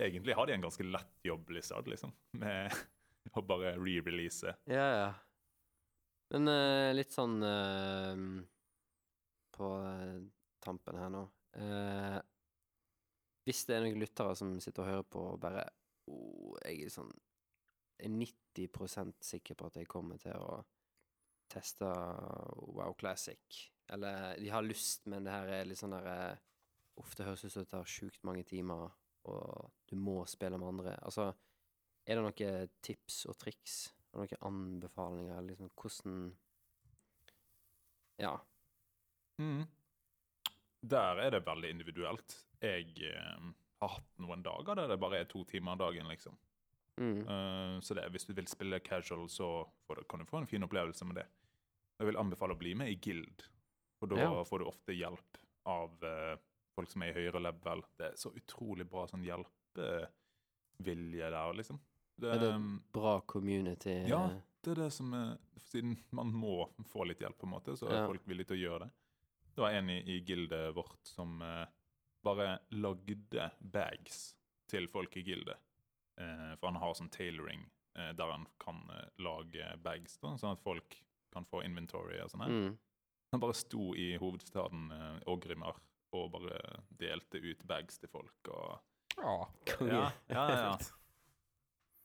[0.00, 2.14] Egentlig har de en ganske lett jobb, Lizard, liksom.
[2.40, 2.72] Med
[3.36, 4.54] å bare re-release.
[4.70, 5.10] Ja, ja.
[6.32, 8.16] Men uh, litt sånn uh,
[9.52, 10.20] på eh,
[10.64, 11.26] tampen her nå
[11.60, 12.16] uh,
[13.44, 15.66] Hvis det er noen lyttere som sitter og hører på og bare
[16.08, 17.12] oh, Jeg er sånn
[18.02, 20.62] er 90% sikker på at jeg kommer til å
[21.52, 21.86] teste
[22.72, 23.60] Wow Classic.
[23.92, 26.40] Eller de har lyst, men det her er litt sånn der
[27.00, 28.90] Ofte høres ut som det tar sjukt mange timer,
[29.30, 30.94] og du må spille med andre.
[31.02, 31.32] Altså,
[32.06, 33.82] er det noen tips og triks?
[34.12, 35.40] og noen anbefalinger?
[35.46, 36.36] Liksom hvordan
[38.18, 38.36] Ja.
[39.38, 39.66] Mm.
[40.82, 42.44] Der er det veldig individuelt.
[42.60, 46.36] Jeg eh, har hatt noen dager der det bare er to timer dagen, liksom.
[47.00, 47.22] Mm.
[47.24, 50.46] Uh, så det, hvis du vil spille casual, så får du, kan du få en
[50.46, 51.26] fin opplevelse med det.
[51.98, 53.42] Jeg vil anbefale å bli med i Guild,
[53.98, 54.44] for da Ja.
[54.44, 56.36] får du ofte hjelp av eh,
[56.74, 57.82] folk som er i høyere level.
[57.98, 61.80] Det er så utrolig bra sånn hjelpevilje der, liksom.
[62.16, 62.52] Det, Er det
[62.92, 63.94] bra community?
[64.08, 64.24] Ja.
[64.30, 65.38] eh, det er det som er
[65.72, 68.06] Siden man må få litt hjelp, på en måte, så er Ja.
[68.06, 68.90] folk villige til å gjøre det.
[69.54, 71.66] Det var en i, i gildet vårt som eh,
[72.22, 74.34] bare lagde bags
[74.68, 75.56] til folk i gildet.
[76.18, 77.64] Eh, for han har sånn tailoring
[77.96, 80.98] eh, der han kan eh, lage bags, da, sånn at folk
[81.32, 82.42] kan få inventory og sånn.
[82.44, 82.50] her.
[82.50, 82.78] Mm.
[83.32, 85.76] Han bare sto i hovedstaden eh, Ågrimar
[86.12, 86.58] og bare
[87.00, 88.48] delte ut bags til folk.
[88.48, 88.80] og
[89.18, 89.36] Ja.
[89.80, 90.78] Ja, ja, ja, ja.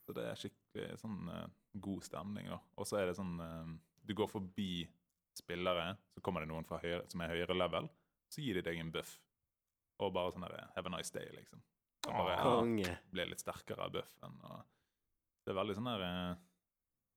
[0.07, 1.47] Så det er skikkelig sånn eh,
[1.83, 2.59] god stemning, da.
[2.79, 3.71] Og så er det sånn eh,
[4.07, 4.87] Du går forbi
[5.37, 7.89] spillere, så kommer det noen høyre, som er høyere level,
[8.31, 9.17] så gir de deg en buff.
[9.99, 11.61] Og bare sånn der Have a nice day, liksom.
[12.07, 12.97] Og bare ja, Konge.
[13.11, 14.37] ble litt sterkere av buffen.
[14.47, 14.63] Og
[15.43, 16.35] det er veldig sånn der eh,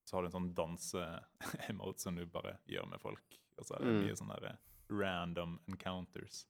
[0.09, 3.39] Så har du en sånn danse-emote som du bare gjør med folk.
[3.61, 4.01] Og så er det Mm.
[4.05, 4.59] mye sånne der
[4.91, 6.47] random encounters.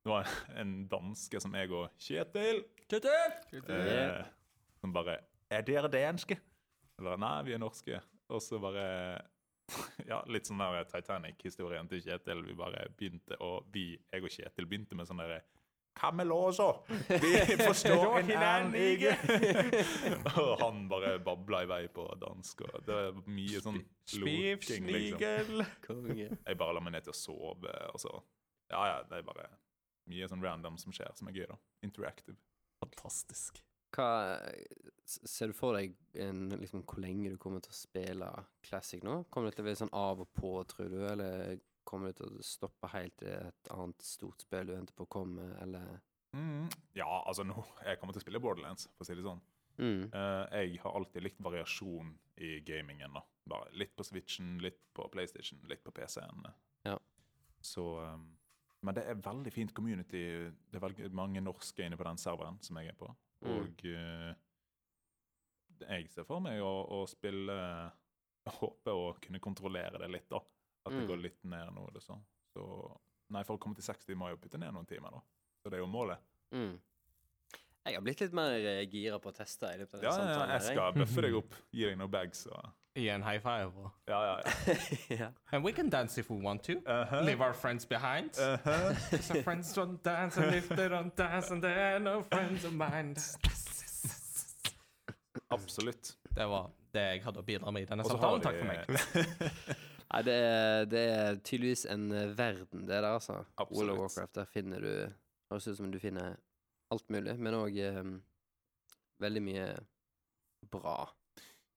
[0.00, 4.22] Det var en danske som jeg og Kjetil eh,
[4.80, 5.18] Som bare
[5.50, 6.38] 'Er dere danske?'
[7.00, 8.00] Bare, 'Nei, vi er norske'.
[8.28, 9.20] Og så bare
[10.06, 12.42] ja, litt sånn der Titanic-historien til Kjetil.
[12.46, 15.42] Vi bare begynte, og vi, jeg og Kjetil begynte med sånn derre
[16.00, 16.84] Kamelåso!
[17.08, 17.32] Vi
[17.68, 19.14] forstår hverandre ikke!
[20.40, 23.80] og han bare babla i vei på dansk, og det var mye sånn
[24.22, 25.64] loking, liksom.
[26.46, 28.14] Jeg bare la meg ned til å sove, og så
[28.70, 29.48] Ja, ja, det er bare
[30.06, 31.56] mye sånn random som skjer, som er gøy, da.
[31.82, 32.36] Interactive.
[32.80, 33.60] Fantastisk.
[33.96, 34.06] Hva
[35.10, 38.28] Ser du for deg en, liksom, hvor lenge du kommer til å spille
[38.62, 39.24] classic nå?
[39.30, 42.30] Kommer det til å være sånn av og på, tror du, eller kommer det til
[42.38, 45.98] å stoppe helt til et annet stort spill du venter på å komme, eller
[46.32, 46.68] Mm.
[46.94, 49.40] Ja, altså nå Jeg kommer til å spille Borderlands, for å si det sånn.
[49.82, 50.12] mm.
[50.14, 53.12] Eh, jeg har alltid likt variasjon i gamingen.
[53.18, 53.24] da.
[53.50, 56.46] Bare Litt på Switchen, litt på PlayStation, litt på PC-en.
[56.86, 56.94] Ja.
[57.60, 58.28] Så um,
[58.82, 60.22] Men det er veldig fint community.
[60.70, 63.10] Det er veldig mange norske inne på den serveren som jeg er på.
[63.44, 63.50] Mm.
[63.58, 64.30] Og eh,
[65.90, 67.56] jeg ser for meg å, å spille
[68.50, 70.40] Håper å kunne kontrollere det litt, da.
[70.86, 71.08] At det Mm.
[71.10, 71.84] går litt ned nå.
[71.94, 72.22] Liksom.
[72.56, 72.64] så.
[73.30, 75.20] Nei, for å komme til 60 må jeg jo putte ned noen timer, da.
[75.62, 76.18] Så det er jo målet.
[76.56, 76.80] Mm.
[77.84, 80.26] Jeg har blitt litt mer eh, gira på å teste i løpet av Ja, den
[80.26, 80.54] ja, samtalen.
[80.56, 83.70] jeg skal bøffe deg opp, gi deg noen bags og Gi en high five.
[83.76, 83.90] Og...
[84.06, 84.74] Ja, ja, ja.
[85.16, 85.30] yeah.
[85.52, 86.72] And we can dance if we want to.
[86.72, 87.20] Uh-huh.
[87.22, 88.30] Leave our friends behind.
[88.38, 88.94] Uh-huh.
[89.10, 92.72] Cause our friends don't dance, and if they don't dance, and they're no friends of
[92.72, 93.14] mine.
[95.50, 96.16] Absolutt.
[96.34, 98.42] Det var det jeg hadde å bidra med i denne samtalen.
[98.42, 99.46] Takk for meg.
[100.10, 103.44] Nei, det er, det er tydeligvis en verden, det der, altså.
[103.70, 104.34] World of Warcraft.
[104.34, 104.92] Der finner du
[105.50, 106.36] Høres ut som du finner
[106.94, 107.78] alt mulig, men òg
[109.22, 109.70] veldig mye
[110.70, 111.08] bra.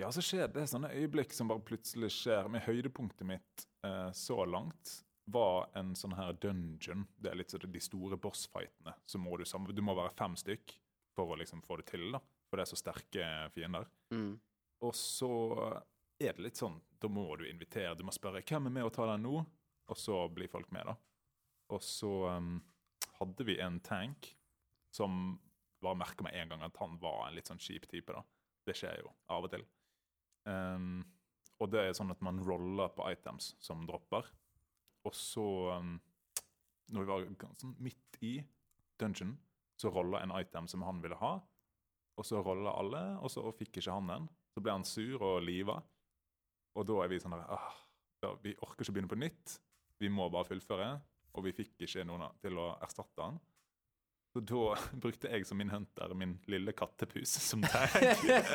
[0.01, 2.49] Ja, så skjer det sånne øyeblikk som bare plutselig skjer.
[2.51, 7.05] Med høydepunktet mitt eh, så langt var en sånn her dungeon.
[7.15, 8.95] Det er litt sånn de store bossfightene.
[9.05, 10.75] Så må du sammen Du må være fem stykk
[11.15, 12.21] for å liksom få det til, da.
[12.49, 13.87] For det er så sterke fiender.
[14.13, 14.33] Mm.
[14.83, 15.31] Og så
[16.19, 17.95] er det litt sånn Da må du invitere.
[17.95, 19.43] Du må spørre hvem er med og tar den nå,
[19.91, 20.97] og så blir folk med, da.
[21.73, 22.57] Og så um,
[23.19, 24.29] hadde vi en tank
[24.93, 25.37] som
[25.83, 28.23] bare merka med en gang at han var en litt sånn kjip type, da.
[28.63, 29.65] Det skjer jo av og til.
[30.49, 31.03] Um,
[31.61, 34.27] og det er sånn at man roller på items som dropper.
[35.07, 35.45] Og så,
[35.79, 35.95] um,
[36.91, 38.35] når vi var sånn midt i
[38.99, 39.35] dungeon,
[39.79, 41.37] så rolla en item som han ville ha.
[42.19, 44.27] Og så rolla alle, og så fikk ikke han den.
[44.53, 45.79] Så ble han sur og liva.
[46.77, 47.71] Og da er vi sånn der,
[48.43, 49.57] Vi orker ikke begynne på nytt.
[49.99, 50.91] Vi må bare fullføre.
[51.33, 53.39] Og vi fikk ikke noen til å erstatte han.
[54.33, 57.93] Så da brukte jeg som min hunter min lille kattepus som tag.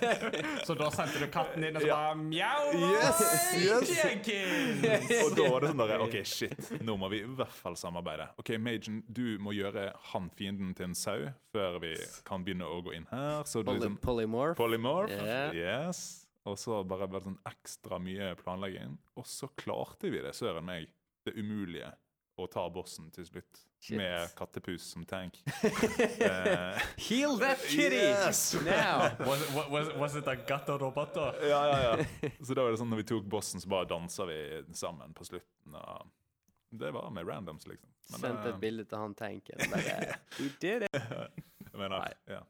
[0.66, 1.98] Så da sendte du katten din og så Ja.
[2.09, 2.64] bare mjau!
[2.74, 3.20] Yes,
[3.55, 5.12] yes.
[5.22, 8.26] Og da var det sånn der, OK, shit, nå må vi i hvert fall samarbeide.
[8.42, 11.94] OK, Magen, du må gjøre han fienden til en sau før vi
[12.26, 13.44] kan begynne å gå inn her.
[13.48, 14.59] Så du Poly liksom polymorph.
[14.59, 15.14] Polymorph.
[15.14, 15.55] Yeah.
[15.56, 16.02] Yes.
[16.48, 18.98] Og så bare bare sånn ekstra mye planlegging.
[19.20, 20.90] Og så klarte vi det, søren meg,
[21.28, 21.90] det umulige.
[22.39, 23.65] Å ta bossen til slutt.
[23.82, 23.97] Shit.
[23.98, 25.40] Med kattepus som tank.
[25.62, 26.78] uh,
[27.09, 27.97] Heal that kitty!
[27.97, 28.55] Yes!
[28.62, 29.10] Now!
[29.27, 31.32] Was, was, was it a gato roboto?
[31.43, 32.31] ja, ja, ja.
[32.47, 34.39] Så da var det sånn når vi tok bossen, så bare dansa vi
[34.74, 35.74] sammen på slutten.
[35.78, 37.90] Og det var med randoms, liksom.
[38.12, 39.66] Men, Sendte eh, et bilde til han tanken.
[39.70, 40.94] Bare, We did it!
[40.94, 42.12] jeg mener, Nei.
[42.35, 42.43] Ja.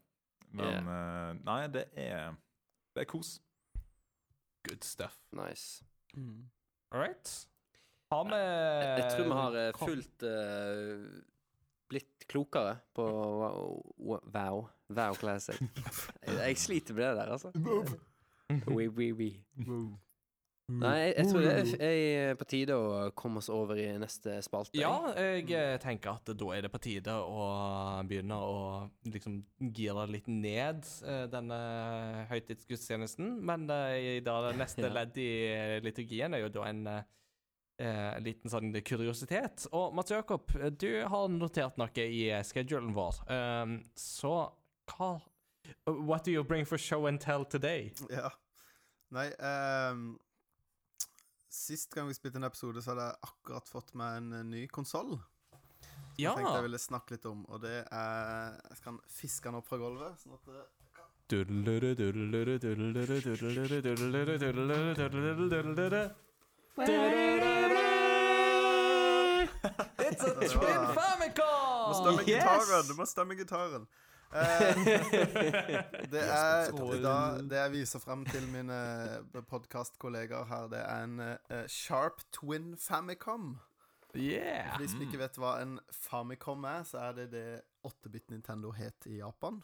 [0.49, 2.33] Men eh, nei, det er
[2.95, 3.37] Det er kos.
[4.67, 5.17] Good stuff.
[5.31, 5.83] Nice.
[6.91, 7.33] All right.
[8.09, 11.07] Har vi Jeg tror vi har eh, fullt uh,
[11.89, 14.69] blitt klokere på Wow.
[14.89, 15.59] Wow, Classic.
[16.25, 17.51] jeg, jeg sliter med det der, altså.
[18.65, 19.31] We, we, we.
[20.69, 24.77] Nei, jeg, jeg tror det er, på tide å komme oss over i neste spalte.
[24.77, 27.47] Ja, jeg eh, tenker at da er det på tide å
[28.09, 28.57] begynne å
[29.09, 29.39] liksom
[29.73, 31.59] gire litt ned eh, denne
[32.29, 33.39] høytidsgudstjenesten.
[33.49, 36.83] Men eh, i det neste ledd i eh, liturgien er jo da en
[37.79, 39.67] eh, liten sånn kuriositet.
[39.75, 43.23] Og Mats Jakob, du har notert noe i eh, schedulen vår.
[43.31, 44.33] Um, så
[44.93, 45.17] hva
[45.85, 47.91] What do you bring for show and tell today?
[48.09, 48.31] Ja.
[49.13, 50.19] Nei um,
[51.49, 54.63] Sist gang vi spilte en episode, så hadde jeg akkurat fått meg en eh, ny
[54.69, 55.15] konsoll.
[56.19, 56.33] Ja.
[56.33, 59.69] Jeg tenkte jeg ville snakke litt om, og det er Jeg skal fiske den opp
[59.69, 60.19] fra gulvet.
[60.21, 60.65] Sånn at det,
[69.99, 72.87] It's a Twin Famicom!
[72.87, 73.87] Du må stemme gitaren!
[76.11, 78.77] Det er da, Det jeg viser frem til mine
[79.49, 83.57] podkastkollegaer her, det er en uh, Sharp Twin Famicom.
[84.15, 84.71] Yeah!
[84.77, 89.05] For de ikke vet hva en Famicom er, så er det det 8-bit Nintendo het
[89.05, 89.59] i Japan.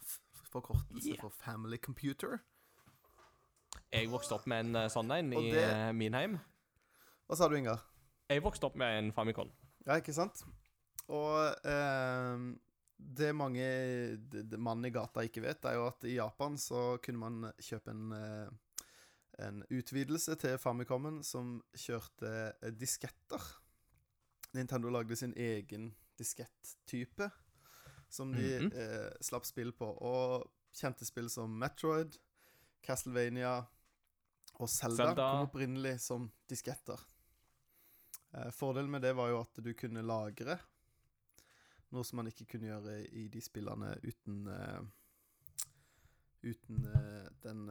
[0.51, 1.21] Forkortelse Yeah.
[1.21, 2.37] for Family Computer.
[3.93, 5.51] Jeg vokste opp med en sånn en i
[5.95, 6.39] min heim.
[7.25, 7.81] Hva sa du, Ingar?
[8.29, 9.49] Jeg vokste opp med en Famicom.
[9.85, 10.43] Ja, ikke sant?
[11.13, 12.43] Og eh,
[12.97, 13.65] det mange
[14.57, 18.11] mannen i gata ikke vet, er jo at i Japan så kunne man kjøpe en,
[18.17, 18.79] eh,
[19.45, 22.31] en utvidelse til Famicomen som kjørte
[22.61, 23.41] eh, disketter.
[24.55, 27.29] Nintendo lagde sin egen diskett-type
[28.09, 28.71] som de Mhm.
[28.73, 29.89] eh, slapp spill på.
[30.01, 32.17] Og kjente spill som Metroid,
[32.85, 33.65] Castlevania
[34.59, 35.25] og Zelda, Zelda.
[35.31, 36.97] kom opprinnelig som disketter.
[38.35, 40.57] Eh, fordelen med det var jo at du kunne lagre,
[41.95, 44.85] noe som man ikke kunne gjøre i de spillene uten eh,
[46.45, 47.63] Uten eh, den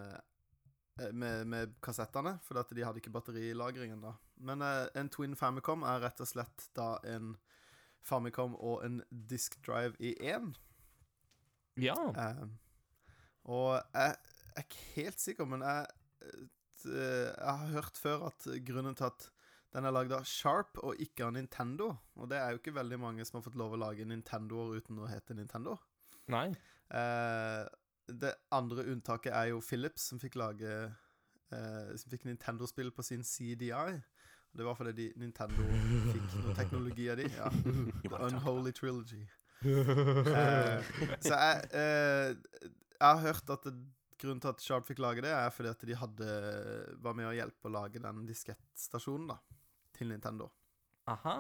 [1.15, 4.17] med, med kassettene, for at de hadde ikke batterilagringen da.
[4.43, 7.37] Men en Twin Famicom er rett og slett da en
[8.03, 10.51] Famicom og en disk drive i én.
[11.79, 11.95] Ja.
[11.95, 12.43] Eh,
[13.47, 14.17] og jeg
[14.57, 15.87] er ikke helt sikker, men jeg,
[16.83, 19.29] jeg har hørt før at grunnen til at
[19.75, 21.89] den er lagd av Sharp og ikke av Nintendo
[22.21, 25.01] Og det er jo ikke veldig mange som har fått lov å lage Nintendoer uten
[25.03, 25.75] å hete Nintendo.
[26.31, 26.47] Nei.
[26.95, 27.63] Eh,
[28.07, 33.25] det andre unntaket er jo Philips, som fikk lage eh, Som fikk Nintendo-spill på sin
[33.27, 33.97] CDI.
[34.55, 35.67] Det var fordi de, Nintendo
[36.13, 37.27] fikk noe teknologi av de.
[37.35, 37.51] Ja.
[38.05, 39.25] The Unholy Trilogy.
[39.65, 40.83] Eh,
[41.25, 42.35] så jeg, eh,
[42.99, 43.73] jeg har hørt at det,
[44.21, 46.27] grunnen til at Sharp fikk lage det, er fordi at de hadde,
[47.01, 49.39] var med å hjelpe å lage den diskettstasjonen da,
[49.95, 50.51] til Nintendo.
[51.11, 51.37] Aha.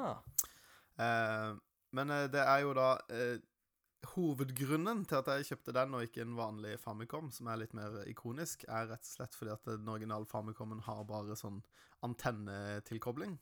[1.01, 1.51] Eh,
[1.97, 3.36] men eh, det er jo da eh,
[4.14, 8.02] Hovedgrunnen til at jeg kjøpte den og ikke en vanlig Famicom, som er litt mer
[8.10, 11.62] ikonisk, er rett og slett fordi at den originale Famicomen har bare sånn
[12.05, 13.39] antennetilkobling.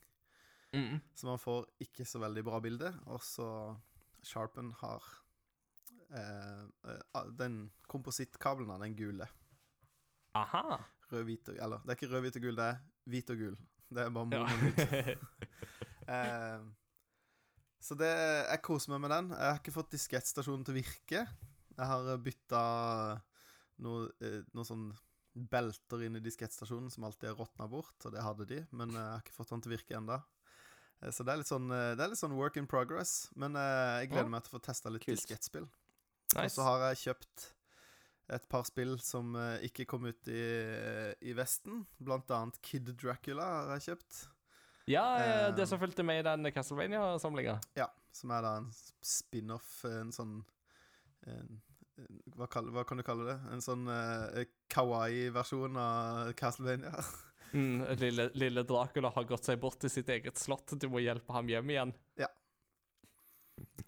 [0.72, 1.00] Mm.
[1.14, 2.92] Så man får ikke så veldig bra bilde.
[3.12, 3.48] Og så
[4.24, 5.04] Sharpen har
[6.14, 9.28] eh, eh, den komposittkabelen, av den gule.
[10.38, 10.78] Aha.
[11.10, 12.80] Rød, hvit og Eller, det er ikke rød, hvit og gul, det er
[13.12, 13.56] hvit og gul.
[13.92, 15.28] Det er bare moren mononyt.
[16.12, 16.62] Eh,
[17.78, 19.28] så det, jeg koser meg med den.
[19.36, 21.20] Jeg har ikke fått diskettstasjonen til å virke.
[21.76, 22.62] Jeg har bytta
[23.86, 24.88] noe, eh, noe sånn
[25.32, 28.98] belter inn i diskettstasjonen som alltid er råtna bort, og det hadde de, men eh,
[28.98, 30.18] jeg har ikke fått den til å virke ennå.
[31.10, 34.02] Så det er litt sånn eh, Det er litt sånn work in progress, men eh,
[34.02, 35.66] jeg gleder meg til å få testa litt diskettspill.
[35.66, 36.44] diskettspill.
[36.44, 37.48] Og så har jeg kjøpt
[38.32, 40.44] et par spill som eh, ikke kom ut i,
[41.24, 41.82] i Vesten.
[41.98, 44.22] Blant annet Kid Dracula har jeg kjøpt.
[44.90, 47.58] Ja, eh, Eh, det som fulgte med i den Castlevania-samlinga.
[47.78, 48.70] Ja, Som er da en
[49.02, 50.32] spin-off, en sånn
[51.24, 51.60] en,
[51.96, 53.36] en, hva, kall, hva kan du kalle det?
[53.54, 54.42] En sånn uh,
[54.74, 56.92] kawaii-versjon av Castlevania.
[57.52, 60.72] Mm, lille, lille Dracula har gått seg bort til sitt eget slott.
[60.72, 61.94] Du må hjelpe ham hjem igjen.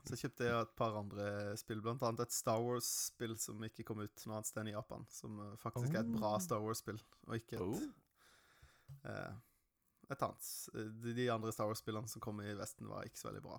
[0.04, 4.02] Så kjøpte jeg et par andre spill, blant annet et Star Wars-spill som ikke kom
[4.04, 5.06] ut noe annet sted enn i Japan.
[5.10, 7.80] Som faktisk faktisk er et bra Star Wars-spill, og ikke et Oh.
[9.08, 9.34] eh,
[10.12, 10.50] Et annet.
[11.00, 13.56] De, de andre Star Wars-spillene som kom i Vesten, var ikke så veldig bra.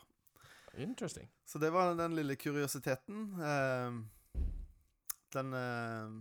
[0.78, 1.28] Interesting.
[1.48, 3.26] Så det var den lille kuriositeten.
[3.42, 3.98] Eh,
[5.34, 6.16] den eh,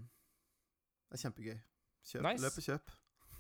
[1.13, 1.59] er kjempegøy.
[2.05, 2.43] Kjøp, Nice.
[2.45, 2.95] løp og kjøp.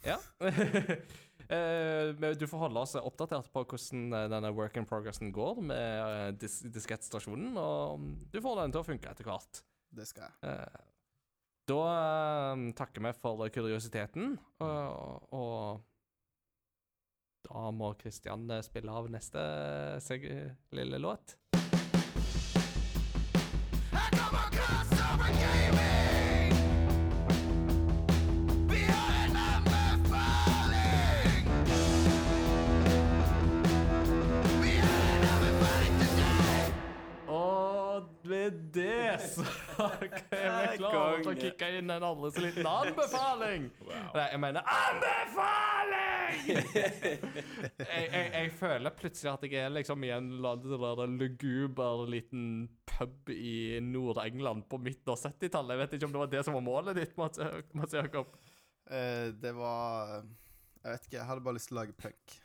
[0.04, 0.18] Ja.
[1.44, 5.76] Eh, du får holde oss oppdatert på hvordan eh, denne work in progressen går med
[5.76, 9.60] eh, dis diskettstasjonen, og du får den til å funke etter hvert.
[9.92, 10.32] Det skal jeg.
[10.48, 10.78] Eh,
[11.68, 15.84] Da takker vi for kuriositeten, og, og
[17.44, 19.44] da må Kristian spille av neste
[20.04, 20.24] seg
[20.72, 21.36] lille låt.
[38.44, 39.44] Med det så
[39.84, 40.08] er vi
[40.78, 43.66] klare til å kicke inn en aldri så liten anbefaling.
[43.88, 46.04] Nei, jeg mener anbefaling!
[46.44, 50.30] jeg, jeg, jeg føler plutselig at jeg er liksom i en
[51.18, 52.46] luguber liten
[52.88, 55.74] pub i Nord-England på midten av 70-tallet.
[55.74, 57.40] Jeg vet ikke om det var det som var målet ditt, Mats
[57.76, 58.34] Mats Jakob.
[58.84, 62.40] Uh, det var Jeg vet ikke, jeg hadde bare lyst til å lage punk.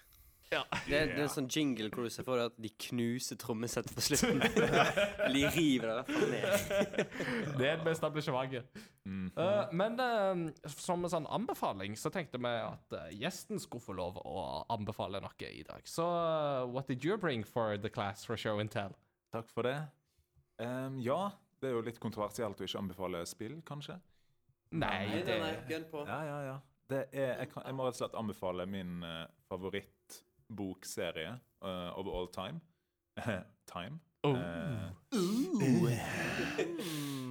[0.49, 0.63] Ja.
[0.87, 3.37] Det, er- det er en sånn jingle hvor du ser for deg at de knuser
[3.37, 4.39] trommesettet på slutten.
[5.35, 6.95] De river det i hvert fall ned.
[7.59, 8.79] Det er det beste etablissementet.
[9.05, 9.27] Mm.
[9.37, 13.97] Uh, men uh, som en sånn anbefaling så tenkte vi at uh, gjesten skulle få
[13.99, 15.85] lov å anbefale noe i dag.
[15.85, 18.97] Så uh, what did you bring for the class for show and tell?
[19.35, 19.77] Takk for det.
[20.57, 21.29] Um, ja,
[21.61, 23.99] det er jo litt kontroversielt å ikke anbefale spill, kanskje.
[24.73, 25.37] Nei, det
[25.69, 26.03] Gun på.
[26.09, 26.57] Ja, ja, ja.
[26.89, 29.27] Det er, jeg, kan, jeg må rett og slett anbefale min uh,
[30.49, 32.59] favorittbokserie uh, of all time.
[33.65, 33.99] time.
[34.23, 34.35] Oh.
[34.35, 34.91] Uh,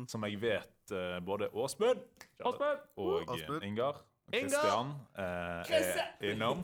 [0.06, 1.98] som jeg vet uh, både Åsmund
[2.44, 3.62] og.
[3.62, 6.62] Ingar og Kristian uh, er innom.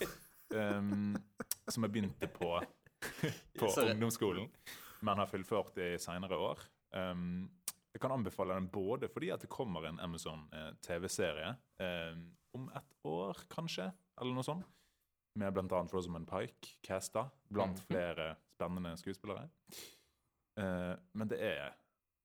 [0.54, 1.16] um,
[1.68, 2.60] som jeg begynte på
[3.58, 3.90] på Sorry.
[3.90, 4.48] ungdomsskolen,
[5.00, 6.58] men har fullført i seinere år.
[6.94, 7.50] Um,
[7.92, 12.66] jeg kan anbefale den både fordi at det kommer en Amazon eh, TV-serie um, om
[12.76, 13.86] et år, kanskje,
[14.20, 14.66] eller noe sånt,
[15.36, 15.82] med bl.a.
[15.92, 17.86] Rosamund Pike, casta, blant Mhm.
[17.90, 19.48] flere spennende skuespillere.
[20.58, 21.74] Uh, men det er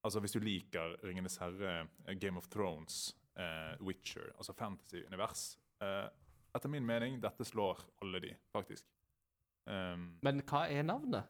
[0.03, 1.87] Altså, hvis du liker Ringenes herre,
[2.19, 6.07] Game of Thrones, uh, Witcher, altså fantasy-univers uh,
[6.55, 8.83] Etter min mening, dette slår alle de, faktisk.
[9.69, 11.23] Um, Men hva er navnet?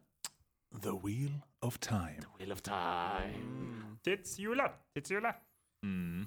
[0.81, 2.21] The Wheel of Time.
[2.21, 3.97] The Wheel of Time.
[4.03, 4.71] Tidshjulet!
[4.95, 5.35] Tidshjulet.
[5.83, 6.25] Mm.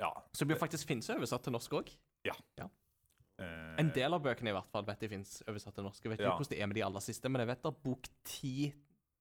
[0.00, 0.08] Ja.
[0.34, 1.92] Som jo faktisk finnes oversatt til norsk òg.
[2.24, 2.66] eh,
[3.38, 6.04] En del av bøkene i hvert fall vet jeg finnes oversatt til norsk.
[6.04, 6.36] Jeg vet ikke Ja.
[6.38, 8.72] hvordan det er med de aller siste, men jeg vet at bok ti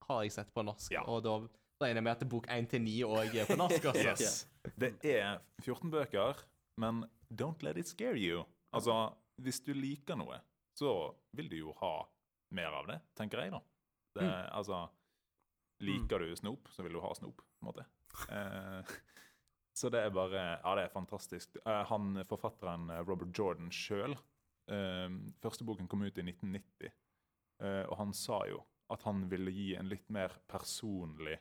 [0.07, 0.91] har jeg sett på norsk.
[0.91, 1.01] Ja.
[1.09, 1.37] Og da
[1.81, 3.83] regner jeg med at bok én til ni òg er på norsk.
[3.89, 4.13] Også.
[4.13, 4.47] Yes.
[4.77, 6.35] Det er 14 bøker,
[6.77, 7.03] men
[7.33, 8.43] don't let it scare you.
[8.73, 10.39] Altså, hvis du liker noe,
[10.77, 12.05] så vil du jo ha
[12.51, 13.59] mer av det, tenker jeg, da.
[14.15, 14.89] Det, Altså,
[15.81, 17.85] liker du snop, så vil du ha snop, på en måte.
[18.29, 18.83] Eh,
[19.73, 21.57] så det er bare Ja, det er fantastisk.
[21.65, 25.09] Eh, han forfatteren eh, Robert Jordan sjøl eh,
[25.41, 26.93] Første boken kom ut i 1990,
[27.63, 28.63] eh, og han sa jo
[28.93, 31.37] at han ville gi en litt mer personlig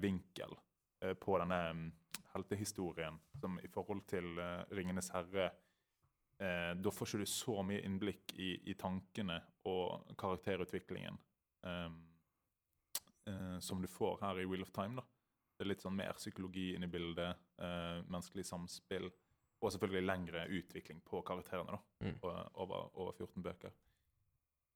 [0.00, 0.54] vinkel
[1.20, 1.88] på denne mm,
[2.32, 4.38] heltehistorien som i forhold til
[4.72, 5.50] Ringenes herre
[6.40, 9.36] Da får ikke du så mye innblikk i, i tankene
[9.68, 11.18] og karakterutviklingen
[11.66, 11.90] eh,
[13.28, 15.00] eh, som du får her i Wheel of Time.
[15.00, 15.06] da.
[15.56, 19.06] Det er litt sånn mer psykologi inn i bildet, eh, menneskelig samspill,
[19.62, 22.18] og selvfølgelig lengre utvikling på karakterene da, Mm.
[22.54, 23.72] over, over 14 bøker.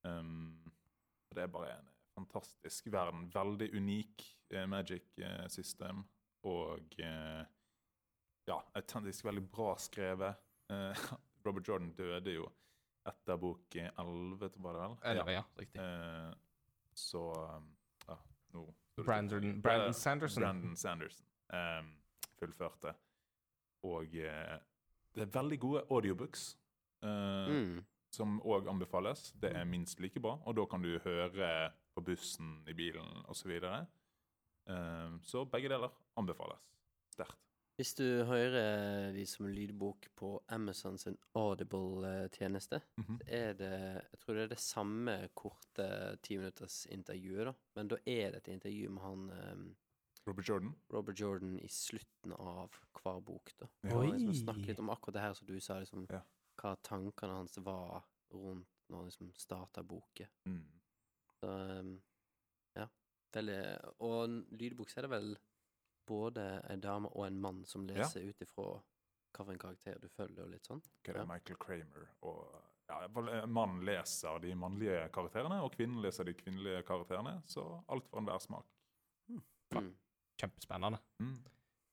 [0.05, 0.73] Um,
[1.35, 3.27] det er bare en fantastisk verden.
[3.35, 6.01] Veldig unik eh, magic-system.
[6.49, 7.45] Og eh,
[8.49, 10.41] ja, autentisk veldig bra skrevet.
[10.73, 10.95] Eh,
[11.45, 12.49] Robert Jordan døde jo
[13.09, 14.97] etter bok 11, var det vel?
[15.13, 15.81] Eller, ja, riktig.
[15.81, 16.33] Eh,
[16.97, 17.23] så
[18.09, 18.17] ja,
[18.57, 18.65] nå
[19.05, 20.43] Brandon, Brandon Sanderson.
[20.43, 21.93] Brandon Sanderson um,
[22.39, 22.95] fullførte.
[23.83, 24.57] Og uh,
[25.15, 26.57] det er veldig gode audiobooks.
[27.03, 27.85] uh, Mm.
[28.13, 29.33] som òg anbefales.
[29.41, 33.35] Det er minst like bra, og da kan du høre på bussen, i bilen osv.
[33.35, 33.87] Så, videre.
[34.69, 36.59] Eh, så begge deler anbefales
[37.15, 37.50] sterkt.
[37.81, 43.21] Hvis du hører de som lydbok på Amazon sin Audible-tjeneste, Mhm.
[43.27, 43.71] er det
[44.13, 47.55] Jeg tror det er det samme korte timinutters intervjuet, da.
[47.77, 49.77] Men da er det et intervju med han um,
[50.27, 50.75] Robert Jordan.
[50.93, 52.71] Robert Jordan i slutten av
[53.03, 53.67] hver bok, da.
[53.85, 53.97] Ja.
[53.97, 56.21] Og liksom snakke litt om akkurat det her som du sa, liksom Ja.
[56.61, 60.29] hva tankene hans var rundt når han liksom starta boken.
[60.47, 60.65] Mm.
[61.41, 62.03] Så um,
[62.77, 62.87] ja.
[63.33, 65.37] Veldig Og lydbok så er det vel
[66.11, 68.67] både en dame og en mann som leser ut ifra
[69.41, 70.83] hvilken karakter du følger, og litt sånn.
[71.07, 71.29] Er det Ja.
[71.31, 72.59] Michael Kramer og
[72.91, 77.37] ja, eh, Mannen leser de mannlige karakterene, og kvinnen leser de kvinnelige karakterene.
[77.47, 78.67] Så alt for enhver smak.
[79.31, 79.95] Mm.
[80.41, 80.99] Kjempespennende.
[81.23, 81.37] Mm.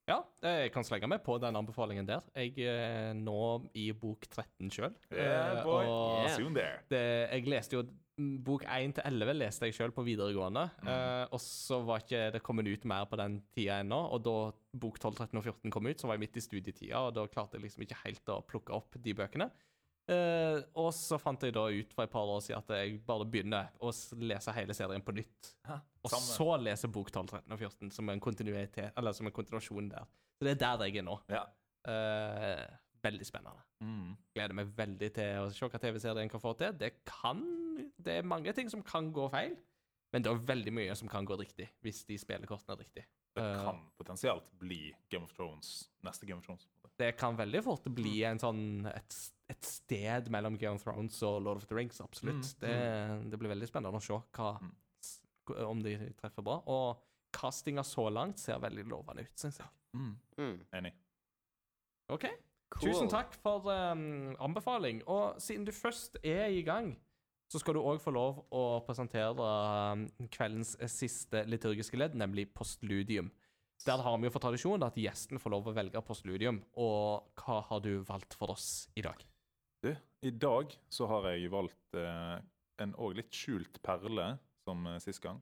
[0.07, 2.23] Ja, jeg kan slenge meg på den anbefalingen der.
[2.33, 4.95] Jeg er nå i bok 13 sjøl.
[5.11, 5.83] Yeah, boy.
[5.85, 6.35] og Yeah.
[6.37, 6.79] Soon there.
[6.89, 7.01] det,
[7.35, 10.63] jeg leste jo mm, Bok 1 til 11 leste jeg sjøl på videregående.
[10.81, 10.89] Mm.
[10.89, 13.99] eh, og så var ikke det kommet ut mer på den tida ennå.
[14.15, 14.35] Og da
[14.73, 17.27] bok 12, 13 og 14 kom ut, så var jeg midt i studietida, og da
[17.29, 19.51] klarte jeg liksom ikke helt å plukke opp de bøkene.
[20.07, 23.27] Eh, og så fant jeg da ut for et par år siden at jeg bare
[23.27, 23.91] begynner å
[24.23, 25.53] lese hele serien på nytt.
[25.67, 26.31] Og Samme.
[26.31, 30.07] så lese bok 12, 13 og 14 som en eller som en kontinuasjon der.
[30.39, 31.19] Så det er der jeg er nå.
[31.29, 31.43] Ja.
[31.91, 32.65] Eh,
[33.03, 33.66] veldig spennende.
[33.83, 34.15] Mm.
[34.33, 36.71] Gleder meg veldig til å se hva TV-serien kan få til.
[36.73, 37.43] Det kan
[38.01, 39.55] Det er mange ting som kan gå feil,
[40.13, 43.03] men det er veldig mye som kan gå riktig, hvis de spiller kortene riktig.
[43.37, 46.65] Det Eh, kan potensielt bli Game of Thrones, neste Game of Thrones.
[46.97, 49.17] Det kan veldig fort bli en sånn et,
[49.53, 52.41] et sted mellom Game of Thrones og Lord of the Rings, absolutt.
[52.57, 55.67] Mm, Det, det blir veldig spennende å se hva, Mm.
[55.69, 56.63] om de treffer bra.
[56.65, 56.97] Og
[57.31, 59.67] castinga så langt ser veldig lovende ut, syns jeg.
[59.93, 60.17] Mm.
[60.39, 60.57] Mm.
[60.73, 60.93] Enig.
[62.09, 62.25] OK.
[62.75, 62.91] Cool.
[62.91, 65.01] Tusen takk for um, anbefaling.
[65.07, 66.93] Og siden du først er i gang,
[67.47, 69.51] så skal du òg få lov å presentere
[69.93, 70.03] um,
[70.33, 73.31] kveldens siste liturgiske ledd, nemlig postludium.
[73.85, 76.59] Der har vi jo for tradisjon at gjesten får lov å velge postludium.
[76.81, 79.21] Og hva har du valgt for oss i dag?
[79.85, 79.93] Du,
[80.25, 82.37] i dag så har jeg valgt eh,
[82.83, 84.33] en òg litt skjult perle,
[84.65, 85.39] som eh, sist gang.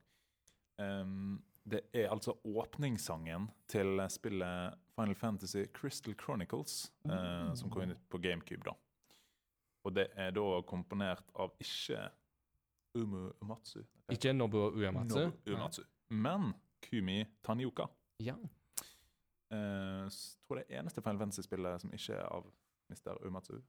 [0.83, 8.03] Em, det er altså åpningssangen til spillet Final Fantasy Crystal Chronicles, eh, som kom ut
[8.09, 8.73] på GameCube, da.
[9.85, 12.09] Og det er da komponert av ikke
[12.95, 13.81] Umu Umatsu.
[14.09, 15.19] Ikke Nobu Uematsu?
[15.25, 15.83] Nobu Uematsu.
[16.09, 17.87] Men Kumi Tanioka.
[18.19, 18.35] Ja.
[19.51, 20.07] Eh,
[20.47, 22.47] tror det er eneste Final Fantasy-spillet som ikke er av
[22.89, 23.17] Mr.
[23.27, 23.59] Umatsu.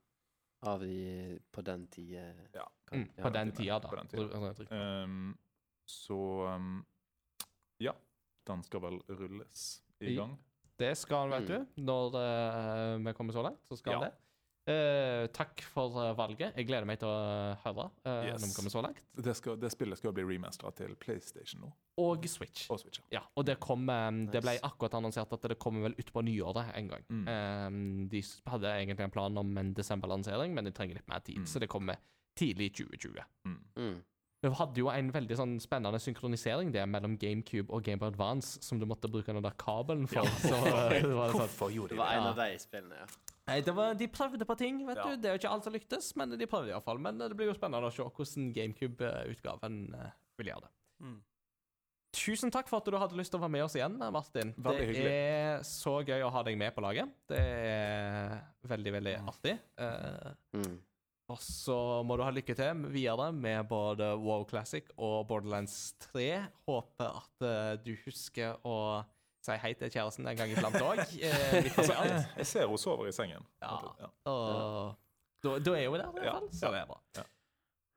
[0.65, 2.33] av de på den tida.
[2.53, 2.63] Ja.
[2.87, 3.87] kan- Mm, på den tida, da.
[3.89, 4.23] på den tida.
[4.47, 4.65] Altså,
[5.03, 5.37] Um,
[5.85, 6.17] så
[6.55, 6.85] um,
[7.79, 7.93] ja,
[8.47, 10.37] den skal vel rulles i gang.
[10.77, 11.67] Det skal han, vet Mm.
[11.75, 11.81] du.
[11.81, 14.07] Når eh, vi kommer så langt, så skal han Ja.
[14.09, 14.13] det.
[14.69, 16.53] Eh, takk for eh, valget.
[16.57, 18.41] Jeg gleder meg til å høre eh, Yes.
[18.41, 18.99] når vi kommer så langt.
[19.15, 22.69] Det, skal, det spillet skal bli remastera til PlayStation nå, Og Switch.
[22.69, 22.99] og Switch.
[23.09, 26.75] Ja, og det kom eh, Det ble akkurat annonsert at det kommer vel utpå nyåret
[26.75, 27.03] en gang.
[27.09, 27.27] Mm.
[27.27, 31.19] Eh, de s- hadde egentlig en plan om en desemberlansering, men de trenger litt mer
[31.21, 31.45] tid, Mm.
[31.47, 31.95] så det kommer
[32.35, 33.23] tidlig i 2020.
[33.45, 34.03] Mm.
[34.47, 34.51] Mm.
[34.53, 38.61] Vi hadde jo en veldig sånn spennende synkronisering det mellom GameCube og Game Boy Advance,
[38.63, 40.23] som du måtte bruke den der kabelen for.
[40.47, 41.41] Så, eh, det var sånn.
[41.43, 43.07] Hvorfor gjorde Det de var en av de spillene, ja.
[43.47, 45.03] Nei, det var, de prøvde på ting, vet Ja.
[45.07, 45.15] du.
[45.23, 46.99] Det er jo ikke alt som lyktes, men de prøvde iallfall.
[46.99, 50.71] Men det blir jo spennende å se hvordan GameCube-utgaven eh, vil gjøre det.
[51.05, 51.17] Mm.
[52.17, 54.53] Tusen takk for at du hadde lyst til å være med oss igjen, Martin.
[54.57, 55.11] Veldig det hyggelig.
[55.13, 57.11] er så gøy å ha deg med på laget.
[57.29, 58.37] Det er
[58.67, 59.57] veldig, veldig artig.
[59.77, 60.77] Eh, Mm.
[61.27, 61.77] Og så
[62.07, 66.27] må du ha lykke til videre med både WoW Classic og Borderlands 3.
[66.69, 68.77] Håper at eh, du husker å
[69.43, 71.03] si hei til kjæresten en gang iblant òg.
[71.27, 71.77] Eh, midt.
[72.39, 73.43] Jeg ser hun sover i sengen.
[73.63, 73.75] Ja.
[73.99, 74.11] Ja.
[74.31, 74.95] Og
[75.43, 76.47] da, da er hun der, i hvert fall.
[76.55, 77.01] Så det er bra.
[77.19, 77.25] Ja.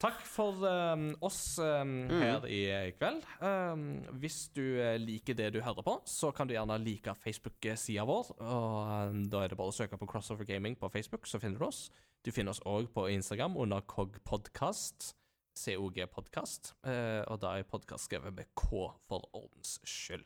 [0.00, 2.60] Takk for um, oss um, her i
[2.96, 3.20] kveld.
[3.44, 3.82] Um,
[4.22, 8.30] hvis du eh, liker det du hører på, så kan du gjerne like Facebook-sida vår.
[8.40, 11.68] Og Da er det bare å søke på Crossover Gaming på Facebook, så finner du
[11.68, 11.90] oss.
[12.24, 15.12] Du finner oss òg på Instagram under COG Podcast.
[15.52, 16.72] COG Podcast.
[16.80, 20.24] Eh, og da er podkast skrevet med K for ordens skyld.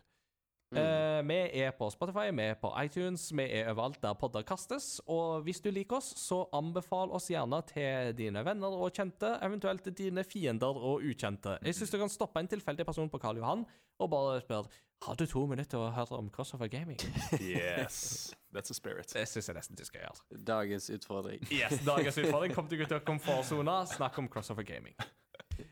[0.75, 0.81] Mm.
[0.83, 5.01] Eh, vi er på Spotify, vi er på iTunes, vi er overalt der podder kastes.
[5.07, 9.87] Og hvis du liker oss, så anbefal oss gjerne til dine venner og kjente, eventuelt
[9.99, 11.59] dine fiender og ukjente.
[11.63, 13.65] Jeg syns du kan stoppe en tilfeldig person på Karl Johan
[14.03, 14.69] og bare spørre
[15.05, 16.99] har du to minutter til å høre om Crossover Gaming.
[17.41, 18.33] Yes.
[18.55, 19.11] That's a spirit.
[19.13, 20.41] Det syns jeg nesten du skal gjøre.
[20.49, 21.43] Dagens utfordring.
[21.53, 23.83] Yes, Dagens utfordring kom deg ut av komfortsona.
[23.91, 24.97] Snakk om Crossover Gaming.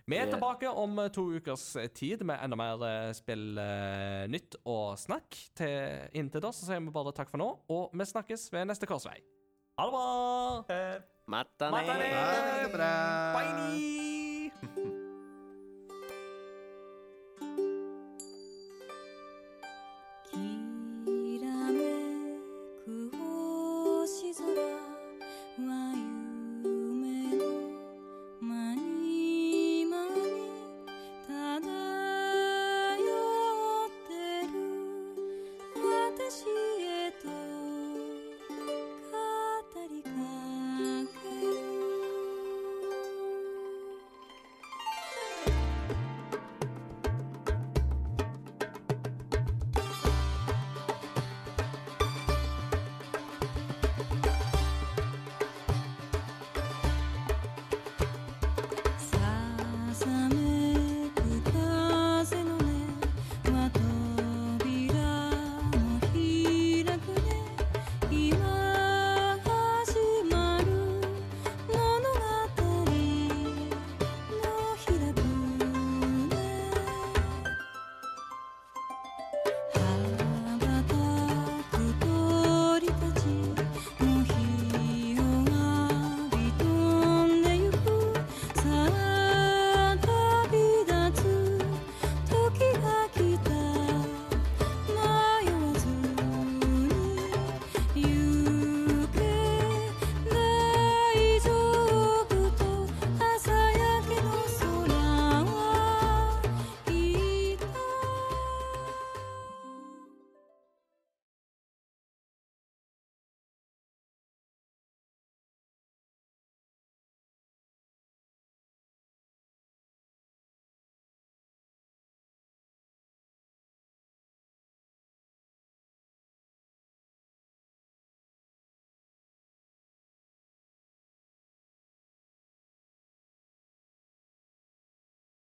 [0.07, 4.25] Vi er tilbake om eh, to ukers eh, tid med enda mer eh, spill, eh,
[4.33, 5.39] nytt og snakk.
[5.59, 8.89] Til, inntil da så sier vi bare takk for nå, og vi snakkes ved neste
[8.91, 9.19] korsvei.
[9.79, 10.09] Ha det bra!
[11.33, 11.71] Matane.
[11.79, 12.11] Matane.
[12.13, 12.73] Matane.
[12.75, 12.93] bra.
[13.39, 14.22] Bye!